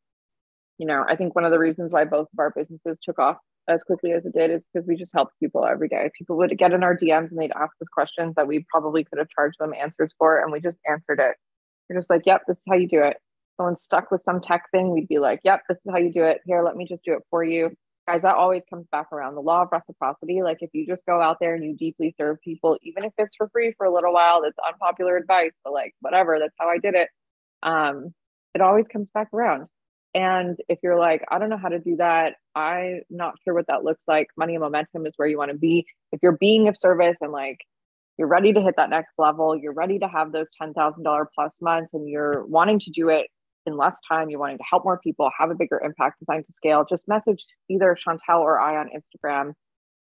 You 0.78 0.86
know, 0.86 1.04
I 1.08 1.16
think 1.16 1.34
one 1.34 1.44
of 1.44 1.52
the 1.52 1.58
reasons 1.58 1.92
why 1.92 2.04
both 2.04 2.28
of 2.32 2.38
our 2.38 2.50
businesses 2.50 2.98
took 3.02 3.18
off 3.18 3.38
as 3.68 3.82
quickly 3.82 4.12
as 4.12 4.26
it 4.26 4.34
did 4.34 4.50
is 4.50 4.62
because 4.72 4.86
we 4.86 4.96
just 4.96 5.14
helped 5.14 5.38
people 5.40 5.64
every 5.64 5.88
day. 5.88 6.10
People 6.16 6.36
would 6.36 6.56
get 6.58 6.72
in 6.72 6.82
our 6.82 6.96
DMs 6.96 7.30
and 7.30 7.38
they'd 7.38 7.52
ask 7.52 7.72
us 7.80 7.88
questions 7.88 8.34
that 8.36 8.46
we 8.46 8.64
probably 8.68 9.04
could 9.04 9.18
have 9.18 9.28
charged 9.28 9.58
them 9.58 9.72
answers 9.74 10.12
for, 10.18 10.40
and 10.40 10.52
we 10.52 10.60
just 10.60 10.78
answered 10.88 11.20
it. 11.20 11.36
We're 11.88 11.98
just 11.98 12.10
like, 12.10 12.22
yep, 12.26 12.42
this 12.46 12.58
is 12.58 12.64
how 12.68 12.76
you 12.76 12.88
do 12.88 13.02
it. 13.02 13.16
Someone's 13.56 13.82
stuck 13.82 14.10
with 14.10 14.22
some 14.22 14.40
tech 14.40 14.64
thing, 14.72 14.90
we'd 14.90 15.08
be 15.08 15.18
like, 15.18 15.40
yep, 15.44 15.62
this 15.68 15.78
is 15.78 15.90
how 15.90 15.98
you 15.98 16.12
do 16.12 16.24
it. 16.24 16.40
Here, 16.44 16.62
let 16.62 16.76
me 16.76 16.86
just 16.86 17.04
do 17.04 17.12
it 17.14 17.22
for 17.30 17.44
you. 17.44 17.70
guys, 18.06 18.22
that 18.22 18.36
always 18.36 18.62
comes 18.68 18.86
back 18.90 19.12
around 19.12 19.34
the 19.34 19.40
law 19.40 19.62
of 19.62 19.68
reciprocity. 19.70 20.42
Like 20.42 20.58
if 20.60 20.70
you 20.72 20.86
just 20.86 21.06
go 21.06 21.20
out 21.20 21.38
there 21.40 21.54
and 21.54 21.64
you 21.64 21.74
deeply 21.76 22.14
serve 22.18 22.40
people, 22.42 22.76
even 22.82 23.04
if 23.04 23.12
it's 23.16 23.36
for 23.36 23.48
free 23.50 23.72
for 23.78 23.86
a 23.86 23.94
little 23.94 24.12
while, 24.12 24.42
that's 24.42 24.56
unpopular 24.66 25.16
advice, 25.16 25.52
but 25.62 25.72
like 25.72 25.94
whatever, 26.00 26.38
that's 26.38 26.54
how 26.58 26.68
I 26.68 26.78
did 26.78 26.94
it. 26.94 27.08
Um, 27.62 28.12
it 28.54 28.60
always 28.60 28.86
comes 28.92 29.10
back 29.10 29.28
around. 29.32 29.68
And 30.14 30.58
if 30.68 30.78
you're 30.82 30.98
like, 30.98 31.24
I 31.30 31.38
don't 31.38 31.50
know 31.50 31.56
how 31.56 31.68
to 31.68 31.80
do 31.80 31.96
that, 31.96 32.36
I'm 32.54 33.02
not 33.10 33.34
sure 33.42 33.52
what 33.52 33.66
that 33.66 33.82
looks 33.82 34.04
like. 34.06 34.28
Money 34.36 34.54
and 34.54 34.62
momentum 34.62 35.06
is 35.06 35.14
where 35.16 35.26
you 35.26 35.38
want 35.38 35.50
to 35.50 35.58
be. 35.58 35.86
If 36.12 36.20
you're 36.22 36.38
being 36.38 36.68
of 36.68 36.76
service 36.76 37.18
and 37.20 37.32
like 37.32 37.58
you're 38.16 38.28
ready 38.28 38.52
to 38.52 38.60
hit 38.60 38.74
that 38.76 38.90
next 38.90 39.14
level, 39.18 39.56
you're 39.56 39.72
ready 39.72 39.98
to 39.98 40.06
have 40.06 40.30
those 40.30 40.46
$10,000 40.62 41.26
plus 41.34 41.56
months 41.60 41.94
and 41.94 42.08
you're 42.08 42.44
wanting 42.46 42.78
to 42.80 42.90
do 42.90 43.08
it 43.08 43.28
in 43.66 43.76
less 43.76 43.98
time, 44.06 44.30
you're 44.30 44.38
wanting 44.38 44.58
to 44.58 44.64
help 44.68 44.84
more 44.84 44.98
people, 44.98 45.30
have 45.36 45.50
a 45.50 45.54
bigger 45.54 45.80
impact, 45.84 46.20
design 46.20 46.44
to 46.44 46.52
scale, 46.52 46.84
just 46.88 47.08
message 47.08 47.44
either 47.68 47.96
Chantal 47.98 48.40
or 48.40 48.60
I 48.60 48.76
on 48.76 48.90
Instagram, 48.90 49.54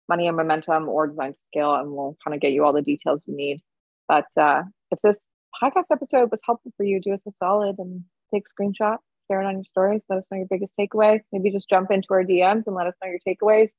Money 0.07 0.27
and 0.27 0.37
Momentum 0.37 0.89
or 0.89 1.07
Design 1.07 1.33
to 1.33 1.39
Scale, 1.47 1.75
and 1.75 1.91
we'll 1.91 2.17
kind 2.23 2.33
of 2.33 2.41
get 2.41 2.53
you 2.53 2.65
all 2.65 2.73
the 2.73 2.81
details 2.81 3.21
you 3.25 3.35
need. 3.35 3.61
But 4.07 4.25
uh, 4.39 4.63
if 4.91 4.99
this 5.03 5.19
podcast 5.61 5.85
episode 5.91 6.31
was 6.31 6.41
helpful 6.43 6.73
for 6.77 6.83
you, 6.83 6.99
do 6.99 7.13
us 7.13 7.27
a 7.27 7.31
solid 7.31 7.75
and 7.77 8.03
take 8.33 8.45
screenshot, 8.47 8.97
share 9.29 9.41
it 9.41 9.45
on 9.45 9.55
your 9.55 9.65
stories, 9.65 10.01
let 10.09 10.19
us 10.19 10.25
know 10.31 10.37
your 10.37 10.47
biggest 10.47 10.73
takeaway. 10.79 11.21
Maybe 11.31 11.51
just 11.51 11.69
jump 11.69 11.91
into 11.91 12.07
our 12.11 12.23
DMs 12.23 12.67
and 12.67 12.75
let 12.75 12.87
us 12.87 12.95
know 13.03 13.09
your 13.09 13.19
takeaways. 13.27 13.71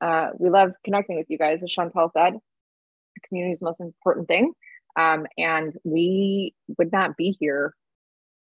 Uh, 0.00 0.30
we 0.38 0.50
love 0.50 0.72
connecting 0.84 1.16
with 1.16 1.26
you 1.28 1.38
guys, 1.38 1.60
as 1.62 1.70
Chantal 1.70 2.10
said. 2.14 2.34
The 2.34 3.28
community 3.28 3.52
is 3.52 3.60
the 3.60 3.66
most 3.66 3.80
important 3.80 4.28
thing. 4.28 4.52
Um, 4.98 5.26
and 5.36 5.74
we 5.84 6.54
would 6.78 6.92
not 6.92 7.16
be 7.16 7.36
here 7.38 7.74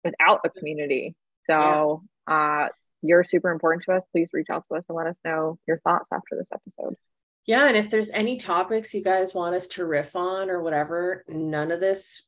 without 0.05 0.41
a 0.45 0.51
community. 0.51 1.15
So 1.49 2.03
yeah. 2.29 2.65
uh, 2.65 2.69
you're 3.03 3.25
super 3.25 3.51
important 3.51 3.85
to 3.85 3.93
us. 3.93 4.05
Please 4.13 4.31
reach 4.33 4.51
out 4.51 4.65
to 4.69 4.77
us 4.77 4.85
and 4.89 4.97
let 4.97 5.07
us 5.07 5.17
know 5.25 5.59
your 5.67 5.79
thoughts 5.79 6.09
after 6.13 6.37
this 6.37 6.51
episode. 6.53 6.95
Yeah. 7.47 7.67
And 7.67 7.77
if 7.77 7.91
there's 7.91 8.11
any 8.11 8.37
topics 8.37 8.95
you 8.95 9.03
guys 9.03 9.35
want 9.35 9.55
us 9.55 9.67
to 9.69 9.85
riff 9.85 10.15
on 10.15 10.49
or 10.49 10.63
whatever, 10.63 11.25
none 11.29 11.73
of 11.73 11.81
this 11.81 12.23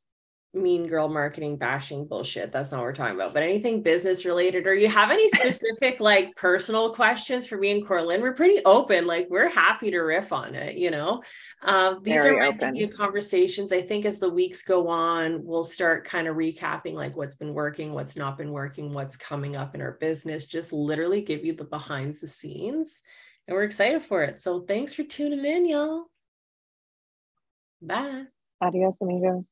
mean 0.55 0.87
girl 0.87 1.09
marketing 1.09 1.57
bashing 1.57 2.07
bullshit. 2.07 2.53
That's 2.53 2.71
not 2.71 2.79
what 2.79 2.85
we're 2.85 2.95
talking 2.95 3.15
about. 3.15 3.35
But 3.35 3.43
anything 3.43 3.83
business 3.83 4.25
related, 4.25 4.67
or 4.67 4.75
you 4.75 4.89
have 4.89 5.11
any 5.11 5.27
specific 5.29 6.01
like 6.01 6.35
personal 6.37 6.95
questions 6.95 7.47
for 7.47 7.59
me 7.59 7.73
and 7.73 7.87
Corlin, 7.87 8.21
we're 8.21 8.35
pretty 8.35 8.65
open. 8.65 9.07
Like 9.07 9.29
we're 9.31 9.49
happy 9.49 9.91
to 9.91 10.01
riff 10.01 10.33
on 10.33 10.55
it. 10.55 10.77
You 10.77 10.91
know, 10.91 11.23
uh, 11.63 11.95
these 12.03 12.23
Very 12.23 12.37
are 12.39 12.53
meant 12.53 12.97
conversations. 12.97 13.73
I 13.73 13.83
think 13.83 14.05
as 14.05 14.21
the 14.21 14.31
weeks 14.31 14.63
go 14.63 14.89
on, 14.89 15.45
we'll 15.45 15.65
start 15.65 16.05
kind 16.05 16.29
of 16.29 16.37
recapping 16.37 16.95
like 16.95 17.17
what's 17.17 17.35
been 17.35 17.55
working, 17.55 17.93
what's 17.93 18.17
not 18.17 18.39
been 18.39 18.53
working, 18.53 18.93
what's 18.93 19.17
coming 19.17 19.57
up 19.57 19.75
in 19.75 19.83
our 19.83 19.93
business. 19.93 20.47
Just 20.47 20.73
literally 20.73 21.23
give 21.23 21.45
you 21.45 21.55
the 21.55 21.65
behind 21.65 22.15
the 22.21 22.29
scenes, 22.29 23.01
and 23.49 23.55
we're 23.55 23.65
excited 23.65 24.03
for 24.03 24.23
it. 24.23 24.39
So 24.39 24.61
thanks 24.61 24.95
for 24.95 25.03
tuning 25.03 25.45
in, 25.45 25.67
y'all. 25.67 26.05
Bye. 27.83 28.25
Adios, 28.61 28.97
amigos. 29.01 29.51